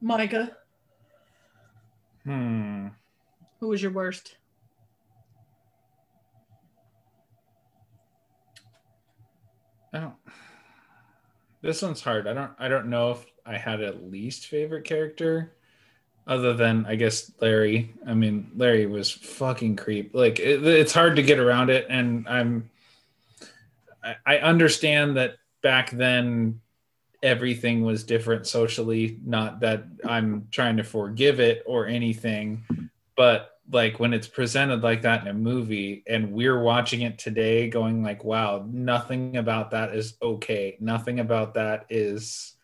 Micah, 0.00 0.56
Hmm. 2.24 2.88
who 3.58 3.68
was 3.68 3.82
your 3.82 3.90
worst? 3.90 4.36
I 9.92 10.00
don't. 10.00 10.14
This 11.62 11.82
one's 11.82 12.00
hard. 12.02 12.26
I 12.26 12.34
don't. 12.34 12.52
I 12.58 12.68
don't 12.68 12.86
know 12.88 13.12
if 13.12 13.26
I 13.46 13.56
had 13.56 13.82
a 13.82 13.92
least 13.92 14.46
favorite 14.46 14.84
character, 14.84 15.52
other 16.26 16.54
than 16.54 16.84
I 16.86 16.94
guess 16.94 17.32
Larry. 17.40 17.94
I 18.06 18.14
mean, 18.14 18.50
Larry 18.56 18.86
was 18.86 19.10
fucking 19.10 19.76
creep. 19.76 20.14
Like 20.14 20.38
it, 20.38 20.64
it's 20.64 20.92
hard 20.92 21.16
to 21.16 21.22
get 21.22 21.38
around 21.38 21.70
it, 21.70 21.86
and 21.88 22.28
I'm. 22.28 22.70
I, 24.02 24.16
I 24.26 24.38
understand 24.38 25.16
that 25.16 25.36
back 25.62 25.90
then, 25.90 26.60
everything 27.22 27.82
was 27.82 28.04
different 28.04 28.46
socially. 28.46 29.18
Not 29.24 29.60
that 29.60 29.84
I'm 30.04 30.48
trying 30.50 30.76
to 30.76 30.84
forgive 30.84 31.40
it 31.40 31.62
or 31.66 31.86
anything, 31.86 32.64
but 33.16 33.58
like 33.70 34.00
when 34.00 34.14
it's 34.14 34.28
presented 34.28 34.82
like 34.82 35.02
that 35.02 35.22
in 35.22 35.28
a 35.28 35.34
movie 35.34 36.02
and 36.06 36.32
we're 36.32 36.60
watching 36.60 37.02
it 37.02 37.18
today 37.18 37.68
going 37.68 38.02
like 38.02 38.24
wow 38.24 38.64
nothing 38.70 39.36
about 39.36 39.72
that 39.72 39.94
is 39.94 40.14
okay. 40.22 40.76
Nothing 40.80 41.20
about 41.20 41.54
that 41.54 41.86
is 41.90 42.54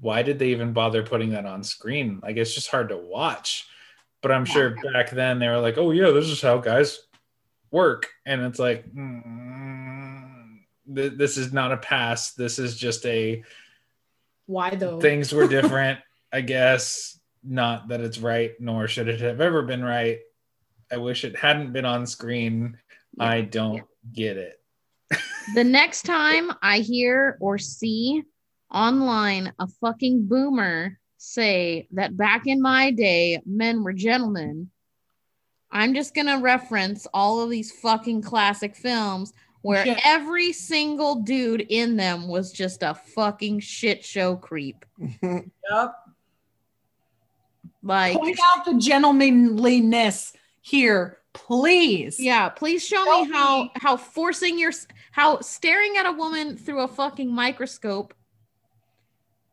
why 0.00 0.22
did 0.22 0.38
they 0.38 0.48
even 0.48 0.72
bother 0.72 1.02
putting 1.02 1.30
that 1.30 1.46
on 1.46 1.62
screen? 1.62 2.18
Like 2.22 2.36
it's 2.36 2.54
just 2.54 2.70
hard 2.70 2.88
to 2.88 2.96
watch. 2.96 3.68
But 4.20 4.32
i'm 4.32 4.44
sure 4.44 4.76
back 4.92 5.10
then 5.10 5.38
they 5.38 5.48
were 5.48 5.58
like 5.58 5.78
oh 5.78 5.90
yeah 5.90 6.10
this 6.10 6.26
is 6.26 6.40
how 6.40 6.58
guys 6.58 7.00
work. 7.70 8.08
And 8.26 8.42
it's 8.42 8.58
like 8.58 8.92
mm, 8.92 9.51
th- 10.94 11.14
this 11.16 11.36
is 11.36 11.52
not 11.52 11.72
a 11.72 11.76
pass 11.76 12.32
this 12.34 12.58
is 12.58 12.76
just 12.76 13.04
a 13.06 13.42
Why 14.46 14.70
though? 14.70 15.00
things 15.00 15.32
were 15.32 15.48
different 15.58 15.98
i 16.32 16.40
guess. 16.40 17.18
Not 17.44 17.88
that 17.88 18.00
it's 18.00 18.18
right 18.18 18.52
nor 18.60 18.86
should 18.86 19.08
it 19.08 19.20
have 19.20 19.40
ever 19.40 19.62
been 19.62 19.82
right. 19.82 20.20
I 20.92 20.98
wish 20.98 21.24
it 21.24 21.36
hadn't 21.36 21.72
been 21.72 21.84
on 21.84 22.06
screen. 22.06 22.78
I 23.18 23.40
don't 23.40 23.76
yeah. 23.76 23.82
get 24.12 24.36
it. 24.36 24.60
The 25.56 25.64
next 25.64 26.02
time 26.02 26.52
I 26.62 26.78
hear 26.78 27.36
or 27.40 27.58
see 27.58 28.22
online 28.72 29.52
a 29.58 29.66
fucking 29.66 30.26
boomer 30.26 31.00
say 31.18 31.88
that 31.92 32.16
back 32.16 32.46
in 32.46 32.62
my 32.62 32.92
day 32.92 33.40
men 33.44 33.82
were 33.82 33.92
gentlemen, 33.92 34.70
I'm 35.68 35.94
just 35.94 36.14
gonna 36.14 36.38
reference 36.38 37.08
all 37.12 37.40
of 37.40 37.50
these 37.50 37.72
fucking 37.72 38.22
classic 38.22 38.76
films 38.76 39.32
where 39.62 39.86
Yeah. 39.86 40.00
every 40.04 40.52
single 40.52 41.16
dude 41.16 41.60
in 41.68 41.96
them 41.96 42.28
was 42.28 42.52
just 42.52 42.82
a 42.82 42.94
fucking 42.94 43.60
shit 43.60 44.04
show 44.04 44.36
creep. 44.36 44.84
Yep. 45.22 45.94
Like, 47.84 48.16
Point 48.16 48.38
out 48.54 48.64
the 48.64 48.74
gentlemanliness 48.78 50.34
here, 50.60 51.18
please. 51.32 52.20
yeah, 52.20 52.48
please 52.48 52.84
show 52.86 53.04
me 53.04 53.32
how 53.32 53.62
me. 53.64 53.72
how 53.76 53.96
forcing 53.96 54.58
your 54.58 54.72
how 55.10 55.40
staring 55.40 55.96
at 55.96 56.06
a 56.06 56.12
woman 56.12 56.56
through 56.56 56.80
a 56.80 56.88
fucking 56.88 57.32
microscope 57.32 58.14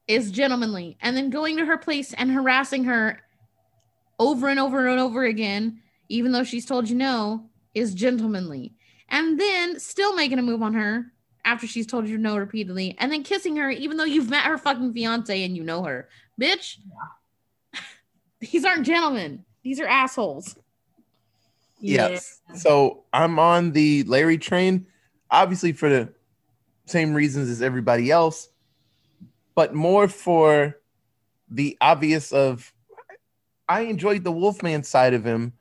is 0.08 0.30
gentlemanly, 0.32 0.98
and 1.02 1.15
then 1.17 1.30
going 1.32 1.58
to 1.58 1.65
her 1.65 1.78
place 1.78 2.13
and 2.13 2.32
harassing 2.32 2.84
her 2.84 3.19
over 4.19 4.48
and 4.48 4.60
over 4.60 4.88
and 4.88 5.00
over 5.00 5.24
again, 5.24 5.80
even 6.10 6.32
though 6.32 6.43
she's 6.43 6.65
told 6.65 6.88
you 6.89 6.95
no, 6.95 7.50
is 7.74 7.93
gentlemanly. 7.95 8.76
And 9.10 9.39
then 9.39 9.80
still 9.80 10.15
making 10.15 10.39
a 10.39 10.43
move 10.43 10.62
on 10.62 10.74
her 10.74 11.12
after 11.45 11.65
she's 11.67 11.88
told 11.88 12.08
you 12.08 12.17
no 12.17 12.38
repeatedly, 12.38 12.95
and 13.00 13.12
then 13.12 13.24
kissing 13.24 13.56
her 13.56 13.69
even 13.69 13.98
though 13.98 14.04
you've 14.04 14.30
met 14.30 14.45
her 14.45 14.58
fucking 14.58 14.93
fiance 14.93 15.43
and 15.43 15.56
you 15.56 15.63
know 15.63 15.84
her. 15.84 16.08
Bitch, 16.39 16.78
these 18.39 18.65
aren't 18.65 18.86
gentlemen. 18.86 19.43
These 19.63 19.80
are 19.80 19.88
assholes. 19.88 20.56
Yes. 21.80 22.41
So 22.56 23.04
I'm 23.13 23.39
on 23.39 23.72
the 23.72 24.04
Larry 24.04 24.38
train, 24.38 24.86
obviously 25.32 25.72
for 25.72 25.89
the 25.89 26.10
same 26.86 27.13
reasons 27.13 27.50
as 27.50 27.62
everybody 27.62 28.12
else, 28.12 28.50
but 29.56 29.74
more 29.74 30.08
for 30.08 30.78
the 31.50 31.78
obvious 31.82 32.32
of 32.32 32.74
I 33.67 33.82
enjoyed 33.82 34.24
the 34.24 34.32
Wolfman 34.32 34.84
side 34.84 35.13
of 35.13 35.24
him, 35.24 35.54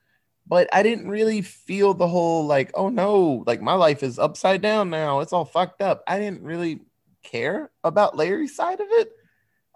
but 0.48 0.68
I 0.72 0.82
didn't 0.82 1.08
really 1.08 1.42
feel 1.42 1.94
the 1.94 2.08
whole 2.08 2.46
like, 2.46 2.70
oh 2.74 2.88
no, 2.88 3.44
like 3.46 3.60
my 3.60 3.74
life 3.74 4.02
is 4.02 4.18
upside 4.18 4.62
down 4.62 4.90
now. 4.90 5.20
It's 5.20 5.32
all 5.32 5.44
fucked 5.44 5.82
up. 5.82 6.02
I 6.08 6.18
didn't 6.18 6.42
really 6.42 6.80
care 7.22 7.70
about 7.84 8.16
Larry's 8.16 8.56
side 8.56 8.80
of 8.80 8.86
it. 8.90 9.12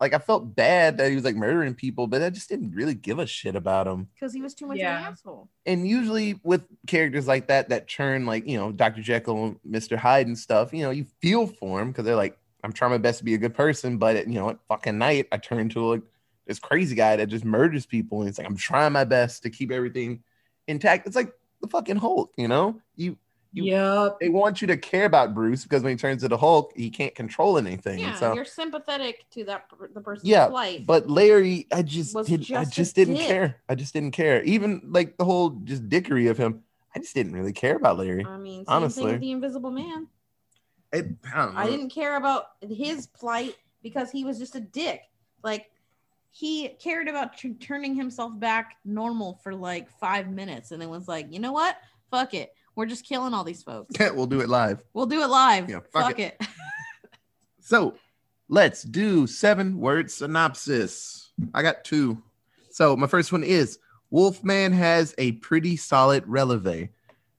Like 0.00 0.14
I 0.14 0.18
felt 0.18 0.56
bad 0.56 0.96
that 0.98 1.10
he 1.10 1.14
was 1.14 1.24
like 1.24 1.36
murdering 1.36 1.74
people, 1.74 2.06
but 2.08 2.22
I 2.22 2.30
just 2.30 2.48
didn't 2.48 2.72
really 2.72 2.94
give 2.94 3.18
a 3.20 3.26
shit 3.26 3.54
about 3.54 3.86
him 3.86 4.08
Because 4.14 4.32
he 4.32 4.40
was 4.42 4.54
too 4.54 4.66
much 4.66 4.78
of 4.78 4.80
an 5.06 5.12
asshole. 5.12 5.48
and 5.64 5.86
usually 5.86 6.40
with 6.42 6.66
characters 6.88 7.28
like 7.28 7.46
that 7.48 7.68
that 7.68 7.88
turn 7.88 8.26
like 8.26 8.48
you 8.48 8.56
know 8.56 8.72
dr 8.72 9.00
jekyll 9.00 9.44
and 9.44 9.56
mr 9.68 9.96
hyde 9.96 10.26
and 10.26 10.36
stuff 10.36 10.72
you 10.72 10.82
know 10.82 10.90
you 10.90 11.06
feel 11.20 11.46
for 11.46 11.78
them 11.78 11.92
because 11.92 12.04
they're 12.04 12.16
like 12.16 12.36
i'm 12.64 12.72
trying 12.72 12.90
my 12.90 12.98
best 12.98 13.18
to 13.18 13.24
be 13.24 13.34
a 13.34 13.38
good 13.38 13.54
person 13.54 13.96
but 13.98 14.16
at, 14.16 14.26
you 14.26 14.34
know 14.34 14.50
at 14.50 14.58
fucking 14.66 14.98
night 14.98 15.28
i 15.30 15.36
turn 15.36 15.68
to 15.68 15.84
like 15.84 16.02
this 16.46 16.58
crazy 16.58 16.96
guy 16.96 17.14
that 17.14 17.28
just 17.28 17.44
murders 17.44 17.86
people 17.86 18.20
and 18.20 18.28
it's 18.28 18.38
like 18.38 18.46
i'm 18.48 18.56
trying 18.56 18.92
my 18.92 19.04
best 19.04 19.44
to 19.44 19.50
keep 19.50 19.70
everything 19.70 20.20
intact 20.68 21.06
it's 21.06 21.16
like 21.16 21.32
the 21.60 21.68
fucking 21.68 21.96
hulk 21.96 22.32
you 22.36 22.48
know 22.48 22.80
you 22.96 23.16
You- 23.54 23.64
Yep. 23.64 24.16
they 24.20 24.28
want 24.30 24.62
you 24.62 24.66
to 24.68 24.76
care 24.78 25.04
about 25.04 25.34
bruce 25.34 25.62
because 25.64 25.82
when 25.82 25.90
he 25.92 25.96
turns 25.96 26.24
into 26.24 26.36
hulk 26.38 26.72
he 26.74 26.88
can't 26.88 27.14
control 27.14 27.58
anything 27.58 27.98
Yeah, 27.98 28.14
so 28.14 28.32
you're 28.34 28.46
sympathetic 28.46 29.26
to 29.32 29.44
that 29.44 29.66
the 29.92 30.00
person's 30.00 30.28
Yeah, 30.28 30.48
plight. 30.48 30.86
but 30.86 31.10
Larry, 31.10 31.66
I 31.72 31.82
just 31.82 32.14
did 32.26 32.40
I 32.52 32.64
just 32.64 32.72
a 32.72 32.74
just 32.74 32.94
didn't 32.96 33.16
dick. 33.16 33.26
care. 33.26 33.60
I 33.68 33.74
just 33.74 33.92
didn't 33.92 34.12
care. 34.12 34.42
Even 34.44 34.80
like 34.86 35.18
the 35.18 35.24
whole 35.26 35.50
just 35.64 35.86
dickery 35.90 36.28
of 36.28 36.38
him, 36.38 36.62
I 36.94 36.98
just 37.00 37.14
didn't 37.14 37.34
really 37.34 37.52
care 37.52 37.76
about 37.76 37.98
Larry. 37.98 38.24
I 38.24 38.38
mean, 38.38 38.60
same 38.60 38.64
thing 38.64 38.74
honestly. 38.74 39.12
with 39.12 39.20
the 39.20 39.30
Invisible 39.32 39.70
Man. 39.70 40.08
I, 40.94 40.96
I 40.98 41.00
don't 41.36 41.54
know. 41.54 41.60
I 41.60 41.66
didn't 41.68 41.90
care 41.90 42.16
about 42.16 42.44
his 42.60 43.06
plight 43.06 43.54
because 43.82 44.10
he 44.10 44.24
was 44.24 44.38
just 44.38 44.54
a 44.56 44.60
dick. 44.60 45.02
Like 45.42 45.70
he 46.32 46.70
cared 46.80 47.08
about 47.08 47.36
t- 47.36 47.54
turning 47.54 47.94
himself 47.94 48.38
back 48.40 48.76
normal 48.84 49.38
for 49.44 49.54
like 49.54 49.90
five 50.00 50.30
minutes, 50.30 50.72
and 50.72 50.80
then 50.80 50.88
was 50.88 51.06
like, 51.06 51.26
you 51.30 51.38
know 51.38 51.52
what? 51.52 51.76
Fuck 52.10 52.34
it. 52.34 52.54
We're 52.74 52.86
just 52.86 53.06
killing 53.06 53.34
all 53.34 53.44
these 53.44 53.62
folks. 53.62 53.94
we'll 54.14 54.26
do 54.26 54.40
it 54.40 54.48
live. 54.48 54.82
We'll 54.94 55.06
do 55.06 55.22
it 55.22 55.28
live. 55.28 55.68
Yeah, 55.68 55.80
fuck 55.92 56.08
fuck, 56.08 56.18
it. 56.18 56.40
So 57.64 57.94
let's 58.48 58.82
do 58.82 59.26
seven 59.28 59.78
word 59.78 60.10
synopsis. 60.10 61.30
I 61.54 61.62
got 61.62 61.84
two. 61.84 62.20
So 62.70 62.96
my 62.96 63.06
first 63.06 63.30
one 63.30 63.44
is 63.44 63.78
Wolfman 64.10 64.72
has 64.72 65.14
a 65.16 65.32
pretty 65.32 65.76
solid 65.76 66.24
releve. 66.26 66.88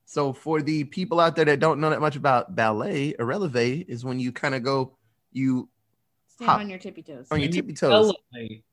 So 0.05 0.31
for 0.31 0.61
the 0.61 0.85
people 0.85 1.19
out 1.19 1.35
there 1.35 1.43
that 1.45 1.59
don't 1.59 1.81
know 1.81 1.89
that 1.89 1.99
much 1.99 2.15
about 2.15 2.55
ballet, 2.55 3.15
a 3.19 3.25
releve 3.25 3.85
is 3.89 4.05
when 4.05 4.17
you 4.19 4.31
kind 4.31 4.55
of 4.55 4.63
go, 4.63 4.95
you 5.33 5.67
Stand 6.27 6.49
Hop. 6.49 6.59
on 6.61 6.69
your 6.69 6.79
tippy 6.79 7.03
toes. 7.03 7.27
on 7.29 7.41
your 7.41 7.51
tippy 7.51 7.73
toes. 7.73 8.13
Elevate. 8.33 8.63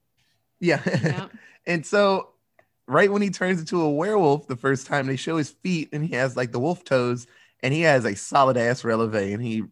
Yeah. 0.60 0.80
yeah. 0.86 1.26
And 1.66 1.84
so, 1.84 2.30
right 2.86 3.12
when 3.12 3.20
he 3.22 3.28
turns 3.30 3.60
into 3.60 3.80
a 3.82 3.90
werewolf, 3.90 4.46
the 4.48 4.56
first 4.56 4.86
time 4.86 5.06
they 5.06 5.16
show 5.16 5.36
his 5.36 5.50
feet, 5.50 5.90
and 5.92 6.02
he 6.04 6.14
has 6.14 6.36
like 6.36 6.52
the 6.52 6.58
wolf 6.58 6.84
toes, 6.84 7.26
and 7.62 7.74
he 7.74 7.82
has 7.82 8.04
a 8.06 8.16
solid 8.16 8.56
ass 8.56 8.82
releve, 8.82 9.14
and 9.14 9.42
he 9.42 9.64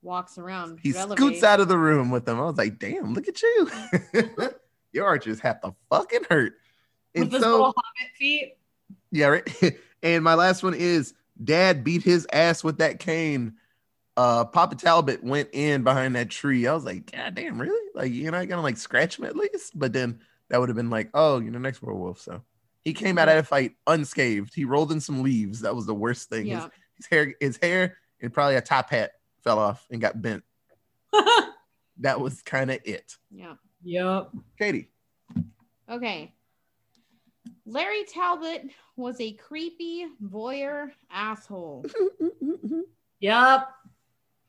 Walks 0.00 0.38
around. 0.38 0.78
he 0.82 0.92
releve. 0.92 1.18
scoots 1.18 1.42
out 1.42 1.58
of 1.60 1.68
the 1.68 1.76
room 1.76 2.10
with 2.10 2.24
them. 2.24 2.38
I 2.38 2.44
was 2.44 2.56
like, 2.56 2.78
damn, 2.78 3.14
look 3.14 3.26
at 3.26 3.42
you. 3.42 3.70
Your 4.92 5.06
archers 5.06 5.40
have 5.40 5.60
to 5.62 5.74
fucking 5.90 6.24
hurt. 6.30 6.54
With 7.14 7.24
And 7.24 7.32
his 7.32 7.42
so, 7.42 7.50
little 7.50 7.66
hobbit 7.76 8.16
feet. 8.16 8.56
yeah, 9.10 9.26
right. 9.26 9.76
and 10.02 10.22
my 10.22 10.34
last 10.34 10.62
one 10.62 10.74
is 10.74 11.14
Dad 11.42 11.82
beat 11.82 12.02
his 12.04 12.26
ass 12.32 12.62
with 12.62 12.78
that 12.78 13.00
cane. 13.00 13.54
Uh, 14.16 14.44
Papa 14.44 14.76
Talbot 14.76 15.24
went 15.24 15.48
in 15.52 15.82
behind 15.82 16.14
that 16.16 16.30
tree. 16.30 16.66
I 16.66 16.74
was 16.74 16.84
like, 16.84 17.10
God 17.10 17.34
damn, 17.34 17.60
really? 17.60 17.90
Like, 17.94 18.12
you're 18.12 18.32
not 18.32 18.48
gonna 18.48 18.62
like 18.62 18.76
scratch 18.76 19.18
him 19.18 19.24
at 19.24 19.36
least? 19.36 19.76
But 19.78 19.92
then 19.92 20.20
that 20.48 20.60
would 20.60 20.68
have 20.68 20.76
been 20.76 20.90
like, 20.90 21.10
oh, 21.14 21.40
you 21.40 21.50
know, 21.50 21.58
next 21.58 21.82
werewolf. 21.82 22.20
So 22.20 22.42
he 22.84 22.92
came 22.92 23.18
out 23.18 23.28
of 23.28 23.34
that 23.34 23.46
fight 23.46 23.72
unscathed. 23.86 24.54
He 24.54 24.64
rolled 24.64 24.92
in 24.92 25.00
some 25.00 25.22
leaves. 25.22 25.60
That 25.60 25.74
was 25.74 25.86
the 25.86 25.94
worst 25.94 26.28
thing. 26.28 26.46
His, 26.46 26.64
his 26.96 27.06
hair, 27.06 27.34
his 27.40 27.56
hair, 27.56 27.96
and 28.20 28.32
probably 28.32 28.56
a 28.56 28.60
top 28.60 28.90
hat 28.90 29.12
fell 29.42 29.58
off 29.58 29.86
and 29.90 30.00
got 30.00 30.20
bent. 30.20 30.44
That 31.98 32.20
was 32.20 32.42
kind 32.42 32.72
of 32.72 32.80
it. 32.84 33.16
Yeah. 33.30 33.54
yep. 33.84 34.30
Katie. 34.58 34.90
Okay. 35.88 36.32
Larry 37.66 38.04
Talbot 38.04 38.68
was 38.96 39.20
a 39.20 39.32
creepy 39.32 40.06
voyeur 40.22 40.90
asshole. 41.10 41.86
Yep. 43.20 43.68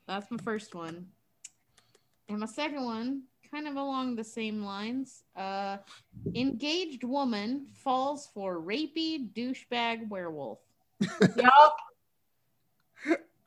That's 0.06 0.30
my 0.30 0.38
first 0.38 0.74
one. 0.74 1.06
And 2.28 2.38
my 2.40 2.46
second 2.46 2.84
one, 2.84 3.22
kind 3.50 3.68
of 3.68 3.76
along 3.76 4.16
the 4.16 4.24
same 4.24 4.62
lines. 4.62 5.22
Uh 5.36 5.78
engaged 6.34 7.04
woman 7.04 7.66
falls 7.74 8.28
for 8.34 8.60
rapey 8.60 9.32
douchebag 9.32 10.08
werewolf. 10.08 10.58
Yep. 11.00 11.52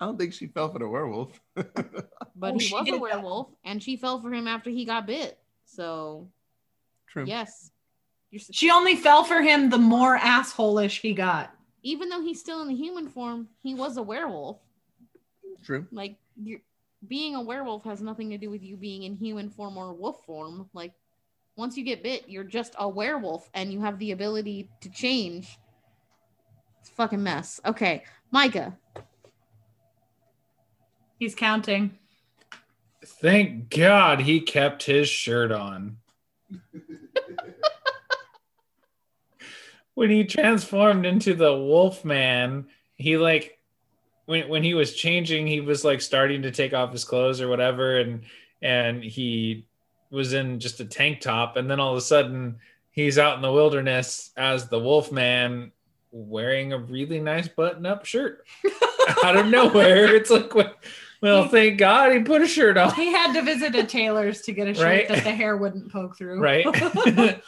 I 0.02 0.06
don't 0.06 0.18
think 0.18 0.32
she 0.34 0.48
fell 0.48 0.72
for 0.72 0.80
the 0.80 0.88
werewolf. 0.88 1.40
But 1.56 2.54
Oh, 2.54 2.58
he 2.58 2.72
was 2.74 2.86
did 2.86 2.94
a 2.94 2.98
that. 2.98 3.02
werewolf, 3.02 3.50
and 3.66 3.84
she 3.84 3.98
fell 3.98 4.22
for 4.22 4.32
him 4.34 4.48
after 4.48 4.70
he 4.70 4.86
got 4.86 5.06
bit. 5.06 5.38
So 5.66 6.30
True. 7.08 7.26
yes, 7.28 7.72
You're, 8.32 8.40
She 8.52 8.72
only 8.72 8.96
fell 8.96 9.26
for 9.26 9.42
him 9.42 9.70
the 9.70 9.78
more 9.78 10.16
asshole-ish 10.16 11.02
he 11.02 11.14
got. 11.14 11.52
even 11.84 12.08
though 12.08 12.22
he's 12.22 12.40
still 12.40 12.62
in 12.62 12.70
the 12.70 12.76
human 12.76 13.10
form, 13.10 13.50
he 13.62 13.74
was 13.76 13.98
a 13.98 14.02
werewolf. 14.02 14.60
True. 15.66 15.86
Like 15.92 16.16
you're, 16.42 16.62
being 17.08 17.36
a 17.36 17.42
werewolf 17.42 17.84
has 17.86 18.02
nothing 18.02 18.30
to 18.32 18.38
do 18.38 18.50
with 18.50 18.64
you 18.64 18.76
being 18.76 19.04
in 19.04 19.16
human 19.16 19.50
form 19.50 19.78
or 19.78 19.94
wolf 19.94 20.26
form. 20.26 20.70
Like 20.74 20.94
once 21.56 21.78
you 21.78 21.84
get 21.84 22.04
bit, 22.04 22.28
you're 22.28 22.44
just 22.44 22.76
a 22.80 22.88
werewolf, 22.88 23.50
and 23.54 23.72
you 23.72 23.82
have 23.82 24.00
the 24.00 24.12
ability 24.12 24.70
to 24.82 24.90
change. 24.90 25.58
It's 26.80 26.90
a 26.90 26.94
fucking 26.94 27.22
mess. 27.22 27.60
Okay, 27.66 28.04
Micah. 28.32 28.78
He's 31.18 31.36
counting. 31.36 31.98
Thank 33.04 33.70
God 33.70 34.22
he 34.22 34.42
kept 34.42 34.84
his 34.84 35.10
shirt 35.10 35.52
on. 35.52 35.98
when 39.96 40.10
he 40.10 40.24
transformed 40.24 41.06
into 41.06 41.34
the 41.34 41.54
wolf 41.54 42.06
man, 42.06 42.68
he 42.96 43.18
like 43.18 43.59
when 44.30 44.48
when 44.48 44.64
he 44.64 44.76
was 44.76 44.94
changing, 44.94 45.48
he 45.48 45.60
was 45.60 45.84
like 45.84 46.02
starting 46.02 46.44
to 46.44 46.52
take 46.52 46.72
off 46.72 46.92
his 46.92 47.04
clothes 47.04 47.42
or 47.42 47.48
whatever, 47.48 47.98
and 47.98 48.22
and 48.62 49.04
he 49.04 49.66
was 50.12 50.34
in 50.34 50.60
just 50.60 50.80
a 50.80 50.86
tank 50.86 51.20
top, 51.20 51.58
and 51.58 51.70
then 51.70 51.80
all 51.80 51.92
of 51.92 51.98
a 51.98 52.02
sudden 52.02 52.60
he's 52.92 53.18
out 53.18 53.36
in 53.36 53.42
the 53.42 53.52
wilderness 53.52 54.32
as 54.38 54.68
the 54.68 54.78
wolf 54.80 55.12
man 55.12 55.72
wearing 56.12 56.74
a 56.74 56.78
really 56.78 57.20
nice 57.20 57.48
button-up 57.48 58.06
shirt 58.06 58.46
out 59.24 59.36
of 59.36 59.48
nowhere. 59.48 60.16
It's 60.16 60.30
like 60.30 60.54
well, 61.22 61.48
thank 61.48 61.80
God 61.80 62.12
he 62.12 62.20
put 62.20 62.44
a 62.44 62.48
shirt 62.48 62.78
on. 62.78 62.94
He 62.94 63.12
had 63.12 63.34
to 63.34 63.42
visit 63.42 63.74
a 63.76 63.84
tailor's 63.84 64.42
to 64.42 64.52
get 64.52 64.68
a 64.68 64.76
shirt 64.76 64.84
Right. 64.84 65.08
that 65.08 65.24
the 65.24 65.32
hair 65.32 65.58
wouldn't 65.58 65.92
poke 65.92 66.18
through. 66.18 66.40
right? 66.40 66.66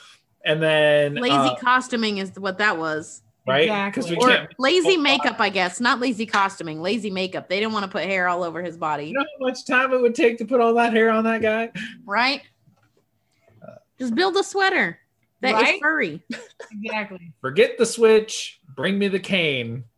and 0.44 0.64
then 0.64 1.14
Lazy 1.14 1.36
uh, 1.36 1.56
costuming 1.58 2.18
is 2.18 2.32
what 2.40 2.58
that 2.58 2.80
was. 2.80 3.22
Right 3.48 3.64
Exactly. 3.64 4.02
because 4.04 4.12
we 4.12 4.18
Or 4.18 4.28
can't. 4.30 4.52
lazy 4.60 4.98
makeup, 4.98 5.38
I 5.40 5.50
guess. 5.50 5.80
Not 5.80 6.00
lazy 6.00 6.26
costuming, 6.26 6.82
lazy 6.82 7.10
makeup. 7.10 7.50
They 7.50 7.60
didn't 7.60 7.74
want 7.74 7.86
to 7.86 7.92
put 7.92 8.04
hair 8.06 8.28
all 8.28 8.44
over 8.44 8.62
his 8.62 8.78
body, 8.78 9.06
You 9.08 9.14
know 9.14 9.22
how 9.40 9.46
much 9.48 9.66
time 9.66 9.92
it 9.94 10.02
would 10.02 10.16
take 10.16 10.38
to 10.40 10.46
put 10.46 10.62
all 10.62 10.74
that 10.76 10.94
hair 10.94 11.10
on 11.12 11.24
that 11.26 11.42
guy? 11.42 11.72
right? 12.06 12.42
Just 14.00 14.16
build 14.16 14.36
a 14.38 14.44
sweater 14.44 14.98
that 15.42 15.56
is 15.56 15.62
Right? 15.62 15.80
furry. 15.82 16.22
exactly. 16.72 17.34
Forget 17.42 17.78
the 17.78 17.86
switch. 17.86 18.60
Bring 18.76 18.98
me 18.98 19.08
the 19.10 19.20
cane. 19.20 19.84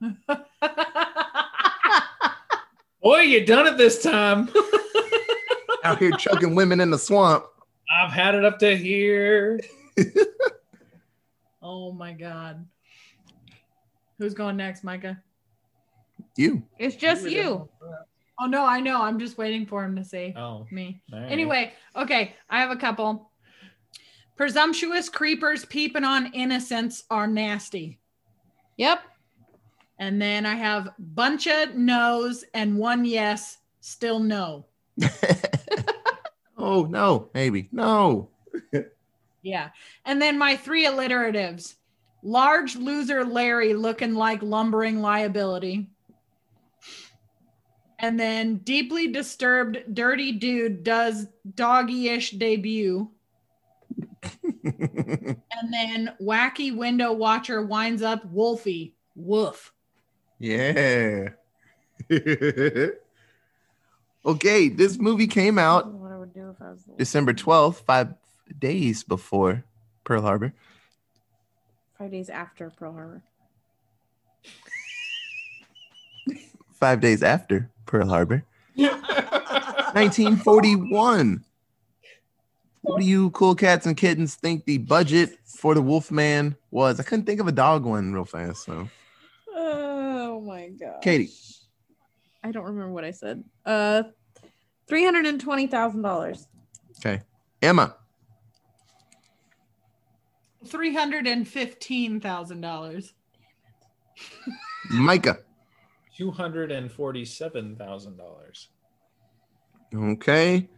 Boy, 3.01 3.19
you 3.21 3.45
done 3.45 3.67
it 3.67 3.77
this 3.77 4.01
time. 4.01 4.49
Out 5.83 5.99
here 5.99 6.11
choking 6.11 6.55
women 6.55 6.79
in 6.79 6.89
the 6.89 6.97
swamp. 6.97 7.43
I've 7.93 8.11
had 8.11 8.33
it 8.35 8.45
up 8.45 8.59
to 8.59 8.75
here. 8.77 9.59
oh 11.61 11.91
my 11.91 12.13
god. 12.13 12.65
Who's 14.23 14.33
going 14.33 14.55
next, 14.55 14.85
Micah? 14.85 15.21
You. 16.37 16.63
It's 16.79 16.95
just 16.95 17.29
you. 17.29 17.67
Oh 18.39 18.45
no, 18.45 18.65
I 18.65 18.79
know. 18.79 19.01
I'm 19.01 19.19
just 19.19 19.37
waiting 19.37 19.65
for 19.65 19.83
him 19.83 19.97
to 19.97 20.05
say 20.05 20.33
Oh, 20.37 20.65
me. 20.71 21.01
all 21.11 21.19
right. 21.19 21.29
Anyway, 21.29 21.73
okay, 21.93 22.33
I 22.49 22.61
have 22.61 22.71
a 22.71 22.77
couple. 22.77 23.29
Presumptuous 24.37 25.09
creepers 25.09 25.65
peeping 25.65 26.05
on 26.05 26.31
innocents 26.31 27.03
are 27.09 27.27
nasty. 27.27 27.99
Yep. 28.77 29.01
And 29.99 30.21
then 30.21 30.45
I 30.45 30.55
have 30.55 30.93
bunch 30.97 31.45
of 31.47 31.75
no's 31.75 32.45
and 32.53 32.77
one 32.77 33.03
yes, 33.03 33.57
still 33.81 34.19
no. 34.19 34.67
oh 36.57 36.85
no, 36.85 37.29
maybe 37.33 37.67
no. 37.73 38.29
Yeah. 39.41 39.71
And 40.05 40.21
then 40.21 40.37
my 40.37 40.55
three 40.55 40.85
alliteratives 40.85 41.75
large 42.23 42.75
loser 42.75 43.23
Larry 43.25 43.73
looking 43.73 44.15
like 44.15 44.41
lumbering 44.41 45.01
liability. 45.01 45.89
And 47.99 48.19
then 48.19 48.57
deeply 48.57 49.11
disturbed 49.11 49.83
dirty 49.93 50.33
dude 50.33 50.83
does 50.83 51.27
doggy 51.55 52.09
ish 52.09 52.31
debut. 52.31 53.09
And 54.65 55.73
then 55.73 56.13
wacky 56.21 56.75
window 56.75 57.13
watcher 57.13 57.61
winds 57.61 58.01
up 58.01 58.29
wolfy. 58.33 58.93
Woof. 59.15 59.71
yeah. 60.39 61.29
okay, 64.25 64.69
this 64.69 64.97
movie 64.97 65.27
came 65.27 65.59
out 65.59 65.91
What 65.93 66.11
I 66.11 66.17
would 66.17 66.33
do 66.33 66.49
if 66.49 66.61
I 66.61 66.71
was 66.71 66.83
December 66.97 67.33
12th, 67.33 67.85
five 67.85 68.13
days 68.59 69.03
before 69.03 69.63
Pearl 70.03 70.21
Harbor. 70.21 70.53
five 71.97 72.11
days 72.11 72.29
after 72.29 72.69
Pearl 72.69 72.93
Harbor. 72.93 73.23
Five 76.79 76.99
days 76.99 77.23
after 77.23 77.69
Pearl 77.85 78.09
Harbor. 78.09 78.43
1941. 78.75 81.45
What 82.81 82.99
do 82.99 83.05
you 83.05 83.29
cool 83.29 83.55
cats 83.55 83.85
and 83.85 83.95
kittens 83.95 84.35
think 84.35 84.65
the 84.65 84.79
budget 84.79 85.37
for 85.45 85.73
the 85.73 85.81
Wolfman 85.81 86.57
was? 86.71 86.99
I 86.99 87.03
couldn't 87.03 87.25
think 87.25 87.39
of 87.39 87.47
a 87.47 87.53
dog 87.53 87.85
one 87.85 88.11
real 88.11 88.25
fast. 88.25 88.65
So, 88.65 88.89
Oh 89.55 90.41
my 90.41 90.67
god. 90.69 91.01
Katie, 91.01 91.31
I 92.43 92.51
don't 92.51 92.65
remember 92.65 92.91
what 92.91 93.05
I 93.05 93.11
said. 93.11 93.45
Uh 93.65 94.03
three 94.87 95.05
hundred 95.05 95.25
and 95.25 95.39
twenty 95.39 95.67
thousand 95.67 96.01
dollars. 96.01 96.49
okay. 96.99 97.21
Emma, 97.61 97.95
$315,000. 100.65 103.11
Micah, 104.91 105.37
Two 106.15 106.29
hundred 106.29 106.71
and 106.71 106.91
forty-seven 106.91 107.75
thousand 107.75 108.17
dollars. 108.17 108.67
okay. 109.95 110.69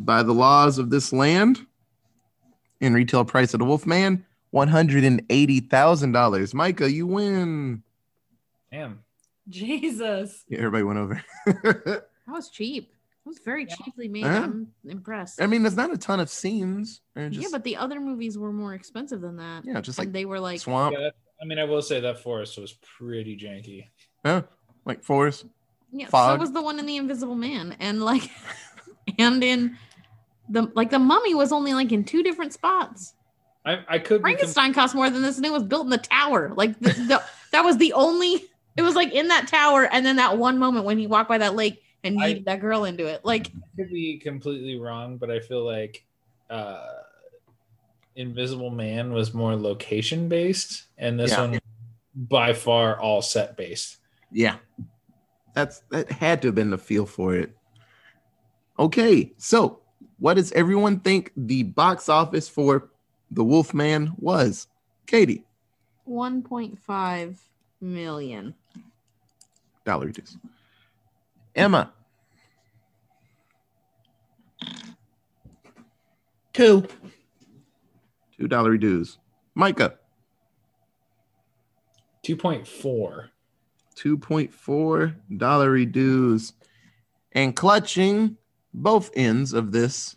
By 0.00 0.24
the 0.24 0.32
laws 0.32 0.78
of 0.78 0.90
this 0.90 1.12
land, 1.12 1.64
in 2.80 2.94
retail 2.94 3.24
price 3.24 3.54
of 3.54 3.60
the 3.60 3.64
Wolfman, 3.64 4.26
$180,000. 4.52 6.54
Micah, 6.54 6.90
you 6.90 7.06
win. 7.06 7.84
Damn. 8.72 9.04
Jesus. 9.48 10.42
Yeah, 10.48 10.58
everybody 10.58 10.82
went 10.82 10.98
over. 10.98 11.22
That 12.26 12.32
was 12.32 12.48
cheap. 12.48 12.93
It 13.24 13.28
was 13.28 13.38
very 13.44 13.66
Yeah. 13.68 13.74
cheaply 13.76 14.08
made. 14.08 14.24
Yeah. 14.24 14.44
I'm 14.44 14.68
impressed. 14.86 15.40
I 15.40 15.46
mean, 15.46 15.62
there's 15.62 15.76
not 15.76 15.90
a 15.92 15.96
ton 15.96 16.20
of 16.20 16.28
scenes. 16.28 17.00
They're 17.14 17.28
yeah, 17.28 17.48
but 17.50 17.64
the 17.64 17.76
other 17.76 17.98
movies 18.00 18.36
were 18.36 18.52
more 18.52 18.74
expensive 18.74 19.20
than 19.22 19.36
that. 19.36 19.64
yeah, 19.64 19.80
just 19.80 19.98
and 19.98 20.08
like 20.08 20.12
they 20.12 20.26
were 20.26 20.38
like 20.40 20.60
swamp, 20.60 20.94
Yeah, 20.98 21.08
I 21.40 21.44
mean, 21.46 21.58
I 21.58 21.64
will 21.64 21.80
say 21.82 22.00
that 22.00 22.18
forest 22.20 22.58
was 22.58 22.74
pretty 22.98 23.36
janky. 23.36 23.86
yeah, 24.24 24.42
like 24.84 25.02
forest. 25.02 25.46
Yeah, 25.90 26.08
Fog. 26.08 26.36
so 26.36 26.40
was 26.40 26.52
the 26.52 26.60
one 26.60 26.78
in 26.78 26.86
the 26.86 26.96
Invisible 26.96 27.36
Man, 27.36 27.76
and 27.80 28.02
like, 28.04 28.28
and 29.18 29.42
in 29.42 29.78
the 30.50 30.70
like 30.74 30.90
the 30.90 30.98
Mummy 30.98 31.34
was 31.34 31.50
only 31.52 31.72
like 31.72 31.92
in 31.92 32.04
two 32.04 32.22
different 32.22 32.52
spots. 32.52 33.14
I, 33.64 33.78
I 33.88 33.98
could 33.98 34.16
be 34.22 34.24
com- 34.24 34.36
Frankenstein 34.36 34.74
cost 34.74 34.94
more 34.94 35.08
than 35.08 35.22
this, 35.22 35.36
and 35.38 35.46
it 35.46 35.52
was 35.52 35.62
built 35.62 35.84
in 35.84 35.90
the 35.90 35.96
tower. 35.98 36.52
Like 36.54 36.78
the, 36.80 36.90
the, 36.90 37.22
that 37.52 37.64
was 37.64 37.78
the 37.78 37.94
only. 37.94 38.44
It 38.76 38.82
was 38.82 38.94
like 38.96 39.12
in 39.12 39.28
that 39.28 39.46
tower, 39.48 39.84
and 39.90 40.04
then 40.04 40.16
that 40.16 40.36
one 40.36 40.58
moment 40.58 40.84
when 40.84 40.98
he 40.98 41.06
walked 41.06 41.28
by 41.30 41.38
that 41.38 41.54
lake 41.54 41.80
and 42.04 42.22
I- 42.22 42.42
that 42.46 42.60
girl 42.60 42.84
into 42.84 43.06
it. 43.06 43.24
Like 43.24 43.50
could 43.76 43.90
be 43.90 44.18
completely 44.18 44.78
wrong, 44.78 45.16
but 45.16 45.30
I 45.30 45.40
feel 45.40 45.64
like 45.64 46.04
uh, 46.50 46.86
Invisible 48.16 48.70
Man 48.70 49.12
was 49.12 49.34
more 49.34 49.56
location 49.56 50.28
based, 50.28 50.84
and 50.98 51.18
this 51.18 51.32
Yeah. 51.32 51.40
one 51.50 51.58
by 52.14 52.52
far 52.52 53.00
all 53.00 53.22
set 53.22 53.56
based. 53.56 53.96
Yeah. 54.30 54.56
That's 55.54 55.80
that 55.90 56.10
had 56.10 56.42
to 56.42 56.48
have 56.48 56.54
been 56.54 56.70
the 56.70 56.78
feel 56.78 57.06
for 57.06 57.34
it. 57.34 57.56
Okay, 58.78 59.32
so 59.36 59.80
what 60.18 60.34
does 60.34 60.50
everyone 60.52 61.00
think 61.00 61.32
the 61.36 61.62
box 61.62 62.08
office 62.08 62.48
for 62.48 62.90
The 63.30 63.44
Wolfman 63.44 64.12
was? 64.16 64.66
Katie, 65.06 65.44
one 66.04 66.42
point 66.42 66.78
five 66.78 67.40
million. 67.80 68.54
dollar 69.84 70.06
reduce. 70.06 70.36
Emma, 71.54 71.92
Two. 76.52 76.86
two 78.36 78.46
dollar 78.48 78.76
dues. 78.76 79.18
Micah, 79.54 79.94
Two 82.22 82.36
point 82.36 82.66
four. 82.66 83.30
two 83.94 84.16
point 84.16 84.52
four 84.52 85.14
dollar 85.36 85.70
reduce. 85.70 86.52
And 87.32 87.54
clutching 87.56 88.36
both 88.72 89.10
ends 89.16 89.52
of 89.52 89.72
this 89.72 90.14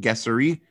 guessery, 0.00 0.62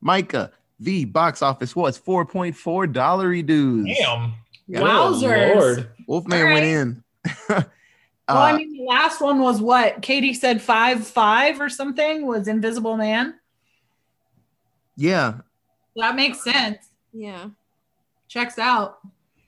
Micah, 0.00 0.52
the 0.78 1.04
box 1.06 1.42
office 1.42 1.74
was 1.74 1.96
four 1.98 2.24
point 2.24 2.56
four 2.56 2.86
dollar 2.86 3.28
reduce. 3.28 3.98
Damn. 3.98 4.34
Yeah. 4.68 4.80
Wowzers. 4.80 5.54
Lord. 5.56 5.88
Wolfman 6.06 6.46
All 6.46 6.52
went 6.54 6.64
in. 6.64 7.04
Well, 8.28 8.38
I 8.38 8.52
Uh, 8.52 8.56
mean, 8.56 8.72
the 8.76 8.84
last 8.84 9.20
one 9.20 9.40
was 9.40 9.60
what 9.60 10.00
Katie 10.02 10.34
said 10.34 10.62
five 10.62 11.06
five 11.06 11.60
or 11.60 11.68
something 11.68 12.26
was 12.26 12.48
Invisible 12.48 12.96
Man. 12.96 13.34
yeah, 14.96 15.40
That 15.96 16.14
makes 16.16 16.42
sense. 16.42 16.78
Yeah. 17.12 17.50
Checks 18.28 18.58
out. 18.58 18.98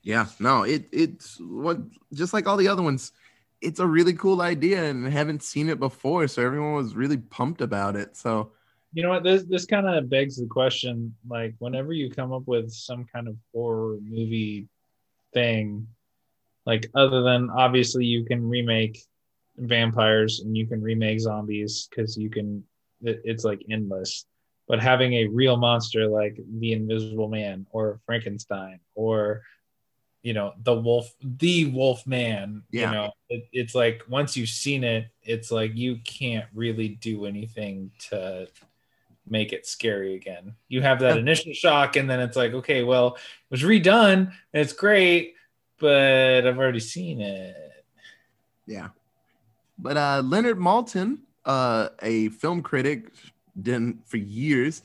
yeah. 0.03 0.27
No, 0.39 0.65
it 0.65 0.87
it's 0.93 1.39
what 1.41 1.79
just 2.13 2.33
like 2.33 2.47
all 2.47 2.57
the 2.57 2.69
other 2.69 2.83
ones. 2.83 3.13
It's 3.61 3.81
a 3.81 3.87
really 3.87 4.13
cool 4.13 4.43
idea, 4.43 4.85
and 4.85 5.07
haven't 5.11 5.43
seen 5.43 5.71
it 5.71 5.79
before, 5.81 6.29
so 6.29 6.43
everyone 6.45 6.75
was 6.75 6.95
really 6.95 7.17
pumped 7.17 7.63
about 7.63 7.97
it. 7.97 8.15
So 8.17 8.53
You 8.93 9.03
know 9.03 9.09
what? 9.09 9.23
This 9.25 9.45
this 9.45 9.65
kind 9.65 9.89
of 9.89 10.11
begs 10.11 10.37
the 10.37 10.47
question. 10.47 11.15
Like, 11.29 11.55
whenever 11.61 11.93
you 11.95 12.11
come 12.11 12.33
up 12.33 12.47
with 12.47 12.71
some 12.73 13.07
kind 13.07 13.27
of 13.29 13.37
horror 13.55 13.97
movie 14.03 14.69
thing, 15.33 15.87
like 16.67 16.91
other 16.95 17.23
than 17.23 17.51
obviously 17.51 18.05
you 18.05 18.25
can 18.25 18.49
remake 18.49 18.99
vampires 19.57 20.41
and 20.41 20.57
you 20.57 20.67
can 20.67 20.83
remake 20.83 21.21
zombies 21.21 21.89
because 21.89 22.17
you 22.17 22.31
can. 22.31 22.65
It, 23.03 23.21
it's 23.25 23.45
like 23.45 23.63
endless. 23.71 24.27
But 24.67 24.81
having 24.81 25.13
a 25.15 25.27
real 25.27 25.59
monster 25.59 26.07
like 26.07 26.39
the 26.59 26.73
Invisible 26.73 27.29
Man 27.29 27.67
or 27.71 28.01
Frankenstein 28.07 28.81
or 28.95 29.43
you 30.25 30.33
know 30.33 30.55
the 30.63 30.75
wolf 30.75 31.15
the 31.23 31.67
wolf 31.67 32.05
man 32.07 32.63
Yeah. 32.73 32.87
you 32.87 32.97
know 32.97 33.13
it, 33.29 33.47
it's 33.53 33.75
like 33.75 34.03
once 34.09 34.37
you've 34.37 34.49
seen 34.49 34.83
it 34.83 35.07
it's 35.23 35.53
like 35.53 35.77
you 35.77 35.99
can't 36.03 36.47
really 36.55 36.89
do 36.89 37.27
anything 37.27 37.93
to 38.09 38.49
make 39.29 39.53
it 39.53 39.67
scary 39.67 40.15
again 40.15 40.55
you 40.67 40.81
have 40.81 40.99
that 41.01 41.19
initial 41.19 41.53
shock 41.53 41.97
and 41.97 42.09
then 42.09 42.21
it's 42.21 42.37
like 42.37 42.55
okay 42.55 42.83
well 42.83 43.17
it 43.17 43.21
was 43.51 43.63
redone 43.63 44.33
and 44.53 44.63
it's 44.63 44.73
great 44.73 45.34
but 45.79 46.47
i've 46.47 46.59
already 46.59 46.81
seen 46.81 47.21
it 47.21 47.57
Yeah. 48.67 48.89
But 49.79 49.97
uh 49.97 50.23
Leonard 50.25 50.59
Maltin, 50.59 51.19
uh 51.45 51.89
a 52.03 52.29
film 52.31 52.63
critic 52.63 53.11
didn't 53.61 54.07
for 54.09 54.17
years, 54.17 54.83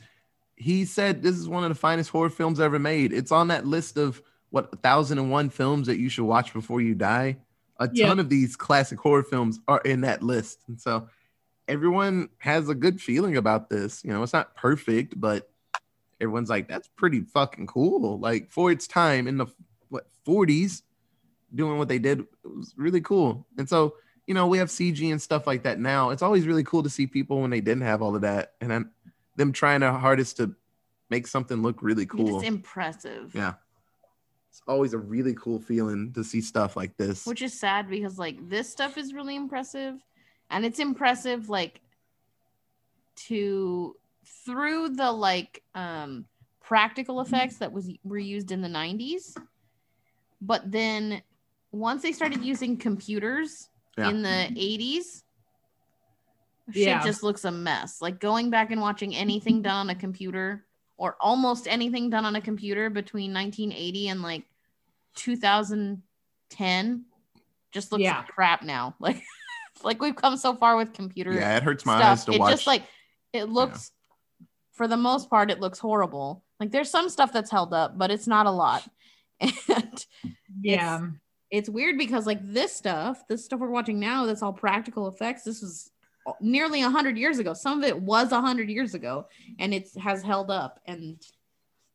he 0.56 0.84
said 0.84 1.22
this 1.22 1.36
is 1.36 1.48
one 1.48 1.62
of 1.64 1.68
the 1.70 1.74
finest 1.74 2.10
horror 2.10 2.28
films 2.30 2.60
ever 2.60 2.78
made. 2.78 3.12
It's 3.12 3.32
on 3.32 3.48
that 3.48 3.66
list 3.66 3.96
of 3.96 4.20
what 4.50 4.70
1001 4.82 5.48
films 5.50 5.86
that 5.86 5.98
you 5.98 6.08
should 6.08 6.24
watch 6.26 6.52
before 6.52 6.80
you 6.80 6.94
die. 6.94 7.36
A 7.78 7.86
ton 7.86 7.94
Yeah. 7.96 8.12
of 8.20 8.28
these 8.28 8.56
classic 8.56 8.98
horror 8.98 9.22
films 9.22 9.60
are 9.68 9.80
in 9.84 10.00
that 10.02 10.22
list. 10.22 10.58
And 10.68 10.78
so 10.80 11.08
everyone 11.68 12.28
has 12.38 12.68
a 12.68 12.74
good 12.74 13.00
feeling 13.00 13.36
about 13.36 13.70
this. 13.70 14.04
You 14.04 14.10
know, 14.12 14.22
it's 14.22 14.32
not 14.34 14.54
perfect, 14.56 15.18
but 15.18 15.48
everyone's 16.20 16.50
like 16.50 16.68
that's 16.68 16.88
pretty 16.88 17.20
fucking 17.22 17.68
cool. 17.68 18.18
Like 18.18 18.50
for 18.50 18.70
its 18.70 18.86
time 18.86 19.26
in 19.28 19.38
the 19.38 19.46
what 19.46 19.54
40s 20.30 20.82
doing 21.54 21.78
what 21.78 21.88
they 21.88 21.98
did 21.98 22.20
it 22.20 22.26
was 22.44 22.74
really 22.76 23.00
cool. 23.00 23.46
And 23.58 23.68
so, 23.68 23.96
you 24.26 24.34
know, 24.34 24.46
we 24.46 24.58
have 24.58 24.68
CG 24.68 25.10
and 25.10 25.20
stuff 25.20 25.46
like 25.46 25.64
that 25.64 25.80
now. 25.80 26.10
It's 26.10 26.22
always 26.22 26.46
really 26.46 26.62
cool 26.62 26.82
to 26.84 26.90
see 26.90 27.06
people 27.06 27.40
when 27.40 27.50
they 27.50 27.60
didn't 27.60 27.82
have 27.82 28.02
all 28.02 28.14
of 28.14 28.22
that 28.22 28.54
and 28.60 28.70
then 28.70 28.90
them 29.36 29.52
trying 29.52 29.80
their 29.80 29.92
hardest 29.92 30.36
to 30.36 30.54
make 31.08 31.26
something 31.26 31.62
look 31.62 31.82
really 31.82 32.06
cool. 32.06 32.38
It's 32.38 32.46
impressive. 32.46 33.32
yeah. 33.34 33.54
It's 34.50 34.62
always 34.66 34.94
a 34.94 34.98
really 34.98 35.34
cool 35.34 35.60
feeling 35.60 36.12
to 36.14 36.24
see 36.24 36.40
stuff 36.40 36.76
like 36.76 36.96
this. 36.96 37.24
Which 37.24 37.42
is 37.42 37.58
sad 37.58 37.88
because 37.88 38.18
like 38.18 38.48
this 38.48 38.70
stuff 38.70 38.98
is 38.98 39.14
really 39.14 39.36
impressive. 39.36 40.00
And 40.50 40.64
it's 40.64 40.80
impressive 40.80 41.48
like 41.48 41.80
to 43.28 43.96
through 44.44 44.90
the 44.90 45.10
like 45.12 45.62
um 45.74 46.24
practical 46.60 47.20
effects 47.20 47.56
that 47.58 47.72
was 47.72 47.90
were 48.04 48.18
used 48.18 48.52
in 48.52 48.60
the 48.60 48.68
90s. 48.68 49.36
But 50.40 50.70
then 50.70 51.22
once 51.72 52.02
they 52.02 52.12
started 52.12 52.42
using 52.44 52.76
computers 52.76 53.68
Yeah. 53.98 54.08
in 54.10 54.22
the 54.22 54.48
80s, 54.56 55.22
shit 56.72 57.02
just 57.02 57.22
looks 57.22 57.44
a 57.44 57.50
mess. 57.50 58.00
Like 58.00 58.20
going 58.20 58.50
back 58.50 58.70
and 58.70 58.80
watching 58.80 59.14
anything 59.14 59.60
done 59.62 59.74
on 59.76 59.90
a 59.90 59.94
computer 59.94 60.64
or 60.96 61.16
almost 61.20 61.66
anything 61.68 62.10
done 62.10 62.24
on 62.24 62.36
a 62.36 62.40
computer 62.40 62.90
between 62.90 63.32
1980 63.34 64.08
and 64.08 64.22
like 64.22 64.44
2010 65.14 67.04
just 67.72 67.92
looks 67.92 68.02
Yeah. 68.02 68.18
like 68.18 68.28
crap 68.28 68.62
now. 68.62 68.94
Like 69.00 69.22
like 69.82 70.02
we've 70.02 70.16
come 70.16 70.36
so 70.36 70.54
far 70.54 70.76
with 70.76 70.92
computer 70.92 71.32
yeah, 71.32 71.56
it 71.56 71.62
hurts 71.62 71.86
my 71.86 71.94
eyes 71.94 72.20
stuff. 72.22 72.34
to 72.34 72.36
It 72.36 72.40
watch. 72.40 72.50
just 72.50 72.66
like 72.66 72.82
it 73.32 73.44
looks 73.48 73.92
for 74.72 74.86
the 74.86 74.96
most 74.96 75.30
part 75.30 75.50
it 75.50 75.58
looks 75.60 75.78
horrible. 75.78 76.44
Like 76.58 76.70
there's 76.70 76.90
some 76.90 77.08
stuff 77.08 77.32
that's 77.32 77.50
held 77.50 77.72
up, 77.72 77.96
but 77.96 78.10
it's 78.10 78.26
not 78.26 78.44
a 78.46 78.50
lot. 78.50 78.86
And 79.68 80.04
Yeah. 80.62 81.00
it's 81.50 81.68
weird 81.68 81.96
because 81.98 82.26
like 82.26 82.40
this 82.42 82.74
stuff, 82.74 83.26
this 83.28 83.44
stuff 83.44 83.60
we're 83.60 83.70
watching 83.70 83.98
now, 83.98 84.26
that's 84.26 84.42
all 84.42 84.52
practical 84.52 85.08
effects. 85.08 85.42
This 85.44 85.62
was 85.62 85.90
nearly 86.40 86.82
a 86.82 86.90
hundred 86.90 87.16
years 87.18 87.38
ago. 87.38 87.54
Some 87.54 87.78
of 87.82 87.88
it 87.88 88.00
was 88.00 88.32
a 88.32 88.40
hundred 88.40 88.68
years 88.68 88.94
ago, 88.94 89.26
and 89.58 89.72
it 89.74 89.88
has 89.98 90.22
held 90.22 90.50
up. 90.50 90.80
And 90.86 91.20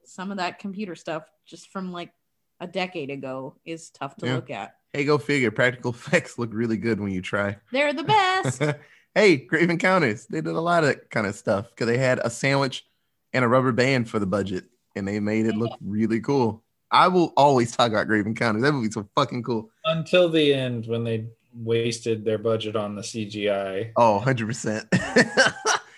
some 0.04 0.32
of 0.32 0.38
that 0.38 0.60
computer 0.60 0.96
stuff, 0.96 1.24
just 1.46 1.72
from 1.72 1.92
like 1.92 2.12
a 2.60 2.68
decade 2.68 3.10
ago, 3.12 3.56
is 3.66 3.90
tough 3.92 4.16
to 4.18 4.26
Yeah. 4.26 4.36
look 4.36 4.50
at. 4.50 4.76
hey, 4.94 5.06
go 5.06 5.18
figure. 5.18 5.52
Practical 5.52 5.92
effects 6.00 6.38
look 6.40 6.54
really 6.54 6.78
good 6.78 7.00
when 7.00 7.12
you 7.12 7.22
try. 7.22 7.58
They're 7.72 7.94
the 7.94 8.04
best. 8.04 8.62
hey, 9.16 9.38
Grave 9.38 9.70
Encounters. 9.70 10.26
They 10.26 10.42
did 10.42 10.56
a 10.56 10.62
lot 10.62 10.84
of 10.84 11.10
kind 11.10 11.28
of 11.28 11.36
stuff 11.36 11.70
because 11.70 11.88
they 11.88 11.98
had 11.98 12.20
a 12.24 12.30
sandwich 12.30 12.86
and 13.34 13.46
a 13.46 13.48
rubber 13.48 13.72
band 13.74 14.10
for 14.10 14.20
the 14.20 14.26
budget, 14.26 14.66
and 14.96 15.08
they 15.08 15.20
made 15.20 15.46
it 15.46 15.56
look 15.56 15.78
really 15.82 16.20
cool. 16.20 16.64
I 16.96 17.10
will 17.10 17.34
always 17.36 17.76
talk 17.76 17.92
about 17.92 18.08
Grave 18.08 18.26
Encounters. 18.26 18.64
That 18.64 18.72
movie's 18.72 18.94
so 18.94 19.06
fucking 19.16 19.44
cool. 19.44 19.70
until 19.84 20.30
the 20.30 20.54
end 20.54 20.88
when 20.88 21.04
they 21.04 21.28
wasted 21.54 22.24
their 22.24 22.38
budget 22.38 22.76
on 22.78 22.96
the 22.96 23.02
cgi 23.02 23.92
Oh, 23.98 24.22
100%. 24.26 25.54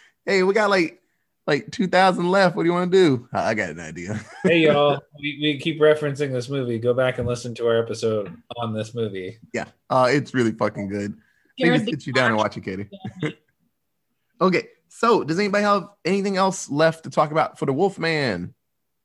hey, 0.26 0.42
we 0.42 0.54
got 0.56 0.72
like 0.72 1.00
like 1.46 1.70
2000 1.72 2.30
left. 2.30 2.56
What 2.56 2.64
do 2.64 2.68
you 2.70 2.74
want 2.74 2.92
to 2.92 2.98
do? 2.98 3.30
I 3.32 3.50
I 3.50 3.54
got 3.54 3.70
an 3.70 3.80
idea. 3.80 4.20
hey 4.44 4.58
y'all 4.66 5.00
we, 5.20 5.38
we 5.40 5.60
keep 5.60 5.80
referencing 5.80 6.32
this 6.32 6.50
movie 6.50 6.80
go 6.80 6.96
back 6.96 7.20
and 7.20 7.28
listen 7.28 7.54
to 7.56 7.68
our 7.68 7.78
episode 7.78 8.36
on 8.58 8.74
this 8.74 8.96
movie 8.96 9.38
Yeah. 9.54 9.66
Uh, 9.92 10.08
it's 10.12 10.34
really 10.34 10.52
fucking 10.52 10.90
good. 10.90 11.16
Maybe 11.60 11.78
sit 11.86 12.08
you 12.08 12.14
down 12.14 12.32
and 12.32 12.38
watch 12.38 12.58
it, 12.58 12.62
Katie. 12.62 12.90
okay. 14.42 14.68
So, 14.90 15.24
does 15.24 15.38
anybody 15.38 15.64
have 15.64 15.90
anything 16.06 16.38
else 16.38 16.72
left 16.72 17.04
to 17.04 17.12
talk 17.12 17.32
about 17.32 17.60
for 17.60 17.68
the 17.68 17.74
Wolfman? 17.74 18.56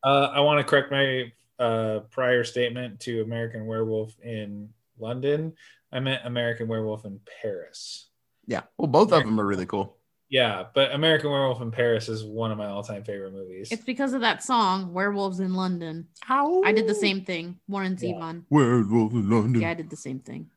Uh, 0.03 0.30
I 0.32 0.40
want 0.40 0.59
to 0.59 0.64
correct 0.64 0.90
my 0.90 1.32
uh, 1.62 2.00
prior 2.10 2.44
statement 2.44 3.00
to 3.00 3.22
American 3.22 3.66
Werewolf 3.66 4.14
in 4.22 4.68
London. 4.98 5.52
I 5.92 6.00
meant 6.00 6.22
American 6.24 6.68
Werewolf 6.68 7.04
in 7.04 7.20
Paris. 7.42 8.08
Yeah. 8.46 8.62
Well, 8.78 8.88
both 8.88 9.12
of 9.12 9.22
them 9.24 9.38
are 9.40 9.46
really 9.46 9.66
cool. 9.66 9.96
Yeah, 10.28 10.64
but 10.74 10.92
American 10.92 11.30
Werewolf 11.30 11.60
in 11.60 11.70
Paris 11.70 12.08
is 12.08 12.24
one 12.24 12.50
of 12.50 12.56
my 12.56 12.66
all-time 12.66 13.04
favorite 13.04 13.34
movies. 13.34 13.68
it's 13.70 13.84
because 13.84 14.14
of 14.14 14.22
that 14.22 14.42
song, 14.42 14.92
Werewolves 14.94 15.40
in 15.40 15.52
London. 15.54 16.08
I 16.28 16.72
did 16.74 16.86
the 16.88 16.94
same 16.94 17.22
thing. 17.24 17.60
Warren 17.68 17.98
Yeah. 18.00 18.14
Zevon. 18.14 18.44
Werewolf 18.48 19.12
in 19.12 19.28
London. 19.28 19.60
Yeah, 19.60 19.70
I 19.70 19.74
did 19.74 19.90
the 19.90 19.96
same 19.96 20.20
thing. 20.20 20.48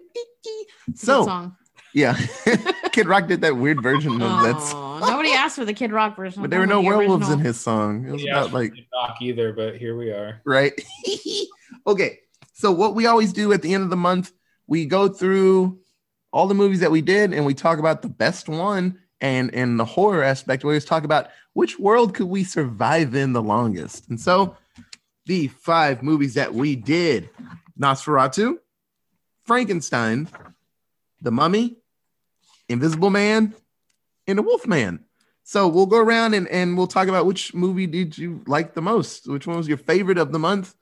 good 0.87 0.99
So, 0.99 1.25
song. 1.25 1.57
Yeah. 1.93 2.19
Kid 2.93 3.07
Rock 3.07 3.29
did 3.29 3.41
that 3.43 3.57
weird 3.57 3.83
version 3.83 4.13
of 4.15 4.19
that. 4.21 4.57
Oh, 4.75 4.99
nobody 5.01 5.33
asked 5.33 5.57
for 5.57 5.65
the 5.65 5.73
Kid 5.73 5.93
Rock 5.93 6.17
version. 6.17 6.43
But 6.43 6.51
there 6.51 6.61
were 6.61 6.67
no 6.67 6.83
The 6.83 6.89
werewolves 6.89 7.31
in 7.31 7.39
his 7.39 7.61
song. 7.61 8.07
It 8.07 8.13
was 8.13 8.23
yeah, 8.23 8.41
about 8.41 8.53
like 8.53 8.73
rock 8.93 9.17
either, 9.21 9.53
but 9.53 9.77
here 9.77 9.97
we 9.97 10.11
are. 10.11 10.41
right? 10.45 10.73
okay. 11.87 12.21
So 12.53 12.73
what 12.73 12.95
we 12.95 13.07
always 13.07 13.33
do 13.33 13.53
at 13.53 13.63
the 13.63 13.73
end 13.73 13.85
of 13.85 13.91
the 13.91 13.97
month, 13.97 14.33
we 14.67 14.87
go 14.87 15.09
through 15.09 15.81
all 16.33 16.47
the 16.47 16.55
movies 16.55 16.81
that 16.81 16.91
we 16.91 17.01
did 17.01 17.33
and 17.33 17.45
we 17.45 17.55
talk 17.55 17.79
about 17.79 18.03
the 18.03 18.09
best 18.09 18.49
one. 18.49 18.99
And 19.21 19.51
in 19.51 19.77
the 19.77 19.85
horror 19.85 20.23
aspect, 20.23 20.65
we 20.65 20.69
always 20.69 20.85
talk 20.85 21.05
about 21.05 21.29
which 21.53 21.79
world 21.79 22.15
could 22.15 22.29
we 22.29 22.45
survive 22.45 23.15
in 23.15 23.33
the 23.33 23.43
longest. 23.43 24.09
And 24.09 24.21
so 24.21 24.57
the 25.27 25.49
five 25.49 26.03
movies 26.03 26.35
that 26.35 26.55
we 26.55 26.77
did 26.77 27.31
Nosferatu, 27.79 28.57
Frankenstein, 29.45 30.29
The 31.21 31.31
Mummy, 31.31 31.80
Invisible 32.71 33.11
Man, 33.11 33.55
and 34.27 34.39
The 34.39 34.43
Wolf 34.43 34.67
Man. 34.67 35.01
So 35.43 35.67
we'll 35.67 35.87
go 35.87 35.99
around 35.99 36.35
and, 36.35 36.47
and 36.49 36.77
we'll 36.77 36.87
talk 36.87 37.09
about 37.09 37.27
which 37.27 37.53
movie 37.55 37.87
did 37.87 38.17
you 38.17 38.43
like 38.47 38.75
the 38.75 38.83
most? 38.83 39.29
Which 39.29 39.47
one 39.47 39.57
was 39.57 39.67
your 39.69 39.79
favorite 39.79 40.19
of 40.19 40.31
the 40.33 40.39
month? 40.39 40.75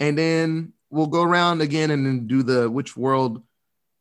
And 0.00 0.18
then 0.18 0.72
we'll 0.90 1.06
go 1.06 1.22
around 1.22 1.60
again 1.60 1.90
and 1.90 2.04
then 2.04 2.26
do 2.26 2.42
the 2.42 2.68
which 2.68 2.96
world 2.96 3.42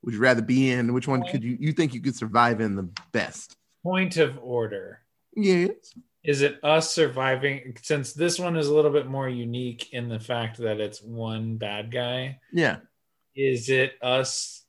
would 0.02 0.14
you 0.14 0.20
rather 0.20 0.42
be 0.42 0.72
in? 0.72 0.94
Which 0.94 1.08
one 1.08 1.24
could 1.24 1.44
you 1.44 1.58
you 1.60 1.72
think 1.74 1.94
you 1.94 2.02
could 2.02 2.16
survive 2.16 2.60
in 2.60 2.76
the 2.76 2.90
best? 3.12 3.56
Point 3.84 4.18
of 4.18 4.40
order. 4.42 5.02
Yes. 5.36 5.70
Is 6.24 6.42
it 6.42 6.60
us 6.64 6.92
surviving? 6.92 7.78
Since 7.84 8.14
this 8.14 8.40
one 8.40 8.56
is 8.58 8.68
a 8.68 8.74
little 8.74 8.92
bit 8.92 9.06
more 9.06 9.30
unique 9.30 9.94
in 9.94 10.10
the 10.10 10.20
fact 10.20 10.58
that 10.58 10.80
it's 10.80 11.02
one 11.02 11.58
bad 11.58 11.92
guy, 11.92 12.40
Yeah. 12.52 12.78
is 13.36 13.70
it 13.70 13.94
us 14.02 14.65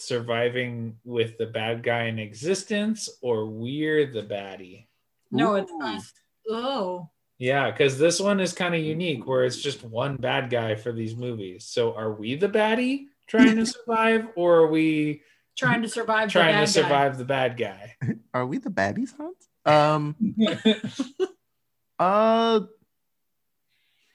surviving 0.00 0.96
with 1.04 1.38
the 1.38 1.46
bad 1.46 1.82
guy 1.82 2.04
in 2.04 2.18
existence 2.18 3.08
or 3.22 3.46
we're 3.46 4.10
the 4.12 4.22
baddie? 4.22 4.86
No, 5.30 5.54
it's 5.56 5.70
Ooh. 5.72 5.82
us. 5.82 6.12
Oh, 6.50 7.10
Yeah, 7.38 7.70
because 7.70 7.98
this 7.98 8.18
one 8.20 8.40
is 8.40 8.52
kind 8.52 8.74
of 8.74 8.80
unique 8.80 9.26
where 9.26 9.44
it's 9.44 9.60
just 9.60 9.84
one 9.84 10.16
bad 10.16 10.50
guy 10.50 10.74
for 10.74 10.92
these 10.92 11.14
movies. 11.14 11.64
So 11.66 11.94
are 11.94 12.12
we 12.12 12.34
the 12.36 12.48
baddie 12.48 13.06
trying 13.26 13.56
to 13.56 13.66
survive, 13.76 14.28
or 14.36 14.56
are 14.60 14.66
we 14.68 15.22
Trying 15.56 15.82
to 15.82 15.88
survive. 15.88 16.28
the 16.28 16.32
trying 16.32 16.54
bad 16.54 16.68
to 16.68 16.80
guy. 16.80 16.82
survive 16.82 17.18
the 17.18 17.24
bad 17.24 17.56
guy? 17.56 17.96
Are 18.32 18.46
we 18.46 18.58
the 18.58 18.70
baddies, 18.70 19.10
Hans? 19.16 19.48
Um, 19.66 20.14
uh, 21.98 22.60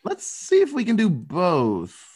let's 0.06 0.26
see 0.26 0.62
if 0.62 0.72
we 0.72 0.86
can 0.86 0.96
do 0.96 1.10
both. 1.10 2.13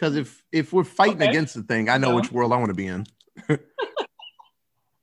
Because 0.00 0.16
if 0.16 0.42
if 0.50 0.72
we're 0.72 0.82
fighting 0.84 1.20
Okay. 1.20 1.28
against 1.28 1.52
the 1.54 1.62
thing, 1.62 1.90
I 1.90 1.98
know 1.98 2.08
Yeah. 2.08 2.14
which 2.14 2.32
world 2.32 2.54
I 2.54 2.56
want 2.56 2.70
to 2.70 2.74
be 2.74 2.86
in. 2.86 3.04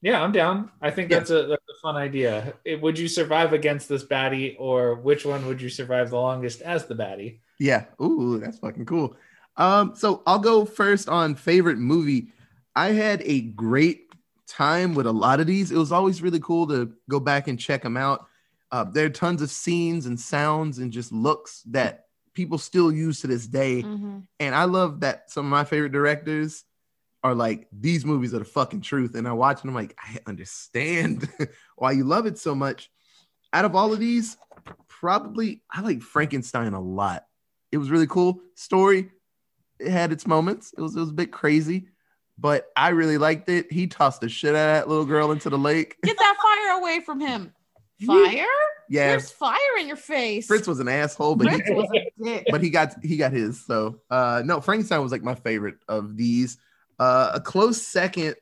yeah, 0.01 0.23
I'm 0.23 0.31
down. 0.31 0.71
I 0.81 0.89
think 0.89 1.11
Yeah. 1.11 1.19
that's 1.19 1.29
a 1.29 1.43
that's 1.43 1.63
a 1.69 1.81
fun 1.83 1.95
idea. 1.95 2.55
It- 2.65 2.81
would 2.81 2.97
you 2.97 3.07
survive 3.07 3.53
against 3.53 3.87
this 3.89 4.03
baddie, 4.03 4.55
or 4.57 4.95
which 4.95 5.23
one 5.23 5.45
would 5.45 5.61
you 5.61 5.69
survive 5.69 6.09
the 6.09 6.15
longest 6.17 6.61
as 6.61 6.87
the 6.87 6.95
baddie? 6.95 7.39
Yeah. 7.59 7.85
Ooh, 8.01 8.39
that's 8.39 8.57
fucking 8.57 8.87
cool. 8.87 9.15
Um, 9.55 9.93
so 9.95 10.23
I'll 10.25 10.39
go 10.39 10.65
first 10.65 11.09
on 11.09 11.35
favorite 11.35 11.77
movie. 11.77 12.29
I 12.75 12.87
had 12.91 13.21
a 13.23 13.41
great 13.41 14.11
time 14.47 14.95
with 14.95 15.05
a 15.05 15.11
lot 15.11 15.39
of 15.39 15.45
these. 15.45 15.71
It 15.71 15.77
was 15.77 15.91
always 15.91 16.23
really 16.23 16.39
cool 16.39 16.65
to 16.67 16.91
go 17.09 17.19
back 17.19 17.47
and 17.47 17.59
check 17.59 17.83
them 17.83 17.97
out. 17.97 18.27
Uh, 18.71 18.83
there 18.83 19.05
are 19.05 19.09
tons 19.09 19.41
of 19.43 19.49
scenes 19.51 20.07
and 20.07 20.19
sounds 20.19 20.79
and 20.79 20.91
just 20.91 21.11
looks 21.11 21.61
that 21.67 22.07
people 22.38 22.59
still 22.59 22.91
use 22.91 23.21
to 23.21 23.25
this 23.25 23.47
day. 23.47 23.81
Mhm. 23.81 24.27
And 24.39 24.53
I 24.53 24.65
love 24.65 24.99
that 24.99 25.31
some 25.31 25.43
of 25.47 25.49
my 25.49 25.63
favorite 25.63 25.91
directors 25.91 26.63
are 27.23 27.33
like, 27.33 27.67
these 27.71 28.05
movies 28.05 28.31
are 28.31 28.38
the 28.39 28.45
fucking 28.45 28.81
truth. 28.81 29.15
And 29.15 29.27
I 29.27 29.31
watch 29.31 29.63
them 29.63 29.73
like, 29.73 29.97
I 29.99 30.19
understand 30.27 31.27
why 31.77 31.93
you 31.93 32.03
love 32.03 32.27
it 32.27 32.38
so 32.38 32.53
much. 32.53 32.91
Out 33.53 33.65
of 33.65 33.75
all 33.75 33.91
of 33.91 33.97
these, 33.97 34.38
probably 34.88 35.63
I 35.71 35.81
like 35.81 36.03
Frankenstein 36.03 36.73
a 36.73 36.79
lot. 36.79 37.25
It 37.71 37.79
was 37.79 37.89
really 37.89 38.05
cool. 38.05 38.39
Story, 38.53 39.09
it 39.79 39.89
had 39.89 40.11
its 40.11 40.27
moments. 40.27 40.75
It 40.77 40.81
was 40.81 40.95
it 40.95 40.99
was 40.99 41.09
a 41.09 41.13
bit 41.13 41.31
crazy, 41.31 41.88
but 42.38 42.67
I 42.77 42.89
really 42.89 43.17
liked 43.17 43.49
it. 43.49 43.71
He 43.71 43.88
tossed 43.88 44.21
the 44.21 44.29
shit 44.29 44.53
out 44.53 44.69
of 44.69 44.75
that 44.75 44.88
little 44.88 45.05
girl 45.05 45.31
into 45.31 45.49
the 45.49 45.57
lake. 45.57 45.95
Get 46.03 46.19
that 46.19 46.38
fire 46.39 46.77
away 46.79 46.99
from 46.99 47.19
him. 47.19 47.51
Fire? 48.05 48.45
Yeah, 48.89 49.09
There's 49.09 49.31
fire 49.31 49.57
in 49.79 49.88
your 49.88 49.97
face. 49.97 50.47
Fritz 50.47 50.67
was 50.67 50.79
an 50.79 50.88
asshole, 50.88 51.35
but 51.35 51.47
he, 51.51 51.55
Fritz 51.57 51.69
was 51.71 51.88
a 51.95 52.11
dick. 52.23 52.47
but 52.49 52.61
he 52.63 52.69
got 52.69 52.95
he 53.03 53.17
got 53.17 53.31
his. 53.31 53.63
So 53.65 53.99
uh 54.09 54.41
no, 54.45 54.61
Frankenstein 54.61 55.01
was 55.01 55.11
like 55.11 55.23
my 55.23 55.35
favorite 55.35 55.75
of 55.88 56.15
these. 56.17 56.57
Uh 56.99 57.31
a 57.35 57.39
close 57.41 57.81
second 57.85 58.35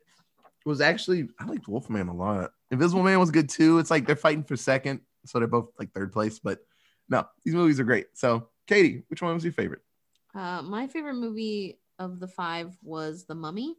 was 0.65 0.81
actually 0.81 1.29
I 1.39 1.45
liked 1.45 1.67
Wolfman 1.67 2.07
a 2.07 2.13
lot. 2.15 2.51
Invisible 2.71 3.03
Man 3.03 3.19
was 3.19 3.31
good 3.31 3.49
too. 3.49 3.79
It's 3.79 3.91
like 3.91 4.05
they're 4.07 4.15
fighting 4.15 4.43
for 4.43 4.55
second, 4.55 5.01
so 5.25 5.39
they're 5.39 5.47
both 5.47 5.69
like 5.79 5.91
third 5.93 6.11
place. 6.11 6.39
But 6.39 6.59
no, 7.09 7.25
these 7.43 7.53
movies 7.55 7.79
are 7.79 7.83
great. 7.83 8.07
So 8.13 8.49
Katie, 8.67 9.03
which 9.09 9.21
one 9.21 9.33
was 9.33 9.43
your 9.43 9.53
favorite? 9.53 9.81
Uh, 10.33 10.61
my 10.63 10.87
favorite 10.87 11.13
movie 11.15 11.79
of 11.99 12.19
the 12.19 12.27
five 12.27 12.75
was 12.83 13.25
The 13.25 13.35
Mummy. 13.35 13.75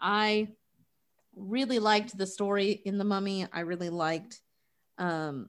I 0.00 0.48
really 1.36 1.78
liked 1.78 2.16
the 2.16 2.26
story 2.26 2.70
in 2.84 2.98
The 2.98 3.04
Mummy. 3.04 3.46
I 3.52 3.60
really 3.60 3.90
liked 3.90 4.40
um, 4.98 5.48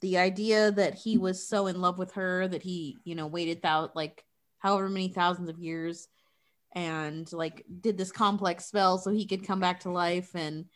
the 0.00 0.18
idea 0.18 0.70
that 0.72 0.94
he 0.94 1.18
was 1.18 1.48
so 1.48 1.66
in 1.66 1.80
love 1.80 1.98
with 1.98 2.12
her 2.12 2.48
that 2.48 2.62
he, 2.62 2.96
you 3.04 3.14
know, 3.14 3.26
waited 3.26 3.60
out 3.64 3.94
like 3.94 4.24
however 4.58 4.88
many 4.88 5.08
thousands 5.08 5.48
of 5.48 5.58
years 5.58 6.08
and 6.74 7.32
like 7.32 7.64
did 7.80 7.96
this 7.96 8.12
complex 8.12 8.66
spell 8.66 8.98
so 8.98 9.10
he 9.10 9.26
could 9.26 9.46
come 9.46 9.60
back 9.60 9.80
to 9.80 9.90
life 9.90 10.30
and 10.34 10.66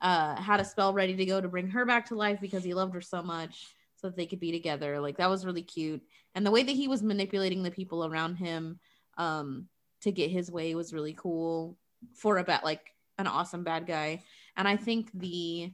uh, 0.00 0.40
had 0.40 0.60
a 0.60 0.64
spell 0.64 0.92
ready 0.92 1.14
to 1.14 1.26
go 1.26 1.40
to 1.40 1.48
bring 1.48 1.68
her 1.68 1.84
back 1.84 2.06
to 2.06 2.14
life 2.14 2.40
because 2.40 2.64
he 2.64 2.74
loved 2.74 2.94
her 2.94 3.00
so 3.00 3.22
much 3.22 3.66
so 3.96 4.08
that 4.08 4.16
they 4.16 4.26
could 4.26 4.40
be 4.40 4.52
together. 4.52 5.00
Like 5.00 5.18
that 5.18 5.28
was 5.28 5.44
really 5.44 5.62
cute 5.62 6.02
and 6.38 6.46
the 6.46 6.52
way 6.52 6.62
that 6.62 6.76
he 6.76 6.86
was 6.86 7.02
manipulating 7.02 7.64
the 7.64 7.70
people 7.70 8.06
around 8.06 8.36
him 8.36 8.78
um 9.16 9.66
to 10.02 10.12
get 10.12 10.30
his 10.30 10.52
way 10.52 10.74
was 10.76 10.92
really 10.92 11.14
cool 11.14 11.76
for 12.14 12.38
a 12.38 12.44
bad 12.44 12.62
like 12.62 12.94
an 13.18 13.26
awesome 13.26 13.64
bad 13.64 13.86
guy 13.88 14.22
and 14.56 14.68
i 14.68 14.76
think 14.76 15.10
the 15.14 15.72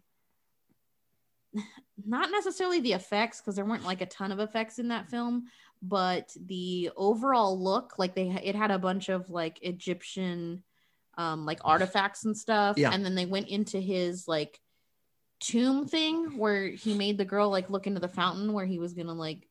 not 2.07 2.30
necessarily 2.30 2.80
the 2.80 2.92
effects 2.92 3.40
because 3.40 3.57
there 3.57 3.64
weren't 3.64 3.84
like 3.84 4.00
a 4.00 4.07
ton 4.07 4.32
of 4.32 4.40
effects 4.40 4.78
in 4.78 4.88
that 4.88 5.09
film 5.09 5.44
but 5.82 6.34
the 6.46 6.90
overall 6.96 7.62
look 7.62 7.94
like 7.98 8.14
they 8.14 8.28
it 8.42 8.55
had 8.55 8.70
a 8.70 8.78
bunch 8.78 9.09
of 9.09 9.28
like 9.30 9.59
egyptian 9.62 10.62
um 11.18 11.44
like 11.46 11.61
artifacts 11.64 12.24
and 12.24 12.36
stuff 12.36 12.76
Yeah. 12.78 12.90
and 12.92 13.05
then 13.05 13.14
they 13.14 13.26
went 13.26 13.48
into 13.48 13.78
his 13.78 14.26
like 14.26 14.59
tomb 15.40 15.86
thing 15.86 16.38
where 16.38 16.68
he 16.68 16.94
made 16.94 17.18
the 17.18 17.24
girl 17.24 17.50
like 17.50 17.68
look 17.70 17.86
into 17.86 18.00
the 18.00 18.09
fountain 18.09 18.52
where 18.52 18.66
he 18.66 18.78
was 18.78 18.94
gonna 18.94 19.12
like 19.14 19.46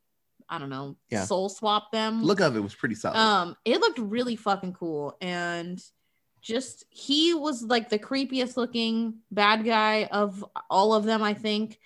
I 0.50 0.60
don't 0.60 0.70
know 0.70 0.98
Yeah. 1.10 1.24
soul 1.24 1.48
swap 1.50 1.92
them. 1.92 2.22
Look 2.24 2.42
of 2.42 2.56
it 2.58 2.60
was 2.60 2.76
pretty 2.76 2.96
solid. 2.96 3.18
um, 3.18 3.56
it 3.64 3.80
looked 3.80 3.98
really 4.00 4.36
fucking 4.36 4.74
cool 4.74 5.16
and 5.22 5.82
just 6.44 6.86
he 6.90 7.34
was 7.34 7.64
like 7.64 7.90
the 7.90 7.98
creepiest 7.98 8.58
looking 8.58 9.16
bad 9.32 9.64
guy 9.66 10.06
of 10.06 10.46
all 10.70 10.94
of 10.94 11.06
them. 11.06 11.24
I 11.24 11.34
think 11.34 11.80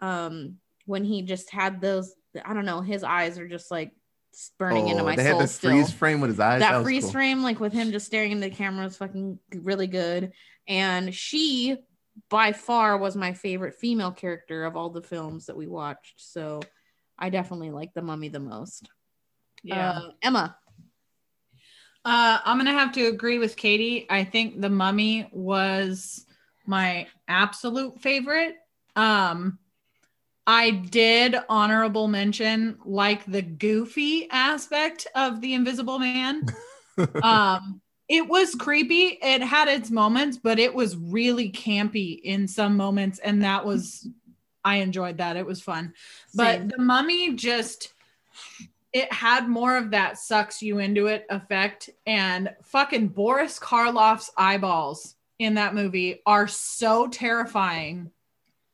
um 0.00 0.56
when 0.86 1.04
he 1.04 1.22
just 1.22 1.50
had 1.50 1.80
those 1.80 2.14
I 2.44 2.54
don't 2.54 2.64
know 2.64 2.80
his 2.80 3.04
eyes 3.04 3.38
are 3.38 3.48
just 3.48 3.70
like 3.70 3.92
burning 4.58 4.88
into 4.88 5.02
Oh, 5.02 5.06
my 5.06 5.16
they 5.16 5.24
soul 5.24 5.38
had 5.38 5.44
the 5.44 5.48
still 5.48 5.70
freeze 5.70 5.92
frame 5.92 6.20
with 6.20 6.30
his 6.30 6.40
eyes. 6.40 6.60
that, 6.60 6.76
was 6.78 6.84
freeze 6.84 7.04
cool. 7.04 7.12
frame, 7.12 7.42
like 7.42 7.60
with 7.60 7.72
him 7.72 7.92
just 7.92 8.06
staring 8.06 8.32
into 8.32 8.48
the 8.48 8.54
camera, 8.54 8.84
was 8.84 8.96
fucking 8.96 9.38
really 9.52 9.86
good. 9.86 10.32
And 10.66 11.14
she, 11.14 11.76
by 12.30 12.52
far, 12.52 12.98
was 12.98 13.14
my 13.16 13.32
favorite 13.32 13.74
female 13.76 14.10
character 14.10 14.64
of 14.64 14.76
all 14.76 14.90
the 14.90 15.02
films 15.02 15.46
that 15.46 15.56
we 15.56 15.66
watched. 15.68 16.14
So 16.16 16.60
I 17.16 17.30
definitely 17.30 17.70
like 17.70 17.94
the 17.94 18.02
Mummy 18.02 18.28
the 18.28 18.40
most. 18.40 18.88
Yeah. 19.62 19.90
Uh, 19.90 20.10
Emma. 20.20 20.56
Uh, 22.04 22.38
I'm 22.44 22.58
gonna 22.58 22.72
have 22.72 22.92
to 22.92 23.06
agree 23.06 23.38
with 23.38 23.56
Katie. 23.56 24.06
I 24.10 24.24
think 24.24 24.60
the 24.60 24.68
Mummy 24.68 25.28
was 25.32 26.26
my 26.66 27.06
absolute 27.28 28.00
favorite. 28.00 28.56
Um, 28.94 29.58
I 30.46 30.70
did 30.70 31.36
honorable 31.48 32.08
mention 32.08 32.78
like 32.84 33.24
the 33.24 33.40
goofy 33.40 34.28
aspect 34.30 35.06
of 35.14 35.40
the 35.40 35.54
Invisible 35.54 35.98
Man. 35.98 36.46
um, 37.22 37.80
it 38.08 38.28
was 38.28 38.54
creepy. 38.54 39.18
It 39.22 39.42
had 39.42 39.68
its 39.68 39.90
moments, 39.90 40.36
but 40.36 40.58
it 40.58 40.74
was 40.74 40.96
really 40.96 41.50
campy 41.50 42.20
in 42.22 42.46
some 42.46 42.76
moments, 42.76 43.18
and 43.18 43.42
that 43.42 43.64
was 43.64 44.06
I 44.62 44.76
enjoyed 44.76 45.18
that. 45.18 45.36
It 45.36 45.46
was 45.46 45.62
fun. 45.62 45.94
But 46.34 46.68
the 46.68 46.78
mummy 46.78 47.34
just 47.34 47.94
it 48.94 49.12
had 49.12 49.48
more 49.48 49.76
of 49.76 49.90
that 49.90 50.16
sucks 50.18 50.62
you 50.62 50.78
into 50.78 51.08
it 51.08 51.26
effect 51.28 51.90
and 52.06 52.54
fucking 52.62 53.08
Boris 53.08 53.58
Karloff's 53.58 54.30
eyeballs 54.36 55.16
in 55.40 55.54
that 55.54 55.74
movie 55.74 56.22
are 56.24 56.46
so 56.46 57.08
terrifying. 57.08 58.12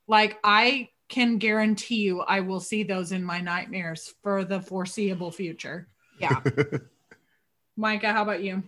Like 0.07 0.37
I 0.43 0.89
can 1.09 1.39
guarantee 1.39 2.03
you 2.03 2.21
I 2.21 2.41
will 2.41 2.59
see 2.59 2.83
those 2.83 3.11
in 3.11 3.23
my 3.23 3.41
nightmares 3.41 4.13
for 4.21 4.45
the 4.45 4.61
foreseeable 4.61 5.31
future. 5.31 5.87
yeah. 6.19 6.39
Micah, 7.75 8.13
how 8.13 8.21
about 8.21 8.43
you? 8.43 8.61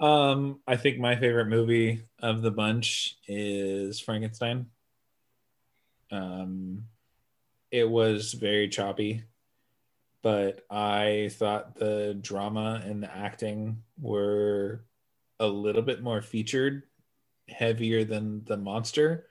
Um, 0.00 0.60
I 0.66 0.76
think 0.76 0.98
my 0.98 1.14
favorite 1.14 1.46
movie 1.46 2.02
of 2.20 2.42
the 2.42 2.50
bunch 2.50 3.18
is 3.28 4.00
Frankenstein. 4.00 4.66
Um, 6.10 6.86
it 7.70 7.88
was 7.88 8.32
very 8.32 8.68
choppy, 8.68 9.22
but 10.22 10.64
I 10.70 11.30
thought 11.32 11.76
the 11.76 12.18
drama 12.20 12.82
and 12.84 13.02
the 13.02 13.14
acting 13.14 13.82
were 13.98 14.84
a 15.38 15.46
little 15.46 15.82
bit 15.82 16.02
more 16.02 16.22
featured, 16.22 16.82
heavier 17.48 18.04
than 18.04 18.44
the 18.44 18.56
monster, 18.56 19.26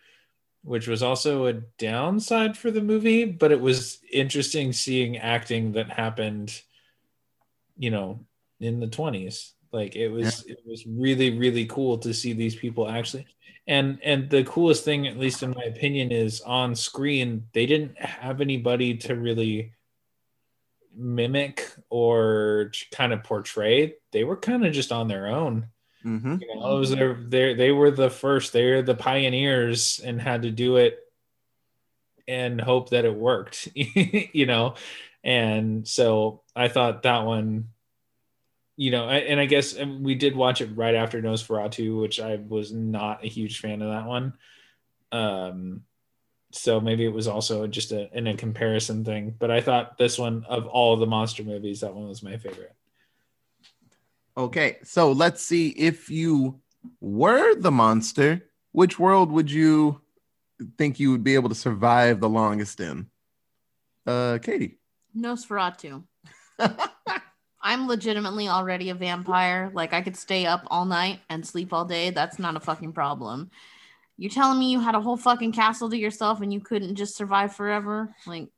which 0.63 0.87
was 0.87 1.03
also 1.03 1.45
a 1.45 1.53
downside 1.53 2.57
for 2.57 2.71
the 2.71 2.81
movie. 2.81 3.25
But 3.25 3.51
it 3.51 3.61
was 3.61 3.99
interesting 4.11 4.73
seeing 4.73 5.17
acting 5.17 5.73
that 5.73 5.89
happened, 5.89 6.59
you 7.77 7.91
know, 7.91 8.25
in 8.59 8.79
the 8.79 8.87
20s 8.87 9.51
like 9.71 9.95
it 9.95 10.09
was 10.09 10.43
it 10.45 10.59
was 10.65 10.85
really 10.87 11.37
really 11.37 11.65
cool 11.65 11.97
to 11.97 12.13
see 12.13 12.33
these 12.33 12.55
people 12.55 12.89
actually 12.89 13.25
and 13.67 13.99
and 14.03 14.29
the 14.29 14.43
coolest 14.45 14.83
thing 14.83 15.07
at 15.07 15.17
least 15.17 15.43
in 15.43 15.51
my 15.51 15.63
opinion 15.63 16.11
is 16.11 16.41
on 16.41 16.75
screen 16.75 17.45
they 17.53 17.65
didn't 17.65 17.97
have 17.99 18.41
anybody 18.41 18.95
to 18.97 19.15
really 19.15 19.73
mimic 20.95 21.65
or 21.89 22.71
kind 22.91 23.13
of 23.13 23.23
portray 23.23 23.95
they 24.11 24.23
were 24.23 24.37
kind 24.37 24.65
of 24.65 24.73
just 24.73 24.91
on 24.91 25.07
their 25.07 25.27
own. 25.27 25.67
Hmm 26.03 26.35
you 26.41 26.47
know 26.55 26.75
it 26.75 26.79
was 26.79 26.89
their, 26.91 27.13
their, 27.15 27.55
they 27.55 27.71
were 27.71 27.91
the 27.91 28.09
first 28.09 28.53
they're 28.53 28.81
the 28.81 28.95
pioneers 28.95 29.99
and 30.03 30.21
had 30.21 30.43
to 30.43 30.51
do 30.51 30.77
it 30.77 30.99
and 32.27 32.61
hope 32.61 32.89
that 32.91 33.05
it 33.05 33.13
worked 33.15 33.67
you 33.75 34.45
know? 34.45 34.75
And 35.23 35.87
so 35.87 36.41
i 36.55 36.67
thought 36.69 37.03
that 37.03 37.25
one 37.25 37.69
you 38.77 38.91
know 38.91 39.05
I- 39.09 39.17
and 39.27 39.39
i 39.39 39.45
guess 39.45 39.77
um, 39.77 40.03
we 40.03 40.15
did 40.15 40.35
watch 40.35 40.61
it 40.61 40.69
right 40.75 40.95
after 40.95 41.21
nosferatu 41.21 41.99
which 41.99 42.19
i 42.21 42.37
was 42.37 42.71
not 42.71 43.25
a 43.25 43.27
huge 43.27 43.59
fan 43.59 43.81
of 43.81 43.89
that 43.91 44.05
one. 44.07 44.33
Um 45.11 45.83
so 46.51 46.79
maybe 46.79 47.05
it 47.05 47.13
was 47.13 47.27
also 47.27 47.67
just 47.67 47.91
a 47.91 48.15
in 48.17 48.27
a 48.27 48.35
comparison 48.35 49.03
thing. 49.05 49.35
But 49.37 49.51
I 49.51 49.61
thought 49.61 49.97
this 49.97 50.17
one 50.17 50.45
of 50.49 50.67
all 50.67 50.97
the 50.97 51.05
monster 51.05 51.43
movies, 51.43 51.81
that 51.81 51.93
one 51.93 52.07
was 52.07 52.23
my 52.23 52.37
favorite. 52.37 52.75
Okay, 54.37 54.77
so 54.83 55.11
let's 55.11 55.41
see 55.41 55.69
if 55.69 56.09
you 56.09 56.59
were 57.01 57.55
the 57.55 57.71
monster, 57.71 58.49
which 58.71 58.97
world 58.97 59.31
would 59.31 59.51
you 59.51 60.01
think 60.77 60.99
you 60.99 61.11
would 61.11 61.23
be 61.23 61.35
able 61.35 61.49
to 61.49 61.55
survive 61.55 62.19
the 62.19 62.29
longest 62.29 62.79
in? 62.79 63.07
Uh, 64.05 64.37
Katie. 64.41 64.79
Nosferatu. 65.15 66.03
I'm 67.61 67.87
legitimately 67.87 68.47
already 68.47 68.89
a 68.89 68.95
vampire. 68.95 69.69
Like 69.73 69.93
I 69.93 70.01
could 70.01 70.15
stay 70.15 70.45
up 70.45 70.63
all 70.67 70.85
night 70.85 71.19
and 71.29 71.45
sleep 71.45 71.73
all 71.73 71.85
day. 71.85 72.09
That's 72.09 72.39
not 72.39 72.55
a 72.55 72.61
fucking 72.61 72.93
problem. 72.93 73.51
You're 74.19 74.29
telling 74.29 74.59
me 74.59 74.69
you 74.69 74.81
had 74.81 74.95
a 74.95 74.99
whole 75.01 75.15
fucking 75.15 75.53
castle 75.53 75.89
to 75.89 75.97
yourself 75.97 76.41
and 76.41 76.51
you 76.51 76.59
couldn't 76.59 76.95
just 76.95 77.15
survive 77.15 77.55
forever? 77.55 78.13
Like, 78.27 78.49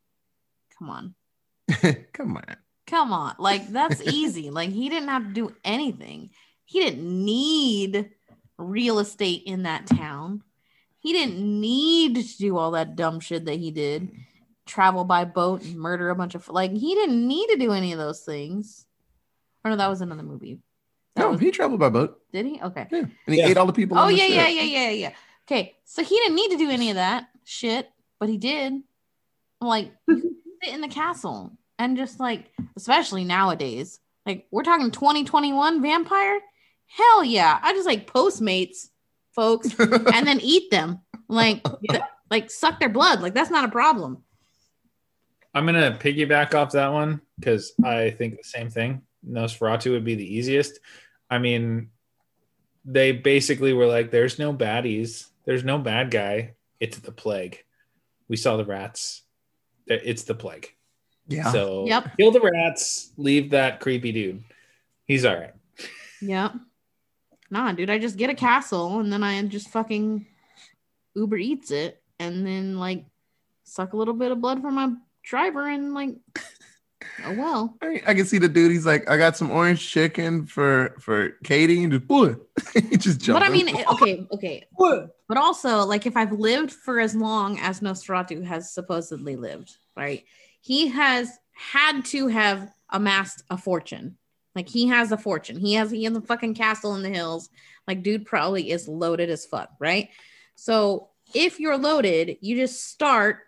come 0.80 0.90
on. 0.90 1.14
Come 2.14 2.36
on. 2.36 2.44
Come 2.88 3.14
on. 3.14 3.36
Like, 3.38 3.72
that's 3.72 4.02
easy. 4.06 4.50
Like, 4.50 4.72
he 4.72 4.90
didn't 4.90 5.10
have 5.10 5.28
to 5.28 5.34
do 5.34 5.54
anything. 5.64 6.32
He 6.66 6.80
didn't 6.80 7.04
need 7.26 8.10
real 8.58 8.98
estate 8.98 9.44
in 9.46 9.64
that 9.64 9.86
town. 9.86 10.42
He 11.00 11.14
didn't 11.14 11.38
need 11.40 12.16
to 12.16 12.38
do 12.38 12.58
all 12.58 12.72
that 12.72 12.96
dumb 12.96 13.20
shit 13.20 13.46
that 13.46 13.60
he 13.60 13.70
did. 13.70 14.10
Travel 14.66 15.04
by 15.04 15.26
boat 15.26 15.62
and 15.64 15.76
murder 15.76 16.10
a 16.10 16.16
bunch 16.16 16.34
of 16.34 16.48
like 16.50 16.72
he 16.72 16.96
didn't 16.96 17.28
need 17.28 17.48
to 17.50 17.58
do 17.58 17.72
any 17.72 17.92
of 17.94 18.00
those 18.00 18.22
things. 18.22 18.86
Or 19.64 19.70
no, 19.72 19.78
that 19.78 19.90
was 19.90 20.02
another 20.02 20.24
movie. 20.24 20.60
That 21.16 21.24
No, 21.24 21.32
was, 21.32 21.40
he 21.40 21.52
traveled 21.52 21.80
by 21.80 21.90
boat. 21.90 22.20
did 22.34 22.46
he? 22.48 22.60
Okay. 22.62 22.88
Yeah, 22.92 23.00
and 23.00 23.12
he 23.28 23.38
Yeah. 23.38 23.48
ate 23.48 23.58
all 23.58 23.66
the 23.68 23.74
people. 23.74 23.98
Oh 23.98 24.02
on 24.04 24.08
the 24.10 24.16
yeah, 24.18 24.28
yeah, 24.28 24.48
yeah, 24.48 24.64
yeah, 24.64 24.90
yeah. 24.90 25.12
Okay, 25.48 25.76
so 25.86 26.04
he 26.04 26.16
didn't 26.16 26.36
need 26.36 26.52
to 26.52 26.58
do 26.58 26.70
any 26.70 26.90
of 26.90 26.96
that 26.96 27.28
shit, 27.44 27.90
but 28.20 28.30
he 28.30 28.38
did. 28.38 28.74
Like, 29.60 29.92
sit 30.10 30.74
in 30.74 30.82
the 30.82 30.88
castle 30.88 31.52
and 31.78 31.98
just 31.98 32.20
like, 32.20 32.52
especially 32.76 33.24
nowadays, 33.24 34.00
like 34.26 34.48
we're 34.52 34.64
talking 34.64 34.92
2021 34.92 35.82
vampire. 35.82 36.40
Hell 36.88 37.24
yeah, 37.24 37.60
I 37.62 37.74
just 37.74 37.88
like 37.88 38.12
Postmates, 38.12 38.90
folks, 39.34 39.74
and 39.80 40.28
then 40.28 40.40
eat 40.42 40.70
them. 40.72 41.00
Like, 41.28 41.66
like 42.30 42.52
suck 42.52 42.80
their 42.80 42.90
blood. 42.90 43.22
Like 43.22 43.34
that's 43.34 43.50
not 43.50 43.66
a 43.66 43.72
problem. 43.72 44.24
I'm 45.54 45.66
gonna 45.66 45.98
piggyback 46.00 46.54
off 46.54 46.72
that 46.72 46.90
one 46.94 47.22
because 47.40 47.74
I 47.84 48.12
think 48.12 48.38
the 48.38 48.44
same 48.44 48.70
thing. 48.70 49.02
Nosferatu 49.28 49.92
would 49.92 50.06
be 50.06 50.16
the 50.16 50.36
easiest. 50.36 50.80
I 51.30 51.40
mean, 51.40 51.90
they 52.86 53.12
basically 53.12 53.74
were 53.74 53.86
like, 53.88 54.12
"There's 54.12 54.40
no 54.40 54.54
baddies. 54.54 55.28
There's 55.46 55.64
no 55.64 55.78
bad 55.78 56.12
guy. 56.12 56.56
It's 56.80 56.98
the 57.00 57.12
plague. 57.12 57.64
We 58.28 58.38
saw 58.38 58.58
the 58.58 58.66
rats. 58.66 59.24
It's 59.88 60.24
the 60.24 60.36
plague. 60.36 60.74
yeah. 61.28 61.52
So 61.52 61.86
Yep. 61.88 62.18
kill 62.18 62.32
the 62.32 62.40
rats. 62.42 63.12
Leave 63.18 63.52
that 63.52 63.80
creepy 63.80 64.12
dude. 64.12 64.44
He's 65.06 65.26
all 65.26 65.36
right. 65.36 65.54
Yep. 66.22 66.54
Nah, 67.50 67.72
dude, 67.74 67.90
I 67.90 67.98
just 68.00 68.18
get 68.18 68.30
a 68.30 68.36
castle 68.36 69.00
and 69.00 69.12
then 69.12 69.24
I 69.24 69.42
just 69.44 69.70
fucking 69.70 70.26
Uber 71.16 71.38
eats 71.38 71.72
it 71.72 72.02
and 72.20 72.46
then 72.46 72.78
like 72.78 73.04
suck 73.64 73.94
a 73.94 73.98
little 73.98 74.14
bit 74.14 74.32
of 74.32 74.40
blood 74.42 74.62
from 74.62 74.76
my 74.76 74.94
driver 75.24 75.68
and 75.68 75.94
like 75.94 76.16
oh 77.26 77.36
well. 77.36 77.78
I, 77.82 78.02
I 78.08 78.14
can 78.14 78.26
see 78.26 78.38
the 78.38 78.50
dude. 78.50 78.72
He's 78.72 78.86
like, 78.86 79.10
I 79.10 79.18
got 79.18 79.38
some 79.38 79.52
orange 79.52 79.88
chicken 79.88 80.46
for 80.46 80.96
for 81.00 81.32
Katie, 81.44 81.84
and 81.84 81.92
just 81.92 82.08
boy, 82.08 82.36
he 82.74 82.98
just 82.98 83.22
jumped. 83.22 83.42
But 83.42 83.48
I 83.48 83.52
mean, 83.52 83.68
it- 83.68 83.88
okay, 83.88 84.26
okay. 84.32 84.66
But 85.28 85.38
also, 85.38 85.86
like, 85.86 86.06
if 86.06 86.18
I've 86.18 86.34
lived 86.34 86.74
for 86.74 87.00
as 87.00 87.16
long 87.16 87.58
as 87.60 87.80
Nosferatu 87.80 88.44
has 88.44 88.74
supposedly 88.74 89.38
lived, 89.38 89.72
right? 89.96 90.26
He 90.60 90.90
has 90.90 91.32
had 91.54 92.04
to 92.08 92.28
have 92.28 92.70
amassed 92.90 93.44
a 93.50 93.58
fortune. 93.58 94.18
Like, 94.56 94.68
he 94.68 94.88
has 94.88 95.14
a 95.14 95.18
fortune. 95.18 95.58
He 95.58 95.76
has 95.76 95.90
he 95.90 96.04
has 96.04 96.18
a 96.18 96.22
fucking 96.22 96.56
castle 96.56 96.96
in 96.96 97.02
the 97.02 97.10
hills. 97.10 97.50
Like, 97.88 98.04
dude 98.04 98.26
probably 98.26 98.72
is 98.72 98.90
loaded 98.90 99.30
as 99.30 99.46
fuck, 99.46 99.70
right? 99.80 100.10
So 100.56 101.12
if 101.34 101.60
you're 101.62 101.78
loaded, 101.78 102.38
you 102.42 102.58
just 102.58 102.86
start 102.90 103.40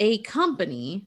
a 0.00 0.18
company, 0.18 1.06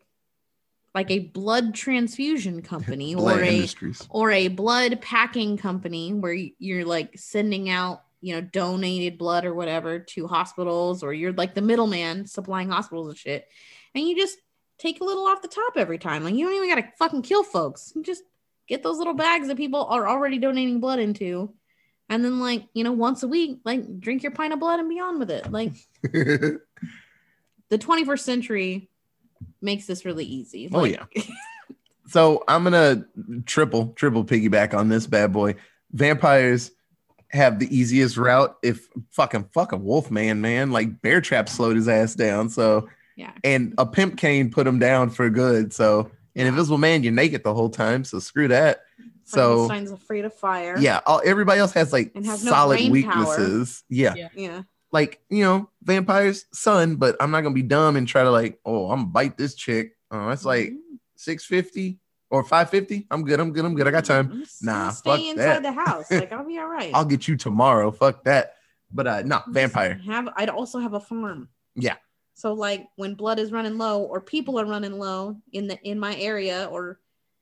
like 0.95 1.11
a 1.11 1.19
blood 1.19 1.75
transfusion 1.75 2.61
company, 2.61 3.13
Blood 3.15 3.39
or 3.39 3.43
a 3.43 3.47
Industries. 3.47 4.07
or 4.09 4.31
a 4.31 4.47
blood 4.47 5.01
packing 5.01 5.57
company 5.57 6.13
where 6.13 6.33
you're 6.33 6.85
like 6.85 7.19
sending 7.19 7.69
out 7.69 8.01
you 8.21 8.33
know 8.33 8.41
donated 8.41 9.19
blood 9.19 9.45
or 9.45 9.53
whatever 9.53 9.99
to 9.99 10.25
hospitals 10.25 11.03
or 11.03 11.13
you're 11.13 11.33
like 11.33 11.53
the 11.53 11.61
middleman 11.61 12.25
supplying 12.25 12.69
hospitals 12.69 13.09
and 13.09 13.17
shit. 13.17 13.47
And 13.93 14.07
you 14.07 14.15
just 14.15 14.37
take 14.79 15.01
a 15.01 15.03
little 15.03 15.27
off 15.27 15.41
the 15.41 15.47
top 15.47 15.73
every 15.75 15.99
time. 15.99 16.23
Like 16.23 16.33
you 16.33 16.45
don't 16.45 16.55
even 16.55 16.69
gotta 16.69 16.91
fucking 16.97 17.21
kill 17.21 17.43
folks. 17.43 17.91
You 17.93 18.01
just 18.01 18.23
get 18.67 18.81
those 18.81 18.97
little 18.97 19.13
bags 19.13 19.47
that 19.49 19.57
people 19.57 19.85
are 19.85 20.07
already 20.07 20.39
donating 20.39 20.79
blood 20.79 20.99
into. 20.99 21.53
And 22.07 22.23
then 22.23 22.39
like 22.39 22.63
you 22.73 22.85
know 22.85 22.93
once 22.93 23.21
a 23.21 23.27
week 23.27 23.59
like 23.65 23.99
drink 23.99 24.23
your 24.23 24.31
pint 24.31 24.53
of 24.53 24.59
blood 24.59 24.79
and 24.79 24.87
be 24.89 24.99
on 25.01 25.19
with 25.19 25.29
it. 25.29 25.51
Like 25.51 25.73
the 26.01 26.59
21st 27.71 28.19
century 28.19 28.89
makes 29.61 29.85
this 29.87 30.05
really 30.05 30.25
easy 30.25 30.69
Oh, 30.71 30.81
Like, 30.81 30.99
yeah. 31.15 31.23
so 32.07 32.43
I'm 32.47 32.63
gonna 32.63 33.05
triple 33.45 33.89
triple 33.95 34.23
piggyback 34.23 34.73
on 34.73 34.89
this 34.89 35.07
bad 35.07 35.33
boy. 35.33 35.55
Vampires 35.91 36.71
have 37.31 37.59
the 37.59 37.75
easiest 37.75 38.17
route. 38.17 38.55
If 38.63 38.87
fucking 39.11 39.49
fucking 39.53 39.83
Wolfman, 39.83 40.41
man, 40.41 40.41
man. 40.41 40.71
like 40.71 41.01
Bear 41.01 41.21
Trap 41.21 41.49
slowed 41.49 41.75
his 41.75 41.87
ass 41.87 42.15
down. 42.15 42.49
So 42.49 42.89
yeah 43.17 43.31
and 43.43 43.73
a 43.77 43.85
pimp 43.85 44.17
cane 44.17 44.51
put 44.51 44.67
him 44.67 44.79
down 44.79 45.09
for 45.09 45.29
good. 45.29 45.73
So 45.73 46.11
and 46.35 46.47
Invisible 46.47 46.77
Man, 46.77 47.01
you're 47.01 47.13
naked 47.13 47.43
the 47.43 47.53
whole 47.53 47.69
time. 47.69 48.03
So 48.03 48.19
screw 48.19 48.49
that. 48.49 48.81
So 49.23 49.67
Frankenstein's 49.67 49.91
afraid 49.91 50.25
of 50.25 50.33
fire 50.33 50.77
yeah, 50.77 50.99
all, 51.05 51.21
everybody 51.25 51.59
else 51.59 51.71
has 51.73 51.91
like 51.91 52.11
And 52.13 52.25
has 52.25 52.43
no 52.43 52.51
solid 52.51 52.77
brain 52.77 52.91
weaknesses. 52.91 53.83
Yeah. 53.89 54.13
Yeah. 54.15 54.29
yeah 54.35 54.61
like 54.95 55.19
you 55.29 55.43
know, 55.43 55.69
vampires, 55.83 56.45
son, 56.53 56.95
but 56.95 57.15
I'm 57.19 57.29
not 57.31 57.41
gonna 57.41 57.53
be 57.53 57.61
dumb 57.75 57.95
and 57.97 58.07
try 58.07 58.23
to 58.23 58.31
like, 58.31 58.59
oh, 58.65 58.89
I'm 58.91 58.99
gonna 59.01 59.11
bite 59.11 59.37
this 59.37 59.53
chick. 59.55 59.95
Oh, 60.11 60.29
that's 60.29 60.45
like 60.45 60.69
Mm-hmm. 60.69 60.95
650 61.17 61.99
or 62.29 62.43
550. 62.43 63.07
I'm 63.11 63.23
good. 63.23 63.39
I'm 63.39 63.51
good. 63.53 63.63
I'm 63.65 63.75
good. 63.75 63.87
I 63.87 63.91
got 63.91 64.05
time. 64.05 64.29
I'm 64.31 64.45
Nah, 64.61 64.89
fuck 64.91 64.95
stay 64.97 65.33
that. 65.33 65.39
inside 65.57 65.63
the 65.63 65.71
house. 65.71 66.09
Like 66.11 66.31
I'll 66.31 66.45
be 66.45 66.57
all 66.57 66.67
right. 66.79 66.91
I'll 66.93 67.05
get 67.05 67.27
you 67.27 67.35
tomorrow. 67.37 67.91
Fuck 67.91 68.23
that. 68.25 68.55
But 68.91 69.07
uh 69.07 69.21
no, 69.23 69.37
Just 69.37 69.49
vampire. 69.51 69.99
Have 70.05 70.29
I'd 70.35 70.49
also 70.49 70.79
have 70.79 70.93
a 70.93 70.99
farm. 70.99 71.49
Yeah. 71.75 71.95
So 72.33 72.53
like 72.53 72.87
when 72.97 73.15
blood 73.15 73.39
is 73.39 73.51
running 73.51 73.77
low 73.77 74.01
or 74.03 74.19
people 74.21 74.59
are 74.59 74.65
running 74.65 74.99
low 74.99 75.37
in 75.53 75.67
the 75.67 75.77
in 75.83 75.99
my 75.99 76.15
area 76.17 76.67
or 76.71 76.99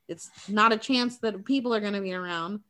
it's 0.08 0.30
not 0.48 0.72
a 0.72 0.76
chance 0.76 1.18
that 1.18 1.44
people 1.44 1.74
are 1.74 1.80
gonna 1.80 2.00
be 2.02 2.14
around. 2.14 2.60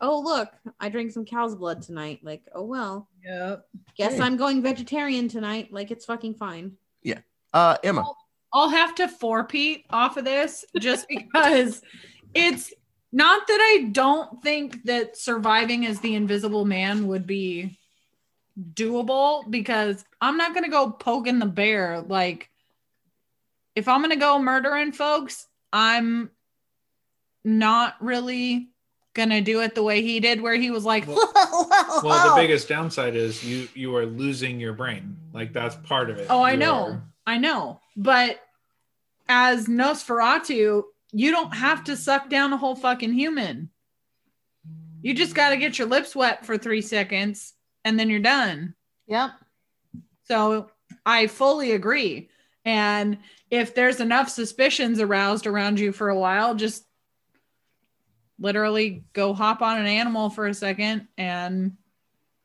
Oh 0.00 0.20
look, 0.20 0.50
I 0.78 0.88
drank 0.88 1.12
some 1.12 1.24
cow's 1.24 1.54
blood 1.54 1.82
tonight. 1.82 2.20
Like, 2.22 2.42
oh 2.54 2.64
well. 2.64 3.08
Yep. 3.24 3.66
Guess 3.96 4.14
Hey. 4.14 4.20
I'm 4.20 4.36
going 4.36 4.62
vegetarian 4.62 5.28
tonight. 5.28 5.72
Like 5.72 5.90
it's 5.90 6.04
fucking 6.04 6.34
fine. 6.34 6.72
Yeah 7.02 7.18
uh 7.52 7.76
Emma. 7.82 8.04
I'll 8.52 8.70
have 8.70 8.94
to 8.96 9.08
four-peat 9.08 9.86
off 9.90 10.16
of 10.16 10.24
this 10.24 10.64
just 10.78 11.06
because 11.10 11.82
it's 12.34 12.72
not 13.12 13.46
that 13.46 13.58
I 13.60 13.88
don't 13.90 14.42
think 14.42 14.84
that 14.84 15.16
surviving 15.16 15.86
as 15.86 16.00
the 16.00 16.14
invisible 16.14 16.64
man 16.64 17.06
would 17.08 17.26
be 17.26 17.78
doable 18.74 19.48
because 19.50 20.04
I'm 20.20 20.36
not 20.36 20.52
going 20.52 20.64
to 20.64 20.70
go 20.70 20.90
poking 20.90 21.38
the 21.38 21.46
bear. 21.46 22.00
Like, 22.00 22.50
if 23.74 23.88
I'm 23.88 24.00
going 24.00 24.10
to 24.10 24.16
go 24.16 24.38
murdering 24.38 24.92
folks, 24.92 25.46
I'm 25.72 26.30
not 27.44 27.94
really 28.00 28.68
going 29.18 29.28
to 29.30 29.42
do 29.42 29.60
it 29.60 29.74
the 29.74 29.82
way 29.82 30.00
he 30.00 30.18
did, 30.20 30.40
where 30.40 30.54
he 30.54 30.70
was 30.70 30.84
like, 30.86 31.06
Well- 31.06 31.30
Well, 32.02 32.34
the 32.34 32.40
biggest 32.40 32.68
downside 32.68 33.14
is 33.16 33.44
you 33.44 33.68
you 33.74 33.94
are 33.96 34.06
losing 34.06 34.58
your 34.60 34.72
brain. 34.72 35.16
Like 35.34 35.52
that's 35.52 35.74
part 35.76 36.08
of 36.08 36.16
it. 36.18 36.28
Oh, 36.30 36.40
I 36.40 36.52
You 36.52 36.58
know. 36.58 36.84
are- 36.84 37.02
I 37.26 37.36
know. 37.36 37.80
But 37.96 38.40
as 39.28 39.66
Nosferatu, 39.66 40.84
you 41.12 41.30
don't 41.30 41.54
have 41.54 41.84
to 41.84 41.96
suck 41.96 42.30
down 42.30 42.52
a 42.54 42.56
whole 42.56 42.74
fucking 42.76 43.12
human. 43.12 43.68
You 45.02 45.12
just 45.14 45.34
got 45.34 45.50
to 45.50 45.56
get 45.58 45.78
your 45.78 45.88
lips 45.88 46.16
wet 46.16 46.46
for 46.46 46.56
three 46.56 46.80
seconds 46.80 47.52
and 47.84 47.98
then 48.00 48.08
you're 48.08 48.20
done. 48.20 48.74
Yep. 49.08 49.30
So 50.24 50.70
I 51.04 51.26
fully 51.26 51.72
agree. 51.72 52.30
And 52.64 53.18
if 53.50 53.74
there's 53.74 54.00
enough 54.00 54.28
suspicions 54.28 55.00
aroused 55.00 55.46
around 55.46 55.78
you 55.80 55.92
for 55.92 56.08
a 56.08 56.18
while, 56.18 56.54
just 56.54 56.84
literally 58.38 59.04
go 59.12 59.34
hop 59.34 59.62
on 59.62 59.78
an 59.78 59.86
animal 59.86 60.30
for 60.30 60.46
a 60.46 60.54
second 60.54 61.08
and 61.16 61.72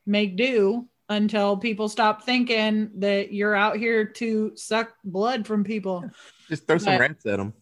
make 0.06 0.36
do 0.36 0.86
until 1.08 1.56
people 1.56 1.88
stop 1.88 2.22
thinking 2.24 2.90
that 2.96 3.32
you're 3.32 3.54
out 3.54 3.76
here 3.76 4.04
to 4.06 4.52
suck 4.56 4.94
blood 5.04 5.46
from 5.46 5.62
people. 5.64 6.08
Just 6.48 6.66
throw 6.66 6.78
some 6.78 6.94
But- 6.94 7.00
rats 7.00 7.26
at 7.26 7.38
them. 7.38 7.52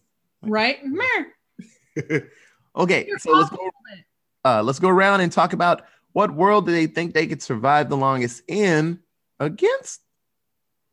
Right? 0.41 0.79
Okay, 2.75 3.07
so 3.19 3.31
let's 3.33 3.51
go 3.51 3.69
uh 4.45 4.63
let's 4.63 4.79
go 4.79 4.89
around 4.89 5.21
and 5.21 5.31
talk 5.31 5.53
about 5.53 5.83
what 6.13 6.33
world 6.33 6.65
do 6.65 6.71
they 6.71 6.87
think 6.87 7.13
they 7.13 7.27
could 7.27 7.41
survive 7.41 7.87
the 7.87 7.95
longest 7.95 8.41
in 8.47 8.99
against 9.39 10.01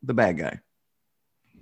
the 0.03 0.13
bad 0.13 0.37
guy. 0.37 0.59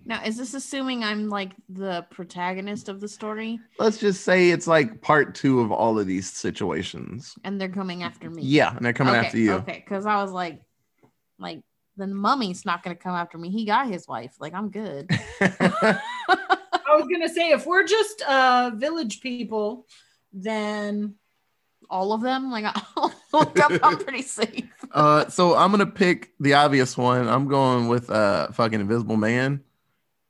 Now, 0.09 0.23
is 0.23 0.37
this 0.37 0.55
assuming 0.55 1.03
I'm 1.03 1.29
like 1.29 1.51
the 1.69 2.03
protagonist 2.09 2.89
of 2.89 2.99
the 2.99 3.07
story 3.07 3.59
Let's 3.77 3.99
just 3.99 4.23
say 4.23 4.49
it's 4.49 4.65
like 4.65 5.01
part 5.01 5.35
two 5.35 5.59
of 5.59 5.71
all 5.71 5.99
of 5.99 6.07
these 6.07 6.27
situations. 6.27 7.35
and 7.43 7.61
they're 7.61 7.69
coming 7.69 8.01
after 8.01 8.27
me? 8.27 8.41
Yeah, 8.41 8.75
and 8.75 8.83
they're 8.83 8.91
coming 8.91 9.13
okay, 9.13 9.27
after 9.27 9.37
you. 9.37 9.53
Okay, 9.53 9.83
because 9.85 10.07
I 10.07 10.15
was 10.23 10.31
like, 10.31 10.63
like 11.37 11.61
the 11.95 12.07
mummy's 12.07 12.65
not 12.65 12.81
gonna 12.81 12.95
come 12.95 13.13
after 13.13 13.37
me. 13.37 13.51
He 13.51 13.65
got 13.65 13.87
his 13.87 14.07
wife. 14.07 14.33
Like 14.39 14.55
I'm 14.55 14.71
good. 14.71 15.11
I 15.41 15.99
was 16.97 17.07
gonna 17.07 17.29
say 17.29 17.51
if 17.51 17.67
we're 17.67 17.85
just 17.85 18.23
uh 18.23 18.71
village 18.73 19.21
people, 19.21 19.85
then 20.33 21.13
All 21.87 22.13
of 22.13 22.21
them. 22.21 22.49
Like 22.49 22.65
I, 22.97 23.79
I'm 23.83 23.99
pretty 23.99 24.23
safe. 24.23 24.73
uh, 24.91 25.29
so 25.29 25.55
I'm 25.55 25.69
gonna 25.69 25.85
pick 25.85 26.31
the 26.39 26.55
obvious 26.55 26.97
one. 26.97 27.27
I'm 27.27 27.47
going 27.47 27.89
with 27.89 28.09
uh 28.09 28.51
fucking 28.53 28.79
Invisible 28.79 29.15
Man 29.15 29.63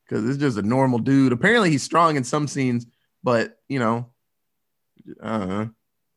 because 0.10 0.28
it's 0.28 0.40
just 0.40 0.58
a 0.58 0.62
normal 0.64 0.98
dude. 1.00 1.32
Apparently 1.32 1.70
he's 1.70 1.84
strong 1.84 2.16
in 2.18 2.24
some 2.24 2.48
scenes, 2.48 2.88
but 3.24 3.58
you 3.68 3.78
know, 3.80 4.08
uh 5.22 5.48
huh. 5.48 5.66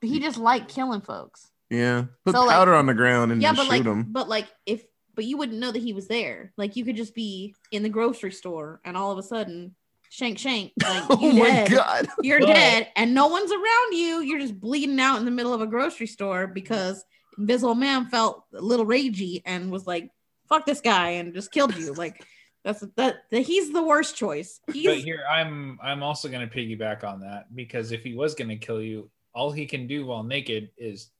He 0.00 0.18
just 0.18 0.38
liked 0.38 0.74
killing 0.74 1.00
folks. 1.02 1.48
yeah, 1.70 2.06
put 2.24 2.34
So, 2.34 2.40
like- 2.44 2.50
powder 2.56 2.74
on 2.74 2.86
the 2.86 2.94
ground 2.94 3.30
and 3.32 3.40
yeah, 3.42 3.52
just 3.52 3.68
but 3.68 3.76
shoot 3.76 3.84
like, 3.86 3.96
him. 3.96 4.06
but 4.10 4.28
like 4.28 4.46
if, 4.66 4.82
but 5.14 5.24
you 5.26 5.36
wouldn't 5.36 5.58
know 5.58 5.70
that 5.70 5.82
he 5.82 5.92
was 5.92 6.08
there. 6.08 6.52
Like 6.56 6.74
you 6.76 6.84
could 6.84 6.96
just 6.96 7.14
be 7.14 7.54
in 7.70 7.82
the 7.82 7.88
grocery 7.88 8.32
store 8.32 8.80
and 8.84 8.96
all 8.96 9.12
of 9.12 9.18
a 9.18 9.22
sudden, 9.22 9.76
shank 10.10 10.38
shank, 10.38 10.72
like 10.82 11.04
Oh 11.10 11.20
you 11.20 11.34
my 11.38 11.44
dead. 11.46 11.70
god! 11.70 12.08
You're 12.22 12.40
But- 12.40 12.46
dead, 12.46 12.88
and 12.96 13.14
no 13.14 13.28
one's 13.28 13.52
around 13.52 13.92
you. 13.92 14.20
You're 14.22 14.40
just 14.40 14.58
bleeding 14.58 14.98
out 14.98 15.18
in 15.18 15.24
the 15.24 15.30
middle 15.30 15.52
of 15.54 15.60
a 15.60 15.66
grocery 15.66 16.06
store 16.08 16.46
because 16.46 17.04
Invisible 17.38 17.74
Man 17.74 18.06
felt 18.06 18.42
a 18.54 18.60
little 18.60 18.84
ragey 18.86 19.42
and 19.46 19.70
was 19.70 19.86
like, 19.86 20.10
"Fuck 20.48 20.66
this 20.66 20.80
guy," 20.80 21.10
and 21.10 21.32
just 21.34 21.52
killed 21.52 21.76
you. 21.76 21.92
Like 21.94 22.26
that's 22.64 22.80
that. 22.96 23.16
that 23.30 23.40
he's 23.42 23.72
the 23.72 23.82
worst 23.82 24.16
choice. 24.16 24.60
But 24.66 24.74
here, 24.76 25.20
I'm 25.30 25.78
I'm 25.82 26.02
also 26.02 26.28
going 26.28 26.48
to 26.48 26.54
piggyback 26.54 27.04
on 27.04 27.20
that 27.20 27.54
because 27.54 27.92
if 27.92 28.02
he 28.02 28.14
was 28.14 28.34
going 28.34 28.48
to 28.50 28.56
kill 28.56 28.80
you, 28.80 29.10
all 29.34 29.50
he 29.50 29.66
can 29.66 29.86
do 29.86 30.06
while 30.06 30.22
naked 30.22 30.70
is 30.76 31.10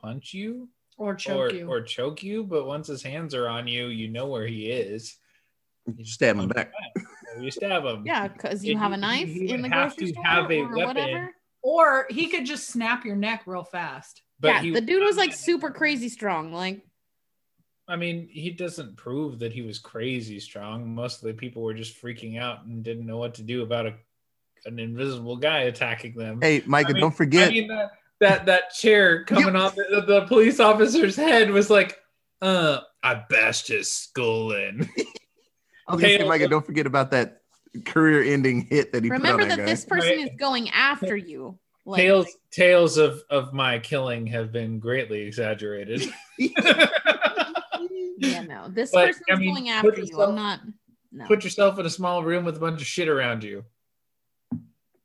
punch 0.00 0.32
you 0.34 0.68
or 0.96 1.14
choke 1.14 1.52
or 1.52 1.54
you. 1.54 1.68
or 1.68 1.82
choke 1.82 2.22
you. 2.22 2.44
But 2.44 2.66
once 2.66 2.86
his 2.88 3.02
hands 3.02 3.34
are 3.34 3.48
on 3.48 3.66
you, 3.68 3.86
you 3.88 4.08
know 4.08 4.26
where 4.26 4.46
he 4.46 4.70
is. 4.70 5.16
You 5.96 6.04
stab 6.04 6.36
him 6.38 6.48
back. 6.48 6.72
Or 7.36 7.42
you 7.42 7.50
stab 7.50 7.84
him. 7.84 8.04
yeah, 8.06 8.28
because 8.28 8.64
you 8.64 8.74
He- 8.74 8.78
have 8.78 8.92
a 8.92 8.94
he- 8.94 9.00
knife 9.00 9.28
he 9.28 9.48
in 9.50 9.62
the 9.62 9.68
have 9.68 9.90
grocery 9.96 10.06
to 10.08 10.12
store 10.12 10.24
have 10.24 10.50
a 10.50 10.60
or 10.60 10.68
weapon. 10.76 10.86
whatever. 10.86 11.34
or 11.62 12.06
he 12.10 12.28
could 12.28 12.46
just 12.46 12.68
snap 12.68 13.04
your 13.04 13.16
neck 13.16 13.42
real 13.46 13.64
fast. 13.64 14.22
But 14.38 14.48
yeah, 14.48 14.60
he, 14.62 14.70
the 14.70 14.80
dude 14.80 15.02
was 15.02 15.16
like 15.16 15.32
super 15.32 15.70
crazy 15.70 16.08
strong. 16.08 16.52
Like 16.52 16.82
I 17.88 17.96
mean, 17.96 18.28
he 18.30 18.50
doesn't 18.50 18.96
prove 18.96 19.38
that 19.40 19.52
he 19.52 19.62
was 19.62 19.78
crazy 19.78 20.38
strong. 20.40 20.94
Most 20.94 21.22
of 21.22 21.28
the 21.28 21.34
people 21.34 21.62
were 21.62 21.74
just 21.74 22.00
freaking 22.00 22.40
out 22.40 22.64
and 22.64 22.82
didn't 22.82 23.06
know 23.06 23.18
what 23.18 23.34
to 23.34 23.42
do 23.42 23.62
about 23.62 23.86
a 23.86 23.94
an 24.64 24.78
invisible 24.78 25.36
guy 25.36 25.62
attacking 25.62 26.14
them. 26.14 26.40
Hey, 26.40 26.62
Micah, 26.66 26.90
I 26.90 26.92
mean- 26.92 27.00
don't 27.00 27.16
forget. 27.16 27.48
I 27.48 27.52
mean 27.52 27.68
that 27.68 27.90
that, 28.20 28.46
that 28.46 28.70
chair 28.70 29.24
coming 29.24 29.56
off 29.56 29.74
the, 29.74 30.04
the 30.06 30.26
police 30.26 30.60
officer's 30.60 31.16
head 31.16 31.50
was 31.50 31.68
like, 31.68 31.98
uh, 32.40 32.78
I 33.02 33.14
bashed 33.28 33.66
his 33.68 33.92
skull 33.92 34.52
in. 34.52 34.88
I 35.88 35.94
was 35.94 36.00
gonna 36.02 36.18
say, 36.18 36.28
Micah, 36.28 36.46
don't 36.46 36.64
forget 36.64 36.86
about 36.86 37.10
that 37.10 37.42
career-ending 37.84 38.66
hit 38.66 38.92
that 38.92 39.02
he 39.02 39.10
remember 39.10 39.38
put 39.38 39.42
on 39.42 39.48
that 39.48 39.58
that, 39.58 39.66
this 39.66 39.84
person 39.84 40.10
Right. 40.10 40.30
is 40.30 40.36
going 40.38 40.70
after 40.70 41.16
you. 41.16 41.58
Like, 41.84 41.98
tales 42.00 42.28
tales 42.52 42.96
of 42.96 43.22
of 43.28 43.52
my 43.52 43.80
killing 43.80 44.28
have 44.28 44.52
been 44.52 44.78
greatly 44.78 45.22
exaggerated. 45.22 46.04
yeah, 48.18 48.42
no, 48.42 48.68
this 48.68 48.90
But, 48.90 49.08
person's 49.08 49.24
I 49.30 49.36
mean, 49.36 49.54
going 49.54 49.64
put 49.80 49.98
after 49.98 50.02
you. 50.02 50.22
I'm 50.22 50.34
not. 50.34 50.60
No. 51.10 51.26
Put 51.26 51.44
yourself 51.44 51.78
in 51.78 51.86
a 51.86 51.90
small 51.90 52.24
room 52.24 52.44
with 52.44 52.56
a 52.56 52.60
bunch 52.60 52.80
of 52.80 52.86
shit 52.86 53.08
around 53.08 53.44
you. 53.44 53.64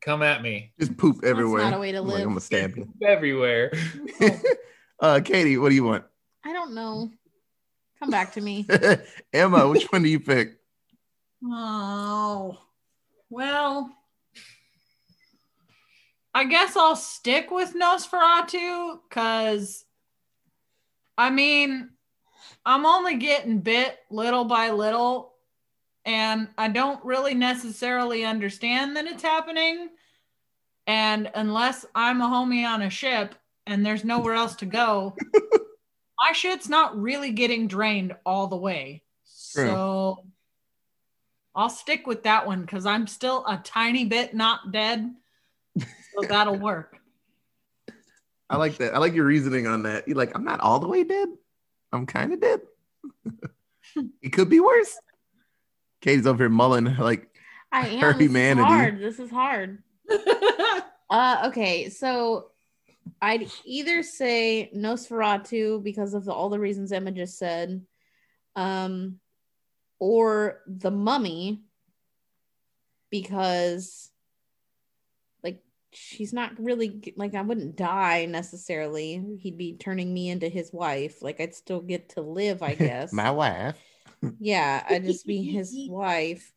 Come 0.00 0.22
at 0.22 0.42
me. 0.42 0.72
Just 0.78 0.96
poop 0.96 1.22
everywhere. 1.24 1.60
That's 1.60 1.72
not 1.72 1.76
a 1.76 1.80
way 1.80 1.92
to 1.92 1.98
I'm 1.98 2.04
like, 2.04 2.14
live. 2.14 2.22
I'm 2.22 2.28
gonna 2.30 2.40
stab 2.40 2.76
you. 2.76 2.88
Everywhere. 3.02 3.72
uh, 5.00 5.20
Katie, 5.22 5.58
what 5.58 5.68
do 5.68 5.74
you 5.74 5.84
want? 5.84 6.04
I 6.44 6.52
don't 6.52 6.74
know. 6.74 7.10
Come 7.98 8.10
back 8.10 8.32
to 8.34 8.40
me. 8.40 8.66
Emma, 9.32 9.68
which 9.68 9.84
one 9.86 10.02
do 10.02 10.08
you 10.08 10.20
pick? 10.20 10.58
Oh, 11.44 12.58
well, 13.28 13.90
I 16.32 16.44
guess 16.44 16.76
I'll 16.76 16.96
stick 16.96 17.50
with 17.50 17.74
Nosferatu 17.74 18.98
because, 19.08 19.84
I 21.16 21.30
mean, 21.30 21.90
I'm 22.64 22.86
only 22.86 23.16
getting 23.16 23.60
bit 23.60 23.98
little 24.10 24.44
by 24.44 24.70
little, 24.70 25.34
and 26.04 26.48
I 26.58 26.68
don't 26.68 27.04
really 27.04 27.34
necessarily 27.34 28.24
understand 28.24 28.96
that 28.96 29.06
it's 29.06 29.22
happening. 29.22 29.88
And 30.86 31.30
unless 31.34 31.84
I'm 31.94 32.20
a 32.22 32.26
homie 32.26 32.66
on 32.66 32.82
a 32.82 32.90
ship 32.90 33.34
and 33.66 33.84
there's 33.84 34.04
nowhere 34.04 34.34
else 34.34 34.56
to 34.56 34.66
go, 34.66 35.14
my 36.18 36.32
shit's 36.32 36.68
not 36.68 36.98
really 36.98 37.32
getting 37.32 37.68
drained 37.68 38.16
all 38.24 38.46
the 38.46 38.56
way. 38.56 39.02
True. 39.52 39.66
So 39.66 40.24
I'll 41.54 41.68
stick 41.68 42.06
with 42.06 42.22
that 42.22 42.46
one 42.46 42.62
because 42.62 42.86
I'm 42.86 43.06
still 43.06 43.44
a 43.46 43.60
tiny 43.62 44.04
bit 44.04 44.34
not 44.34 44.72
dead. 44.72 45.14
So 45.78 46.26
that'll 46.26 46.58
work. 46.58 46.96
I 48.50 48.56
like 48.56 48.78
that. 48.78 48.94
I 48.94 48.98
like 48.98 49.14
your 49.14 49.26
reasoning 49.26 49.66
on 49.66 49.82
that. 49.82 50.08
You're 50.08 50.16
like, 50.16 50.34
I'm 50.34 50.44
not 50.44 50.60
all 50.60 50.78
the 50.78 50.88
way 50.88 51.04
dead. 51.04 51.28
I'm 51.92 52.06
kind 52.06 52.32
of 52.32 52.40
dead. 52.40 52.60
it 54.22 54.32
could 54.32 54.48
be 54.48 54.60
worse. 54.60 54.96
Katie's 56.00 56.26
over 56.26 56.44
here 56.44 56.48
mulling 56.48 56.96
like, 56.96 57.28
I 57.72 57.88
am. 57.88 58.00
Her 58.00 58.12
This 58.12 58.16
is 58.16 58.22
humanity. 58.28 58.62
hard. 58.68 58.98
This 59.00 59.18
is 59.18 59.30
hard. 59.30 59.82
Uh, 61.10 61.44
okay, 61.46 61.88
so 61.88 62.50
I'd 63.22 63.50
either 63.64 64.02
say 64.02 64.70
Nosferatu 64.76 65.82
because 65.82 66.12
of 66.12 66.26
the, 66.26 66.34
all 66.34 66.50
the 66.50 66.60
reasons 66.60 66.92
Emma 66.92 67.10
just 67.12 67.38
said, 67.38 67.80
um, 68.56 69.18
or 69.98 70.60
The 70.66 70.90
Mummy 70.90 71.62
because, 73.10 74.10
like, 74.10 74.17
she's 75.92 76.32
not 76.32 76.52
really 76.58 77.12
like 77.16 77.34
I 77.34 77.42
wouldn't 77.42 77.76
die 77.76 78.26
necessarily. 78.26 79.22
He'd 79.40 79.58
be 79.58 79.74
turning 79.74 80.12
me 80.12 80.28
into 80.30 80.48
his 80.48 80.72
wife. 80.72 81.22
Like 81.22 81.40
I'd 81.40 81.54
still 81.54 81.80
get 81.80 82.10
to 82.10 82.20
live, 82.20 82.62
I 82.62 82.74
guess. 82.86 83.12
my 83.12 83.30
wife. 83.30 83.76
Yeah, 84.40 84.84
I'd 84.90 85.04
just 85.04 85.26
be 85.26 85.44
his 85.44 85.72
wife, 85.88 86.52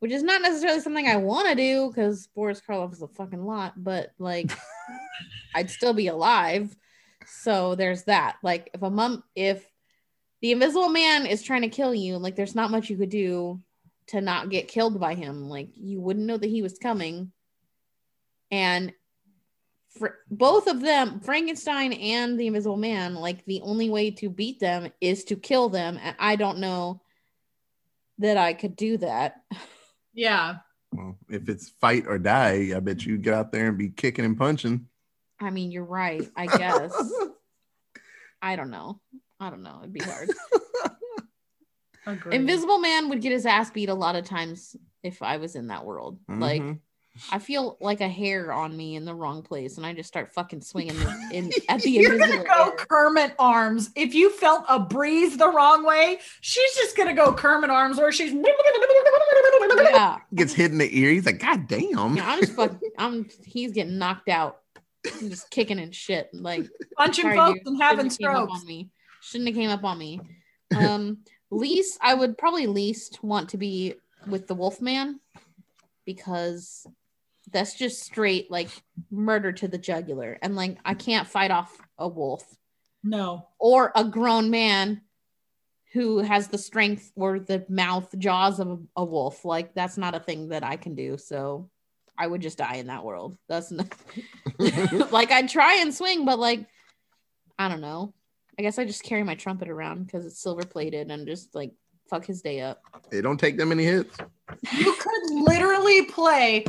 which 0.00 0.12
is 0.12 0.22
not 0.22 0.42
necessarily 0.42 0.80
something 0.80 1.08
I 1.08 1.16
want 1.16 1.48
to 1.48 1.54
do 1.54 1.88
because 1.88 2.26
Boris 2.34 2.60
Karloff 2.60 2.92
is 2.92 3.00
a 3.00 3.08
fucking 3.08 3.42
lot, 3.42 3.72
but 3.82 4.10
like, 4.18 4.52
I'd 5.54 5.70
still 5.70 5.94
be 5.94 6.08
alive. 6.08 6.76
So 7.26 7.74
there's 7.76 8.04
that. 8.04 8.36
Like, 8.42 8.68
if 8.74 8.82
a 8.82 8.90
mom, 8.90 9.24
if 9.34 9.64
the 10.42 10.52
invisible 10.52 10.90
man 10.90 11.24
is 11.24 11.42
trying 11.42 11.62
to 11.62 11.68
kill 11.70 11.94
you, 11.94 12.18
like, 12.18 12.36
there's 12.36 12.54
not 12.54 12.70
much 12.70 12.90
you 12.90 12.98
could 12.98 13.08
do 13.08 13.62
to 14.08 14.20
not 14.20 14.50
get 14.50 14.68
killed 14.68 15.00
by 15.00 15.14
him. 15.14 15.48
Like, 15.48 15.70
you 15.76 16.02
wouldn't 16.02 16.26
know 16.26 16.36
that 16.36 16.50
he 16.50 16.60
was 16.60 16.76
coming. 16.78 17.32
And 18.50 18.92
for 19.98 20.18
both 20.30 20.66
of 20.68 20.80
them, 20.80 21.20
Frankenstein 21.20 21.92
and 21.92 22.38
the 22.38 22.46
Invisible 22.46 22.76
Man, 22.76 23.14
like 23.14 23.44
the 23.46 23.60
only 23.62 23.90
way 23.90 24.10
to 24.12 24.30
beat 24.30 24.60
them 24.60 24.92
is 25.00 25.24
to 25.24 25.36
kill 25.36 25.68
them, 25.68 25.98
and 26.00 26.14
I 26.18 26.36
don't 26.36 26.58
know 26.58 27.02
that 28.18 28.36
I 28.36 28.52
could 28.52 28.76
do 28.76 28.96
that. 28.98 29.42
yeah. 30.14 30.56
Well, 30.92 31.18
if 31.28 31.48
it's 31.50 31.68
fight 31.80 32.04
or 32.06 32.18
die, 32.18 32.72
I 32.74 32.80
bet 32.80 33.04
you 33.04 33.18
get 33.18 33.34
out 33.34 33.52
there 33.52 33.68
and 33.68 33.76
be 33.76 33.90
kicking 33.90 34.24
and 34.24 34.38
punching. 34.38 34.86
I 35.40 35.50
mean, 35.50 35.70
you're 35.70 35.84
right. 35.84 36.26
I 36.34 36.46
guess 36.46 36.92
I 38.42 38.56
don't 38.56 38.70
know. 38.70 39.00
I 39.38 39.50
don't 39.50 39.62
know. 39.62 39.78
It'd 39.80 39.92
be 39.92 40.00
hard. 40.00 40.30
Agreed. 42.06 42.34
Invisible 42.34 42.78
Man 42.78 43.10
would 43.10 43.20
get 43.20 43.32
his 43.32 43.44
ass 43.46 43.70
beat 43.70 43.90
a 43.90 43.94
lot 43.94 44.16
of 44.16 44.24
times 44.24 44.74
if 45.02 45.22
I 45.22 45.36
was 45.36 45.54
in 45.56 45.66
that 45.68 45.84
world. 45.84 46.18
Like 46.28 46.62
Mhm. 46.62 46.80
I 47.32 47.38
feel 47.38 47.76
like 47.80 48.00
a 48.00 48.08
hair 48.08 48.52
on 48.52 48.76
me 48.76 48.96
in 48.96 49.04
the 49.04 49.14
wrong 49.14 49.42
place, 49.42 49.76
and 49.76 49.86
I 49.86 49.92
just 49.92 50.08
start 50.08 50.32
fucking 50.34 50.60
swinging 50.60 50.96
the, 50.98 51.28
in 51.32 51.50
at 51.68 51.82
the 51.82 51.90
You're 51.90 52.12
invisible 52.14 52.44
gonna 52.44 52.56
go 52.56 52.70
air. 52.70 52.76
Kermit 52.76 53.34
arms. 53.38 53.90
If 53.96 54.14
you 54.14 54.30
felt 54.30 54.64
a 54.68 54.78
breeze 54.80 55.36
the 55.36 55.48
wrong 55.48 55.84
way, 55.84 56.18
she's 56.40 56.74
just 56.74 56.96
gonna 56.96 57.14
go 57.14 57.32
Kermit 57.32 57.70
arms, 57.70 57.98
or 57.98 58.12
she's 58.12 58.32
Yeah. 58.32 60.18
Gets 60.34 60.52
hit 60.52 60.72
in 60.72 60.78
the 60.78 60.98
ear. 60.98 61.10
He's 61.10 61.26
like, 61.26 61.40
God 61.40 61.66
damn. 61.66 62.16
Yeah, 62.16 62.30
I'm 62.30 62.40
just 62.40 62.54
fucking. 62.54 62.78
I'm. 62.98 63.28
He's 63.44 63.72
getting 63.72 63.98
knocked 63.98 64.28
out. 64.28 64.58
I'm 65.20 65.30
just 65.30 65.50
kicking 65.50 65.78
and 65.78 65.94
shit. 65.94 66.28
Like 66.32 66.68
punching 66.96 67.22
sorry, 67.22 67.36
folks 67.36 67.60
dude. 67.60 67.66
and 67.68 67.82
having 67.82 68.10
Shouldn't 68.10 68.12
have 68.12 68.18
came 68.18 68.42
up 68.42 68.48
strokes. 68.48 68.60
on 68.60 68.66
me. 68.66 68.90
Shouldn't 69.22 69.48
have 69.48 69.56
came 69.56 69.70
up 69.70 69.84
on 69.84 69.98
me. 69.98 70.20
Um, 70.76 71.18
least 71.50 71.98
I 72.02 72.14
would 72.14 72.36
probably 72.36 72.66
least 72.66 73.22
want 73.22 73.50
to 73.50 73.56
be 73.56 73.94
with 74.26 74.46
the 74.46 74.54
Wolfman 74.54 75.20
because 76.04 76.86
that's 77.52 77.74
just 77.74 78.02
straight 78.02 78.50
like 78.50 78.68
murder 79.10 79.52
to 79.52 79.68
the 79.68 79.78
jugular, 79.78 80.38
and 80.42 80.56
like 80.56 80.78
I 80.84 80.94
can't 80.94 81.26
fight 81.26 81.50
off 81.50 81.76
a 81.98 82.06
wolf 82.08 82.44
No. 83.02 83.46
or 83.58 83.92
a 83.94 84.04
grown 84.04 84.50
man 84.50 85.02
who 85.92 86.18
has 86.18 86.48
the 86.48 86.58
strength 86.58 87.10
or 87.16 87.40
the 87.40 87.64
mouth 87.68 88.12
jaws 88.18 88.60
of 88.60 88.68
a, 88.68 88.78
a 88.96 89.04
wolf. 89.04 89.44
Like 89.44 89.74
that's 89.74 89.96
not 89.96 90.14
a 90.14 90.20
thing 90.20 90.48
that 90.50 90.62
I 90.62 90.76
can 90.76 90.94
do. 90.94 91.16
So 91.16 91.70
I 92.16 92.26
would 92.26 92.42
just 92.42 92.58
die 92.58 92.74
in 92.76 92.88
that 92.88 93.04
world. 93.04 93.38
That's 93.48 93.70
not 93.70 93.86
like 95.10 95.30
I'd 95.30 95.48
try 95.48 95.76
and 95.76 95.94
swing, 95.94 96.24
but 96.24 96.38
like 96.38 96.66
I 97.58 97.68
don't 97.68 97.80
know. 97.80 98.12
I 98.58 98.62
guess 98.62 98.78
I 98.78 98.84
just 98.84 99.02
carry 99.04 99.22
my 99.22 99.34
trumpet 99.36 99.68
around 99.68 100.04
because 100.04 100.26
it's 100.26 100.40
silver 100.42 100.64
plated 100.64 101.10
and 101.10 101.26
just 101.26 101.54
like 101.54 101.72
fuck 102.10 102.24
his 102.26 102.42
day 102.42 102.60
up. 102.60 102.82
It 103.10 103.22
don't 103.22 103.38
take 103.38 103.56
that 103.58 103.66
many 103.66 103.84
hits. 103.84 104.16
You 104.72 104.94
could 104.94 105.30
literally 105.30 106.06
play 106.06 106.64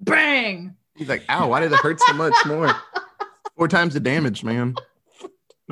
bang. 0.00 0.74
He's 0.96 1.08
like, 1.08 1.24
ow, 1.28 1.48
why 1.48 1.60
did 1.60 1.72
it 1.72 1.78
hurt 1.78 2.00
so 2.00 2.12
much 2.14 2.34
more? 2.46 2.70
Four 3.56 3.68
times 3.68 3.94
the 3.94 4.00
damage, 4.00 4.44
man. 4.44 4.74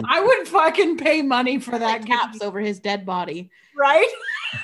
I 0.08 0.20
would 0.20 0.48
fucking 0.48 0.96
pay 0.98 1.22
money 1.22 1.58
for 1.58 1.78
that 1.78 2.00
Like 2.00 2.06
caps 2.06 2.42
over 2.42 2.58
his 2.60 2.80
dead 2.80 3.06
body. 3.06 3.50
right? 3.76 4.08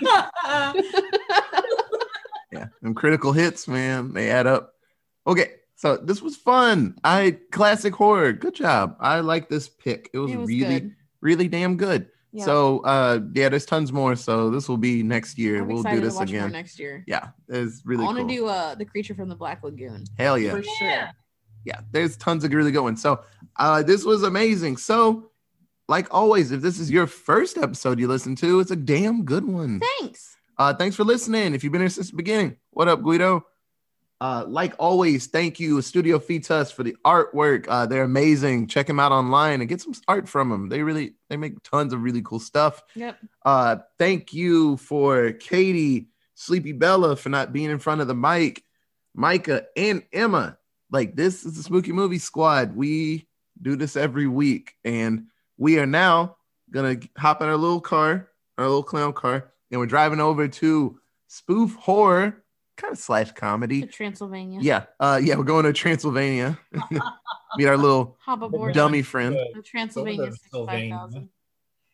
Yeah, 2.53 2.66
them 2.82 2.94
critical 2.94 3.30
hits, 3.32 3.68
man, 3.68 4.12
they 4.12 4.28
add 4.28 4.48
up. 4.48 4.74
Okay, 5.24 5.53
so 5.76 5.96
this 5.96 6.20
was 6.20 6.34
fun. 6.36 6.96
I 7.05 7.38
classic 7.53 7.94
horror. 7.94 8.32
Good 8.32 8.57
job. 8.57 8.96
I 8.98 9.20
like 9.20 9.48
this 9.48 9.68
pick. 9.68 10.11
It 10.12 10.18
was, 10.18 10.32
It 10.32 10.36
was 10.36 10.48
really, 10.48 10.80
good. 10.80 10.94
really 11.20 11.46
damn 11.46 11.76
good. 11.76 12.09
Yeah. 12.33 12.45
So 12.45 12.81
uh 12.81 13.20
yeah, 13.35 13.49
there's 13.49 13.66
tons 13.66 13.93
more. 13.93 14.14
So 14.16 14.51
this 14.51 14.68
will 14.68 14.76
be 14.76 15.03
next 15.03 15.39
year. 15.39 15.62
I'm 15.62 15.68
we'll 15.68 15.78
excited 15.78 15.97
do 15.97 16.01
to 16.03 16.07
this 16.07 16.16
watch 16.16 16.28
again. 16.31 16.53
next 16.53 16.78
year. 16.78 17.05
Yeah, 17.07 17.28
it's 17.49 17.83
really 17.85 18.03
I 18.05 18.07
want 18.07 18.18
to 18.18 18.22
cool. 18.22 18.28
do 18.28 18.47
uh 18.47 18.74
the 18.76 18.85
creature 18.85 19.14
from 19.14 19.28
the 19.28 19.35
Black 19.35 19.62
Lagoon 19.64 20.05
Hell 20.18 20.39
yeah. 20.39 20.53
for 20.53 20.62
sure. 20.62 21.11
yeah, 21.64 21.81
there's 21.91 22.16
tons 22.16 22.45
of 22.45 22.53
really 22.53 22.70
good 22.72 22.83
ones. 22.83 23.03
So 23.03 23.20
uh, 23.57 23.83
this 23.83 24.05
was 24.05 24.22
amazing. 24.22 24.76
So, 24.78 25.31
like 25.89 26.07
always, 26.12 26.53
if 26.53 26.62
this 26.62 26.78
is 26.78 26.91
your 26.91 27.07
first 27.07 27.59
episode 27.59 27.99
you 27.99 28.07
listen 28.09 28.37
to, 28.37 28.61
it's 28.61 28.70
a 28.70 28.76
damn 28.76 29.24
good 29.24 29.45
one. 29.45 29.81
Thanks. 29.99 30.37
Uh, 30.57 30.72
thanks 30.72 30.95
for 30.97 31.05
listening. 31.05 31.55
If 31.55 31.64
you've 31.64 31.72
been 31.72 31.83
here 31.83 31.89
since 31.91 32.11
the 32.11 32.16
beginning, 32.16 32.57
what 32.70 32.87
up, 32.89 33.03
Guido? 33.03 33.45
Uh, 34.21 34.45
like 34.47 34.75
always, 34.79 35.29
thank 35.29 35.59
you, 35.59 35.81
Studio 35.81 36.18
Fitas, 36.18 36.71
for 36.71 36.83
the 36.83 36.95
artwork. 37.07 37.64
Uh, 37.68 37.87
they're 37.87 38.03
amazing. 38.03 38.66
Check 38.66 38.87
them 38.87 39.01
out 39.01 39.12
online 39.12 39.61
and 39.61 39.68
get 39.68 39.81
some 39.81 39.95
art 40.09 40.29
from 40.29 40.51
them. 40.51 40.68
They 40.68 40.83
really 40.83 41.14
they 41.31 41.39
make 41.39 41.62
tons 41.62 41.95
of 41.95 42.03
really 42.03 42.21
cool 42.21 42.41
stuff. 42.41 42.83
Yep. 42.95 43.16
Uh, 43.47 43.77
thank 43.99 44.35
you 44.35 44.77
for 44.77 45.33
Katie, 45.33 46.09
Sleepy 46.35 46.73
Bella 46.73 47.16
for 47.16 47.31
not 47.31 47.53
being 47.53 47.71
in 47.71 47.79
front 47.79 48.03
of 48.03 48.09
the 48.09 48.14
mic, 48.14 48.62
Micah 49.14 49.64
and 49.75 50.03
Emma. 50.12 50.59
Like 50.91 51.16
this 51.16 51.47
is 51.47 51.57
the 51.57 51.62
Spooky 51.62 51.93
Movie 51.93 52.18
Squad. 52.18 52.77
We 52.77 53.27
do 53.62 53.75
this 53.75 53.97
every 53.97 54.27
week, 54.27 54.75
and 54.85 55.29
we 55.57 55.79
are 55.79 55.87
now 55.87 56.37
gonna 56.71 56.97
hop 57.16 57.41
in 57.41 57.49
our 57.49 57.57
little 57.57 57.81
car, 57.81 58.29
our 58.59 58.66
little 58.66 58.83
clown 58.83 59.14
car, 59.14 59.51
and 59.71 59.81
we're 59.81 59.87
driving 59.87 60.21
over 60.21 60.47
to 60.47 61.01
spoof 61.29 61.75
horror, 61.77 62.43
kind 62.81 62.93
of 62.93 62.99
slash 62.99 63.28
To 63.28 63.35
comedy. 63.35 63.83
Transylvania. 63.87 64.61
Yeah, 64.62 64.85
uh, 64.99 65.20
yeah, 65.22 65.37
we're 65.37 65.45
going 65.45 65.64
to 65.64 65.72
Transylvania. 65.72 66.59
Meet 67.57 67.66
our 67.66 67.76
little 67.76 68.16
Hop 68.24 68.43
aboard 68.43 68.74
dummy 68.74 69.03
friend. 69.03 69.35
the 69.55 69.62
Transylvania 69.62 70.31
Transylvania. 70.51 71.09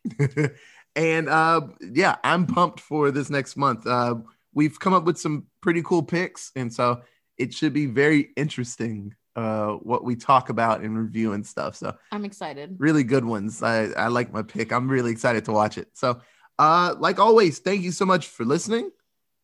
65,000. 0.06 0.50
and 0.96 1.28
uh 1.28 1.60
yeah 1.92 2.16
i'm 2.22 2.46
pumped 2.46 2.78
for 2.80 3.10
this 3.10 3.28
next 3.28 3.56
month 3.56 3.86
uh 3.86 4.14
we've 4.54 4.78
come 4.78 4.94
up 4.94 5.04
with 5.04 5.18
some 5.18 5.46
pretty 5.60 5.82
cool 5.82 6.02
picks 6.02 6.52
and 6.56 6.72
so 6.72 7.02
it 7.38 7.52
should 7.52 7.72
be 7.72 7.86
very 7.86 8.30
interesting 8.36 9.12
uh 9.34 9.72
what 9.72 10.04
we 10.04 10.14
talk 10.14 10.48
about 10.48 10.80
and 10.82 10.96
review 10.96 11.32
and 11.32 11.44
stuff 11.44 11.74
so 11.74 11.94
I'm 12.12 12.24
excited. 12.24 12.76
really 12.78 13.02
good 13.02 13.24
ones 13.24 13.62
i 13.64 13.86
i 13.96 14.06
like 14.06 14.32
my 14.32 14.42
pick 14.42 14.72
i'm 14.72 14.88
really 14.88 15.10
excited 15.10 15.44
to 15.46 15.52
watch 15.52 15.76
it 15.76 15.88
so 15.92 16.20
uh 16.60 16.94
like 17.00 17.18
always 17.18 17.58
thank 17.58 17.82
you 17.82 17.90
so 17.90 18.06
much 18.06 18.28
for 18.28 18.44
listening 18.44 18.90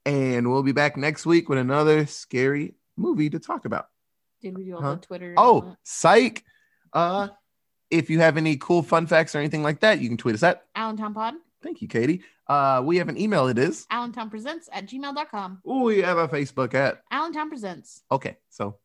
and 0.07 0.51
we'll 0.51 0.63
be 0.63 0.73
back 0.73 0.97
next 0.97 1.25
week 1.27 1.49
with 1.49 1.59
another 1.59 2.07
scary 2.07 2.75
movie 2.97 3.31
to 3.31 3.39
talk 3.39 3.65
about 3.65 3.89
Did 4.41 4.57
we 4.57 4.65
do 4.65 4.77
all 4.77 4.83
Huh? 4.83 4.95
the 4.97 5.01
Twitter? 5.01 5.35
oh 5.37 5.77
psych 5.85 6.45
uh 6.93 7.29
if 7.91 8.09
you 8.11 8.21
have 8.21 8.37
any 8.37 8.57
cool 8.57 8.83
fun 8.83 9.07
facts 9.07 9.35
or 9.35 9.39
anything 9.39 9.63
like 9.63 9.81
that 9.81 10.01
you 10.01 10.09
can 10.09 10.17
tweet 10.17 10.35
us 10.35 10.43
at 10.43 10.65
Allentown 10.75 11.13
Pod. 11.15 11.35
Thank 11.63 11.81
you, 11.81 11.87
Katie. 11.89 12.23
Uh, 12.49 12.83
we 12.85 12.97
have 12.97 13.09
an 13.09 13.17
email. 13.17 13.47
It 13.47 13.57
is. 13.57 13.87
Allentown 13.89 14.29
Presents 14.31 14.69
at 14.73 14.87
gmail.com. 14.87 15.61
Oh, 15.65 15.83
we 15.85 15.99
have 16.03 16.19
a 16.19 16.27
Facebook 16.27 16.75
at. 16.75 17.03
Allentown 17.13 17.49
Presents. 17.49 18.03
Okay, 18.11 18.37
so 18.51 18.79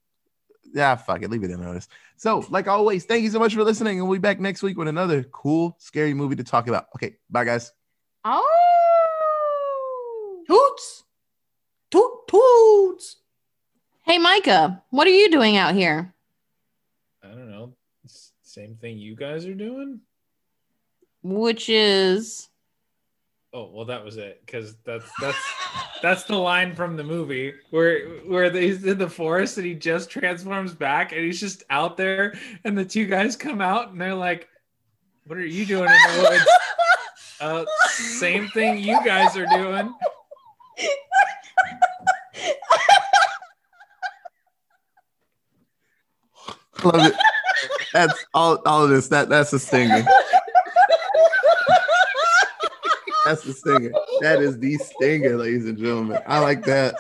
yeah, 0.75 0.95
fuck 0.95 1.23
it, 1.23 1.31
leave 1.31 1.43
it 1.43 1.49
in 1.49 1.59
notice. 1.59 1.87
So, 2.17 2.45
like 2.51 2.67
always, 2.67 3.05
thank 3.05 3.23
you 3.23 3.31
so 3.31 3.39
much 3.39 3.55
for 3.55 3.63
listening, 3.63 3.97
and 3.99 4.07
we'll 4.07 4.19
be 4.19 4.21
back 4.21 4.39
next 4.39 4.61
week 4.61 4.77
with 4.77 4.87
another 4.87 5.23
cool, 5.23 5.75
scary 5.79 6.13
movie 6.13 6.35
to 6.35 6.43
talk 6.43 6.67
about. 6.67 6.85
Okay, 6.95 7.15
bye, 7.31 7.45
guys. 7.45 7.71
Oh. 8.25 8.43
Toots. 10.47 11.03
Toot. 12.37 13.15
Hey, 14.03 14.17
Micah, 14.17 14.83
what 14.89 15.07
are 15.07 15.11
you 15.11 15.29
doing 15.29 15.57
out 15.57 15.73
here? 15.75 16.13
I 17.23 17.29
don't 17.29 17.49
know. 17.49 17.73
S- 18.05 18.31
Same 18.41 18.75
thing 18.75 18.97
you 18.97 19.15
guys 19.15 19.45
are 19.45 19.53
doing. 19.53 19.99
Which 21.23 21.67
is. 21.69 22.47
Oh 23.53 23.71
well, 23.73 23.85
that 23.85 24.03
was 24.05 24.17
it. 24.17 24.41
Because 24.45 24.75
that's 24.85 25.09
that's 25.19 25.37
that's 26.01 26.23
the 26.25 26.35
line 26.35 26.75
from 26.75 26.95
the 26.95 27.03
movie 27.03 27.53
where 27.71 28.07
where 28.27 28.51
he's 28.51 28.85
in 28.85 28.97
the 28.97 29.09
forest 29.09 29.57
and 29.57 29.65
he 29.65 29.73
just 29.73 30.09
transforms 30.09 30.73
back 30.73 31.11
and 31.11 31.21
he's 31.21 31.39
just 31.39 31.63
out 31.69 31.97
there 31.97 32.33
and 32.65 32.77
the 32.77 32.85
two 32.85 33.05
guys 33.05 33.35
come 33.35 33.61
out 33.61 33.91
and 33.91 33.99
they're 33.99 34.13
like, 34.13 34.47
"What 35.25 35.37
are 35.37 35.45
you 35.45 35.65
doing 35.65 35.89
in 35.89 36.13
the 36.15 36.29
woods?" 36.29 36.45
uh, 37.41 37.65
same 37.89 38.47
thing 38.49 38.77
you 38.77 39.03
guys 39.03 39.35
are 39.37 39.47
doing. 39.47 39.93
I 46.87 46.97
love 46.97 47.07
it. 47.07 47.15
That's 47.93 48.25
all. 48.33 48.61
All 48.65 48.83
of 48.83 48.89
this. 48.89 49.07
That 49.09 49.29
that's 49.29 49.53
a 49.53 49.59
stinger. 49.59 50.05
That's 53.25 53.43
the 53.43 53.53
stinger. 53.53 53.91
That 54.21 54.41
is 54.41 54.57
the 54.59 54.77
stinger, 54.77 55.37
ladies 55.37 55.65
and 55.65 55.77
gentlemen. 55.77 56.21
I 56.27 56.39
like 56.39 56.63
that. 56.65 56.95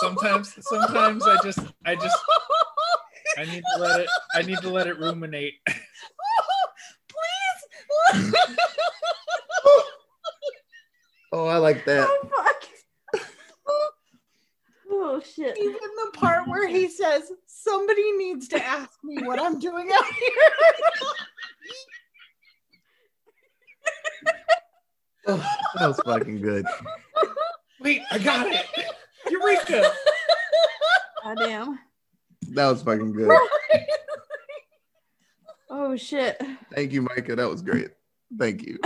Sometimes, 0.00 0.54
sometimes 0.60 1.24
I 1.26 1.38
just, 1.42 1.60
I 1.84 1.94
just, 1.94 2.16
I 3.36 3.44
need 3.46 3.62
to 3.74 3.80
let 3.80 4.00
it, 4.00 4.08
I 4.34 4.42
need 4.42 4.58
to 4.58 4.68
let 4.68 4.86
it 4.86 4.98
ruminate. 4.98 5.54
Please. 8.14 8.34
Oh, 11.32 11.46
I 11.46 11.56
like 11.56 11.84
that. 11.86 12.08
Oh, 15.18 15.20
fuck. 15.20 15.34
Shit. 15.34 15.58
Even 15.58 15.74
the 15.74 16.10
part 16.14 16.48
where 16.48 16.68
he 16.68 16.88
says, 17.00 17.30
somebody 17.46 18.12
needs 18.12 18.48
to 18.48 18.64
ask 18.64 18.98
me 19.02 19.22
what 19.22 19.40
I'm 19.40 19.58
doing 19.58 19.90
out 19.92 20.04
here. 20.04 20.50
Oh, 25.30 25.46
that 25.78 25.86
was 25.86 26.00
fucking 26.06 26.40
good. 26.40 26.64
Wait, 27.80 28.00
I 28.10 28.18
got 28.18 28.46
it. 28.46 28.64
Eureka! 29.30 29.92
Goddamn. 31.22 31.78
That 32.54 32.70
was 32.70 32.82
fucking 32.82 33.12
good. 33.12 33.38
Oh, 35.70 35.96
shit. 35.96 36.42
Thank 36.74 36.92
you, 36.92 37.02
Micah. 37.02 37.36
That 37.36 37.48
was 37.48 37.60
great. 37.60 37.90
Thank 38.38 38.62
you. 38.66 38.78